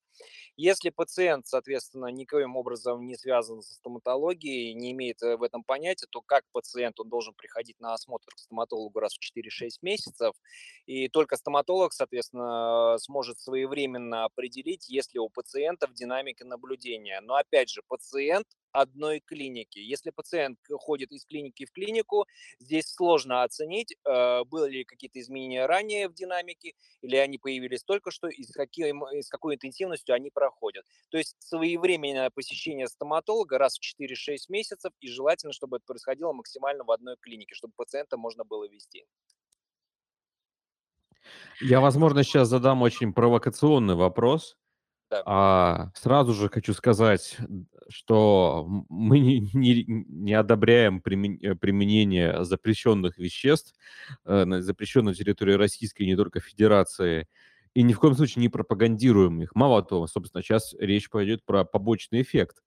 Если 0.56 0.90
пациент, 0.90 1.48
соответственно, 1.48 2.08
никоим 2.08 2.56
образом 2.56 3.08
не 3.08 3.16
связан 3.16 3.62
со 3.62 3.74
стоматологией, 3.74 4.74
не 4.74 4.92
имеет 4.92 5.22
э, 5.24 5.38
в 5.38 5.44
этом 5.44 5.64
понятия, 5.64 6.08
то 6.10 6.22
как 6.22 6.44
пациент 6.52 7.00
он 7.00 7.10
должен 7.10 7.34
приходить 7.34 7.80
на 7.80 7.94
осмотр 7.94 8.34
к 8.36 8.40
стоматологу 8.40 9.00
раз 9.00 9.16
в 9.16 9.38
4-6 9.38 9.80
месяцев, 9.82 10.03
и 10.86 11.08
только 11.08 11.38
стоматолог, 11.38 11.94
соответственно, 11.94 12.98
сможет 13.00 13.40
своевременно 13.40 14.26
определить, 14.26 14.90
есть 14.90 15.14
ли 15.14 15.20
у 15.20 15.30
пациентов 15.30 15.94
динамика 15.94 16.46
наблюдения. 16.46 17.22
Но 17.22 17.36
опять 17.36 17.70
же, 17.70 17.82
пациент 17.88 18.46
одной 18.72 19.22
клиники. 19.22 19.80
Если 19.80 20.10
пациент 20.10 20.60
ходит 20.80 21.12
из 21.12 21.26
клиники 21.26 21.66
в 21.66 21.72
клинику, 21.72 22.26
здесь 22.60 22.88
сложно 22.88 23.44
оценить, 23.44 23.96
э, 24.04 24.44
были 24.46 24.78
ли 24.78 24.84
какие-то 24.84 25.20
изменения 25.20 25.66
ранее 25.68 26.10
в 26.10 26.14
динамике, 26.14 26.74
или 27.02 27.16
они 27.16 27.38
появились 27.38 27.84
только 27.84 28.12
что, 28.12 28.28
и 28.28 28.44
с, 28.44 28.52
каким, 28.52 29.08
и 29.08 29.22
с 29.22 29.30
какой 29.30 29.56
интенсивностью 29.56 30.16
они 30.16 30.32
проходят. 30.32 30.86
То 31.10 31.18
есть 31.18 31.36
своевременное 31.40 32.32
посещение 32.32 32.88
стоматолога 32.88 33.58
раз 33.58 33.78
в 33.78 33.82
4-6 33.82 34.46
месяцев, 34.50 34.92
и 35.00 35.08
желательно, 35.08 35.54
чтобы 35.54 35.78
это 35.78 35.86
происходило 35.86 36.34
максимально 36.34 36.84
в 36.84 36.92
одной 36.92 37.16
клинике, 37.22 37.54
чтобы 37.56 37.74
пациента 37.78 38.18
можно 38.18 38.44
было 38.44 38.68
вести. 38.68 39.06
Я, 41.62 41.80
возможно, 41.80 42.24
сейчас 42.24 42.50
задам 42.50 42.82
очень 42.82 43.14
провокационный 43.14 43.96
вопрос. 43.96 44.58
Да. 45.10 45.22
А, 45.26 45.92
сразу 45.96 46.34
же 46.34 46.50
хочу 46.50 46.74
сказать, 46.74 47.38
что 47.88 48.66
мы 48.90 49.20
не, 49.20 49.42
не, 49.54 49.86
не 49.86 50.34
одобряем 50.34 51.02
примен- 51.06 51.56
применение 51.56 52.44
запрещенных 52.44 53.18
веществ 53.18 53.76
э, 54.26 54.46
на 54.46 54.62
запрещенной 54.62 55.14
территории 55.14 55.54
Российской, 55.54 56.04
не 56.04 56.16
только 56.16 56.40
Федерации, 56.40 57.28
и 57.76 57.84
ни 57.84 57.94
в 57.94 58.00
коем 58.00 58.16
случае 58.16 58.42
не 58.42 58.50
пропагандируем 58.50 59.42
их. 59.42 59.56
Мало 59.56 59.84
того, 59.84 60.08
собственно, 60.08 60.42
сейчас 60.42 60.74
речь 60.80 61.10
пойдет 61.10 61.46
про 61.46 61.64
побочный 61.64 62.22
эффект. 62.22 62.64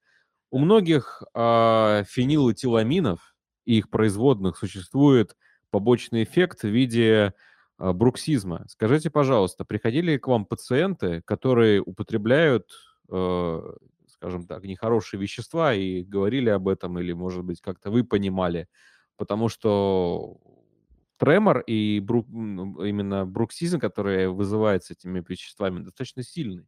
У 0.51 0.59
многих 0.59 1.23
э, 1.35 2.05
фенилэтиламинов 2.07 3.35
и 3.65 3.79
их 3.79 3.91
производных 3.91 4.57
существует 4.57 5.37
побочный 5.71 6.23
эффект 6.23 6.63
в 6.63 6.69
виде 6.69 7.35
бруксизма. 7.79 8.65
Скажите, 8.69 9.11
пожалуйста, 9.11 9.65
приходили 9.65 10.17
к 10.17 10.29
вам 10.29 10.47
пациенты, 10.47 11.23
которые 11.23 11.81
употребляют, 11.83 12.71
э, 13.11 13.73
скажем 14.09 14.47
так, 14.47 14.65
нехорошие 14.65 15.21
вещества 15.21 15.75
и 15.75 16.03
говорили 16.03 16.49
об 16.51 16.69
этом, 16.69 16.99
или, 16.99 17.13
может 17.13 17.45
быть, 17.45 17.61
как-то 17.61 17.91
вы 17.91 18.05
понимали? 18.05 18.69
Потому 19.17 19.49
что 19.49 20.39
тремор 21.19 21.61
и 21.61 22.01
брук, 22.01 22.29
именно 22.29 23.27
бруксизм, 23.27 23.79
который 23.81 24.29
вызывается 24.29 24.95
этими 24.95 25.25
веществами, 25.27 25.81
достаточно 25.81 26.23
сильный. 26.23 26.67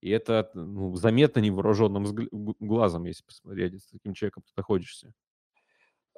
И 0.00 0.10
это 0.10 0.50
ну, 0.54 0.94
заметно 0.96 1.40
невооруженным 1.40 2.06
глазом, 2.60 3.04
если 3.04 3.24
посмотреть, 3.24 3.82
с 3.82 3.88
таким 3.88 4.14
человеком 4.14 4.42
ты 4.44 4.52
находишься. 4.56 5.12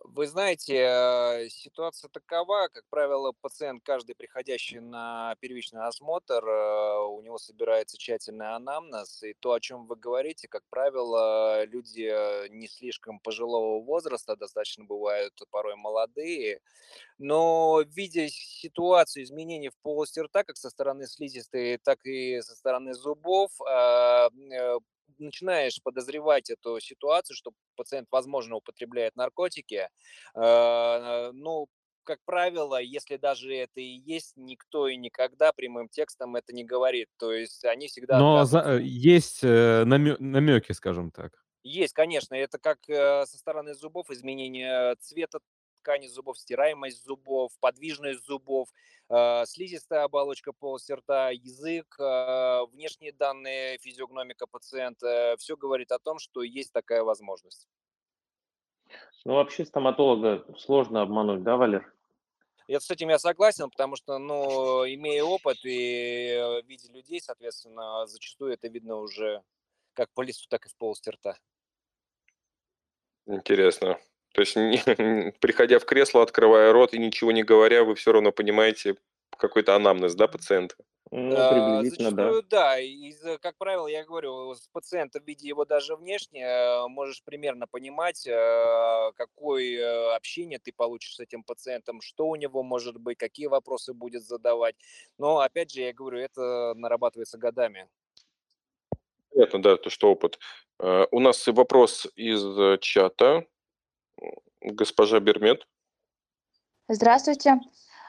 Вы 0.05 0.27
знаете, 0.27 0.75
э, 0.77 1.49
ситуация 1.51 2.09
такова, 2.09 2.69
как 2.73 2.85
правило, 2.89 3.33
пациент, 3.41 3.83
каждый 3.85 4.15
приходящий 4.15 4.79
на 4.81 5.35
первичный 5.41 5.83
осмотр, 5.87 6.45
э, 6.47 6.99
у 7.09 7.21
него 7.21 7.39
собирается 7.39 7.97
тщательный 7.99 8.55
анамнез, 8.55 9.23
и 9.23 9.35
то, 9.35 9.53
о 9.53 9.61
чем 9.61 9.87
вы 9.87 9.97
говорите, 9.97 10.47
как 10.49 10.63
правило, 10.71 11.65
люди 11.65 12.09
э, 12.11 12.49
не 12.49 12.69
слишком 12.69 13.19
пожилого 13.21 13.83
возраста, 13.83 14.37
достаточно 14.37 14.85
бывают 14.85 15.35
порой 15.51 15.77
молодые, 15.77 16.61
но 17.19 17.83
видя 17.87 18.29
ситуацию 18.29 19.25
изменений 19.25 19.71
в 19.71 19.77
полости 19.83 20.21
рта, 20.21 20.45
как 20.45 20.57
со 20.57 20.71
стороны 20.71 21.07
слизистой, 21.07 21.79
так 21.79 22.05
и 22.07 22.41
со 22.43 22.55
стороны 22.57 22.95
зубов, 22.95 23.51
начинаешь 25.19 25.81
подозревать 25.83 26.51
эту 26.51 26.81
ситуацию, 26.81 27.37
что 27.37 27.53
пациент, 27.77 28.09
возможно, 28.11 28.57
употребляет 28.57 29.17
наркотики, 29.17 29.89
э, 30.35 31.31
ну, 31.33 31.67
как 32.05 32.21
правило, 32.25 32.81
если 32.81 33.17
даже 33.17 33.55
это 33.55 33.81
и 33.81 34.01
есть, 34.07 34.33
никто 34.37 34.89
и 34.89 34.97
никогда 34.97 35.53
прямым 35.53 35.89
текстом 35.89 36.37
это 36.37 36.55
не 36.55 36.65
говорит. 36.65 37.09
То 37.19 37.33
есть 37.33 37.65
они 37.65 37.89
всегда... 37.89 38.19
Но 38.19 38.45
за, 38.45 38.61
э, 38.61 38.81
есть 38.83 39.41
э, 39.43 39.85
намеки, 39.85 40.73
скажем 40.73 41.11
так. 41.11 41.45
Есть, 41.63 41.93
конечно. 41.93 42.35
Это 42.35 42.59
как 42.59 42.79
со 42.87 43.37
стороны 43.37 43.75
зубов 43.75 44.11
изменение 44.11 44.95
цвета 45.01 45.41
ткани 45.89 46.07
зубов, 46.07 46.39
стираемость 46.39 47.03
зубов, 47.05 47.51
подвижность 47.61 48.25
зубов, 48.27 48.69
э, 49.09 49.45
слизистая 49.47 50.05
оболочка 50.05 50.53
полости 50.53 50.93
рта, 50.93 51.31
язык, 51.31 51.97
э, 51.99 52.67
внешние 52.73 53.13
данные 53.13 53.79
физиогномика 53.79 54.47
пациента. 54.47 55.35
Все 55.39 55.57
говорит 55.57 55.91
о 55.91 55.99
том, 55.99 56.19
что 56.19 56.43
есть 56.43 56.73
такая 56.73 57.03
возможность. 57.03 57.67
Ну, 59.25 59.35
вообще 59.35 59.65
стоматолога 59.65 60.45
сложно 60.59 61.01
обмануть, 61.01 61.43
да, 61.43 61.57
Валер? 61.57 61.91
Я 62.67 62.81
с 62.81 62.91
этим 62.91 63.09
я 63.09 63.19
согласен, 63.19 63.71
потому 63.71 63.97
что, 63.97 64.19
ну, 64.19 64.85
имея 64.85 65.25
опыт 65.25 65.57
и 65.65 66.29
э, 66.33 66.63
видя 66.67 66.93
людей, 66.93 67.21
соответственно, 67.23 68.07
зачастую 68.07 68.53
это 68.53 68.69
видно 68.69 68.97
уже 68.97 69.43
как 69.95 70.11
по 70.13 70.21
листу, 70.21 70.47
так 70.51 70.67
и 70.67 70.69
в 70.69 70.77
полости 70.77 71.09
рта. 71.09 71.39
Интересно. 73.27 73.99
То 74.33 74.43
есть, 74.43 74.57
не, 74.57 75.33
приходя 75.41 75.79
в 75.79 75.85
кресло, 75.85 76.23
открывая 76.23 76.73
рот 76.73 76.95
и 76.95 76.99
ничего 76.99 77.33
не 77.33 77.43
говоря, 77.43 77.85
вы 77.85 77.95
все 77.95 78.13
равно 78.13 78.33
понимаете 78.33 78.97
какой-то 79.37 79.75
анамнез, 79.75 80.15
да, 80.15 80.29
пациента? 80.29 80.75
Ну, 81.11 81.35
А, 81.39 81.51
приблизительно, 81.81 82.11
да. 82.11 82.23
Зачастую, 82.25 82.43
да. 82.43 82.79
И, 82.81 83.13
за- 83.13 83.39
как 83.39 83.57
правило, 83.57 83.87
я 83.87 84.05
говорю, 84.05 84.55
с 84.55 84.69
пациентом, 84.69 85.23
видя 85.25 85.47
его 85.47 85.65
даже 85.65 85.97
внешне, 85.97 86.45
э, 86.45 86.87
можешь 86.89 87.23
примерно 87.25 87.67
понимать, 87.67 88.27
э, 88.27 89.13
какое 89.17 89.79
э, 89.81 90.15
общение 90.15 90.59
ты 90.59 90.71
получишь 90.71 91.15
с 91.15 91.21
этим 91.21 91.43
пациентом, 91.43 92.03
что 92.03 92.27
у 92.27 92.37
него 92.37 92.63
может 92.63 92.99
быть, 92.99 93.17
какие 93.17 93.47
вопросы 93.47 93.95
будет 93.95 94.23
задавать. 94.23 94.77
Но, 95.17 95.39
опять 95.39 95.73
же, 95.73 95.81
я 95.81 95.95
говорю, 95.95 96.19
это 96.19 96.75
нарабатывается 96.77 97.39
годами. 97.39 97.89
Понятно, 99.33 99.63
да, 99.63 99.77
то, 99.77 99.89
что 99.89 100.11
опыт. 100.11 100.39
Э, 100.79 101.07
У 101.11 101.21
нас 101.21 101.49
и 101.49 101.53
вопрос 101.53 102.07
из 102.17 102.45
э, 102.45 102.77
чата. 102.83 103.47
Госпожа 104.61 105.21
Бермет. 105.21 105.67
Здравствуйте. 106.89 107.61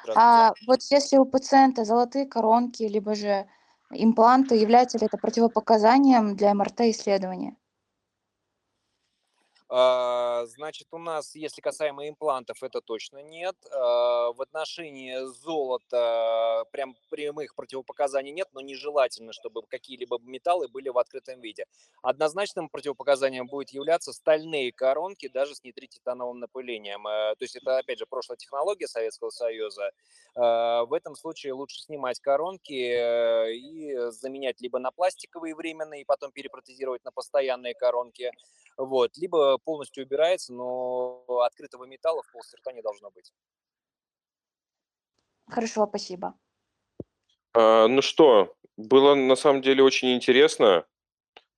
Здравствуйте. 0.03 0.15
А 0.15 0.53
вот 0.67 0.79
если 0.89 1.17
у 1.17 1.25
пациента 1.25 1.83
золотые 1.83 2.25
коронки, 2.25 2.83
либо 2.83 3.13
же 3.15 3.47
импланты, 3.91 4.55
является 4.55 4.97
ли 4.97 5.05
это 5.05 5.17
противопоказанием 5.17 6.35
для 6.35 6.53
МРТ-исследования? 6.53 7.55
А, 9.71 10.45
Значит, 10.47 10.87
у 10.91 10.97
нас, 10.97 11.35
если 11.35 11.61
касаемо 11.61 12.09
имплантов, 12.09 12.63
это 12.63 12.81
точно 12.81 13.19
нет. 13.21 13.55
А, 13.71 14.31
В 14.33 14.41
отношении 14.41 15.15
золота 15.27 16.65
прям 16.71 16.95
прямых 17.09 17.53
противопоказаний 17.55 18.31
нет, 18.31 18.47
но 18.53 18.61
нежелательно, 18.61 19.31
чтобы 19.31 19.61
какие-либо 19.67 20.17
металлы 20.23 20.67
были 20.69 20.89
в 20.89 20.97
открытом 20.97 21.39
виде. 21.41 21.65
Однозначным 22.01 22.69
противопоказанием 22.69 23.47
будет 23.47 23.69
являться 23.69 24.11
стальные 24.11 24.71
коронки, 24.71 25.27
даже 25.27 25.53
с 25.55 25.63
нитрититановым 25.63 26.39
напылением. 26.39 27.05
Э, 27.07 27.35
То 27.37 27.43
есть 27.43 27.55
это, 27.55 27.77
опять 27.77 27.99
же, 27.99 28.07
прошлая 28.07 28.37
технология 28.37 28.87
Советского 28.87 29.29
Союза. 29.29 29.91
Э, 30.35 30.83
В 30.85 30.93
этом 30.93 31.15
случае 31.15 31.53
лучше 31.53 31.79
снимать 31.81 32.19
коронки 32.19 32.73
э, 32.73 33.53
и 33.53 33.95
заменять 34.11 34.61
либо 34.61 34.79
на 34.79 34.89
пластиковые 34.91 35.53
временные, 35.55 36.01
и 36.01 36.05
потом 36.05 36.31
перепротезировать 36.31 37.03
на 37.05 37.11
постоянные 37.11 37.75
коронки, 37.75 38.31
вот, 38.77 39.17
либо 39.17 39.57
полностью 39.59 40.03
убирается, 40.03 40.53
но 40.53 41.23
открытого 41.45 41.85
металла 41.85 42.23
в 42.23 42.31
полости 42.31 42.55
рта 42.55 42.71
не 42.71 42.81
должно 42.81 43.11
быть. 43.11 43.33
Хорошо, 45.47 45.87
спасибо. 45.87 46.33
А, 47.53 47.87
Ну 47.87 48.01
что, 48.01 48.55
было 48.77 49.15
на 49.15 49.35
самом 49.35 49.61
деле 49.61 49.83
очень 49.83 50.15
интересно. 50.15 50.85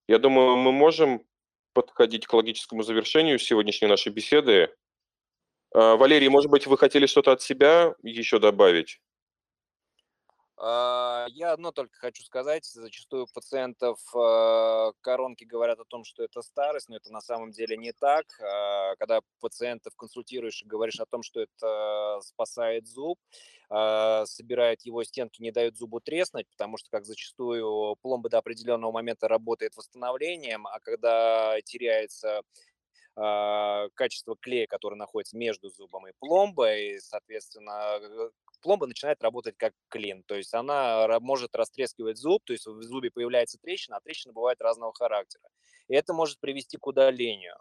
Я 0.08 0.18
думаю, 0.18 0.58
мы 0.58 0.72
можем 0.72 1.26
подходить 1.74 2.28
к 2.28 2.34
логическому 2.34 2.84
завершению 2.84 3.40
сегодняшней 3.40 3.88
нашей 3.88 4.12
беседы. 4.12 4.76
А, 5.74 5.96
Валерий, 5.96 6.30
может 6.30 6.50
быть, 6.50 6.68
вы 6.68 6.78
хотели 6.78 7.06
что-то 7.06 7.32
от 7.32 7.42
себя 7.42 7.96
еще 8.04 8.40
добавить? 8.40 9.00
А, 10.64 11.26
Я 11.30 11.54
одно 11.54 11.72
только 11.72 11.96
хочу 11.98 12.22
сказать. 12.24 12.66
Зачастую 12.66 13.26
пациентов 13.34 14.00
а, 14.16 14.92
коронки 15.02 15.44
говорят 15.44 15.80
о 15.80 15.86
том, 15.86 16.04
что 16.04 16.24
это 16.24 16.44
старость, 16.44 16.88
но 16.88 16.98
это 16.98 17.12
на 17.12 17.20
самом 17.22 17.50
деле 17.52 17.78
не 17.78 17.94
так. 17.94 18.26
А, 18.40 18.96
Когда 18.98 19.22
пациентов 19.40 19.96
консультируешь 19.96 20.62
и 20.62 20.68
говоришь 20.68 21.00
о 21.00 21.08
том, 21.08 21.24
что 21.24 21.42
это 21.42 22.20
спасает 22.24 22.88
зуб, 22.88 23.18
а, 23.72 24.26
собирает 24.28 24.84
его 24.84 25.04
стенки, 25.04 25.42
не 25.42 25.52
дает 25.52 25.78
зубу 25.78 26.00
треснуть, 26.00 26.48
потому 26.52 26.78
что, 26.78 26.90
как 26.92 27.06
зачастую, 27.06 27.96
пломба 28.02 28.30
до 28.30 28.38
определенного 28.38 28.92
момента 28.92 29.28
работает 29.28 29.76
восстановлением, 29.76 30.68
а 30.68 30.80
когда 30.80 31.60
теряется 31.66 32.44
качество 33.96 34.36
клея, 34.40 34.68
который 34.68 34.96
находится 34.96 35.36
между 35.38 35.70
зубом 35.70 36.08
и 36.08 36.14
пломбой, 36.20 36.98
соответственно, 37.02 38.00
э, 38.02 38.30
пломба 38.62 38.88
начинает 38.88 39.22
работать 39.22 39.56
как 39.58 39.74
клин, 39.90 40.24
то 40.24 40.36
есть 40.36 40.54
она 40.54 41.20
может 41.20 41.56
растрескивать 41.56 42.18
зуб, 42.18 42.44
то 42.46 42.54
есть 42.54 42.66
в 42.66 42.82
зубе 42.84 43.12
появляется 43.12 43.58
трещина, 43.62 43.98
а 43.98 44.02
трещина 44.02 44.34
бывает 44.34 44.62
разного 44.62 44.94
характера. 44.94 45.44
И 45.88 45.96
это 45.96 46.14
может 46.14 46.40
привести 46.40 46.78
к 46.78 46.88
удалению. 46.88 47.58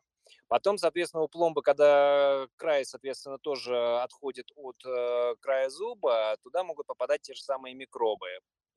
Потом, 0.48 0.78
соответственно, 0.78 1.24
у 1.24 1.28
пломбы, 1.28 1.62
когда 1.62 2.47
край, 2.56 2.85
соответственно, 2.85 3.39
тоже 3.39 4.01
отходит 4.01 4.47
от 4.56 4.77
э, 4.85 5.35
края 5.40 5.68
зуба, 5.70 6.36
туда 6.43 6.64
могут 6.64 6.86
попадать 6.86 7.22
те 7.22 7.35
же 7.35 7.43
самые 7.43 7.74
микробы, 7.74 8.27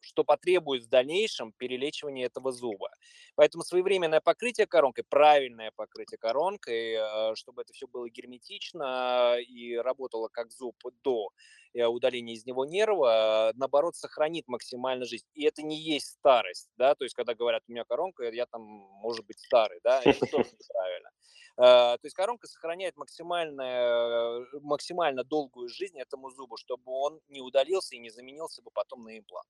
что 0.04 0.24
потребует 0.24 0.84
в 0.84 0.90
дальнейшем 0.90 1.54
перелечивания 1.54 2.26
этого 2.26 2.52
зуба. 2.52 2.90
Поэтому 3.36 3.64
своевременное 3.64 4.22
покрытие 4.22 4.68
коронкой, 4.68 5.04
правильное 5.10 5.72
покрытие 5.76 6.18
коронкой, 6.18 6.94
э, 6.94 7.36
чтобы 7.36 7.62
это 7.64 7.74
все 7.74 7.88
было 7.88 8.10
герметично 8.10 9.38
и 9.40 9.76
работало 9.76 10.28
как 10.28 10.52
зуб 10.52 10.76
до 11.04 11.30
э, 11.74 11.86
удаления 11.86 12.36
из 12.36 12.46
него 12.46 12.66
нерва, 12.66 13.52
э, 13.52 13.54
наоборот, 13.58 13.96
сохранит 13.96 14.48
максимально 14.48 15.06
жизнь. 15.06 15.26
И 15.34 15.46
это 15.46 15.64
не 15.64 15.80
есть 15.80 16.08
старость, 16.08 16.70
да, 16.78 16.96
то 16.96 17.06
есть 17.06 17.16
когда 17.16 17.34
говорят, 17.34 17.64
у 17.68 17.72
меня 17.72 17.86
коронка, 17.86 18.30
я 18.30 18.46
там, 18.46 18.62
может 18.62 19.26
быть, 19.26 19.40
старый, 19.40 19.80
да, 19.84 20.02
это 20.04 20.26
тоже 20.26 20.50
неправильно. 20.60 21.10
То 21.56 22.00
есть 22.02 22.16
коронка 22.16 22.48
сохраняет 22.48 22.98
максимально, 22.98 24.44
максимально 24.62 25.24
долгую 25.24 25.70
жизнь 25.70 26.00
этому 26.00 26.32
зубу, 26.32 26.58
чтобы 26.58 26.92
он 26.92 27.22
не 27.28 27.42
удалился 27.42 27.96
и 27.96 28.00
не 28.00 28.10
заменился 28.10 28.64
бы 28.64 28.72
потом 28.72 29.04
на 29.04 29.20
имплант. 29.20 29.48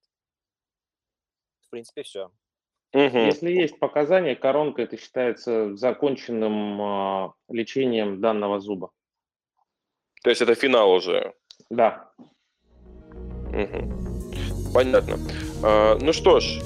В 1.73 1.75
принципе, 1.75 2.03
все. 2.03 2.29
Мгм. 2.93 3.25
Если 3.25 3.49
есть 3.49 3.79
показания, 3.79 4.35
коронка 4.35 4.83
это 4.83 4.95
считается 4.95 5.75
законченным 5.75 6.79
а, 6.79 7.33
лечением 7.49 8.21
данного 8.21 8.59
зуба. 8.59 8.91
То 10.23 10.29
есть 10.29 10.43
это 10.43 10.53
финал 10.53 10.91
уже. 10.91 11.33
Да. 11.71 12.11
Мгм. 13.51 13.91
Понятно. 14.71 15.17
А, 15.63 15.97
Ну 15.99 16.13
что 16.13 16.39
ж, 16.39 16.61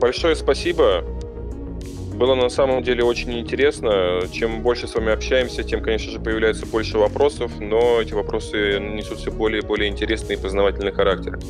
большое 0.00 0.36
спасибо. 0.36 1.02
Было 2.14 2.36
на 2.36 2.48
самом 2.48 2.84
деле 2.84 3.02
очень 3.02 3.36
интересно. 3.40 4.28
Чем 4.32 4.62
больше 4.62 4.86
с 4.86 4.94
вами 4.94 5.10
общаемся, 5.10 5.64
тем, 5.64 5.82
конечно 5.82 6.12
же, 6.12 6.20
появляется 6.20 6.64
больше 6.64 6.96
вопросов, 6.96 7.50
но 7.58 8.00
эти 8.00 8.14
вопросы 8.14 8.78
несут 8.78 9.18
все 9.18 9.32
более 9.32 9.62
и 9.62 9.66
более 9.66 9.90
интересный 9.90 10.36
и 10.36 10.40
познавательный 10.40 10.92
характер. 10.92 11.40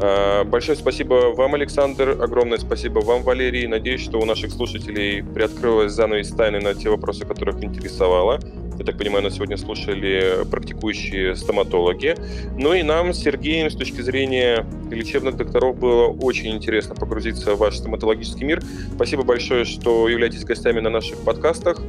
А, 0.00 0.44
Большое 0.44 0.76
спасибо 0.76 1.32
вам, 1.34 1.54
Александр. 1.54 2.16
Огромное 2.20 2.58
спасибо 2.58 3.00
вам, 3.00 3.22
Валерий. 3.22 3.66
Надеюсь, 3.66 4.02
что 4.02 4.18
у 4.18 4.24
наших 4.24 4.52
слушателей 4.52 5.22
приоткрылась 5.22 5.92
занавес 5.92 6.30
тайны 6.30 6.60
на 6.60 6.74
те 6.74 6.90
вопросы, 6.90 7.24
которых 7.24 7.62
интересовало. 7.62 8.40
Я 8.78 8.84
так 8.84 8.98
понимаю, 8.98 9.22
нас 9.22 9.34
сегодня 9.34 9.56
слушали 9.56 10.44
практикующие 10.50 11.36
стоматологи. 11.36 12.16
Ну 12.58 12.74
и 12.74 12.82
нам 12.82 13.12
Сергеем 13.12 13.70
с 13.70 13.76
точки 13.76 14.00
зрения 14.00 14.66
лечебных 14.90 15.36
докторов 15.36 15.78
было 15.78 16.08
очень 16.08 16.50
интересно 16.54 16.96
погрузиться 16.96 17.54
в 17.54 17.58
ваш 17.58 17.76
стоматологический 17.76 18.44
мир. 18.44 18.62
Спасибо 18.94 19.22
большое, 19.22 19.64
что 19.64 20.08
являетесь 20.08 20.44
гостями 20.44 20.80
на 20.80 20.90
наших 20.90 21.18
подкастах. 21.18 21.80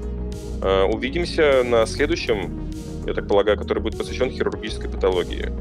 Э, 0.62 0.84
Увидимся 0.84 1.64
на 1.66 1.88
следующем, 1.88 2.70
я 3.08 3.14
так 3.14 3.28
полагаю, 3.28 3.58
который 3.58 3.82
будет 3.82 3.98
посвящен 3.98 4.30
хирургической 4.30 4.90
патологии. 4.90 5.52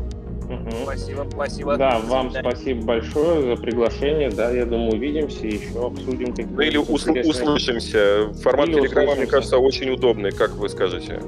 Мгм. 0.64 0.82
Спасибо, 0.84 1.26
спасибо. 1.30 1.76
Да, 1.76 1.98
вам 2.00 2.30
свидания. 2.30 2.50
спасибо 2.50 2.84
большое 2.84 3.56
за 3.56 3.62
приглашение. 3.62 4.30
Да, 4.30 4.50
я 4.50 4.64
думаю, 4.66 4.92
увидимся 4.94 5.46
и 5.46 5.54
еще 5.56 5.86
обсудим 5.86 6.28
какие-то 6.30 6.52
Ну 6.54 6.60
или 6.62 6.78
усл- 6.78 7.10
интересные- 7.10 7.24
услышимся. 7.30 8.32
Формат 8.42 8.68
Или 8.68 8.80
телеграмма, 8.80 9.14
мне 9.14 9.26
кажется, 9.26 9.58
очень 9.58 9.90
удобный, 9.90 10.30
как 10.32 10.52
вы 10.52 10.68
скажете. 10.68 11.20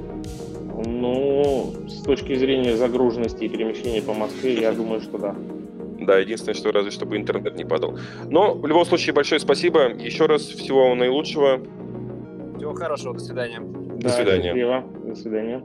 Ну, 0.85 1.73
с 1.87 2.01
точки 2.03 2.35
зрения 2.35 2.75
загруженности 2.75 3.43
и 3.43 3.49
перемещения 3.49 4.01
по 4.01 4.13
Москве, 4.13 4.53
я 4.59 4.71
думаю, 4.71 5.01
что 5.01 5.17
да. 5.17 5.35
Да, 5.99 6.19
единственное, 6.19 6.53
что 6.53 6.71
разве 6.71 6.91
чтобы 6.91 7.17
интернет 7.17 7.55
не 7.57 7.65
падал. 7.65 7.97
Но 8.29 8.53
в 8.53 8.65
любом 8.67 8.85
случае 8.85 9.13
большое 9.13 9.39
спасибо. 9.39 9.89
Еще 9.93 10.25
раз 10.27 10.43
всего 10.43 10.89
вам 10.89 10.99
наилучшего. 10.99 11.59
Всего 12.57 12.73
хорошего, 12.73 13.13
до 13.13 13.19
свидания. 13.19 13.59
До 13.59 14.03
Да, 14.03 14.09
свидания. 14.09 14.43
Счастливо. 14.49 14.83
До 15.05 15.15
свидания. 15.15 15.63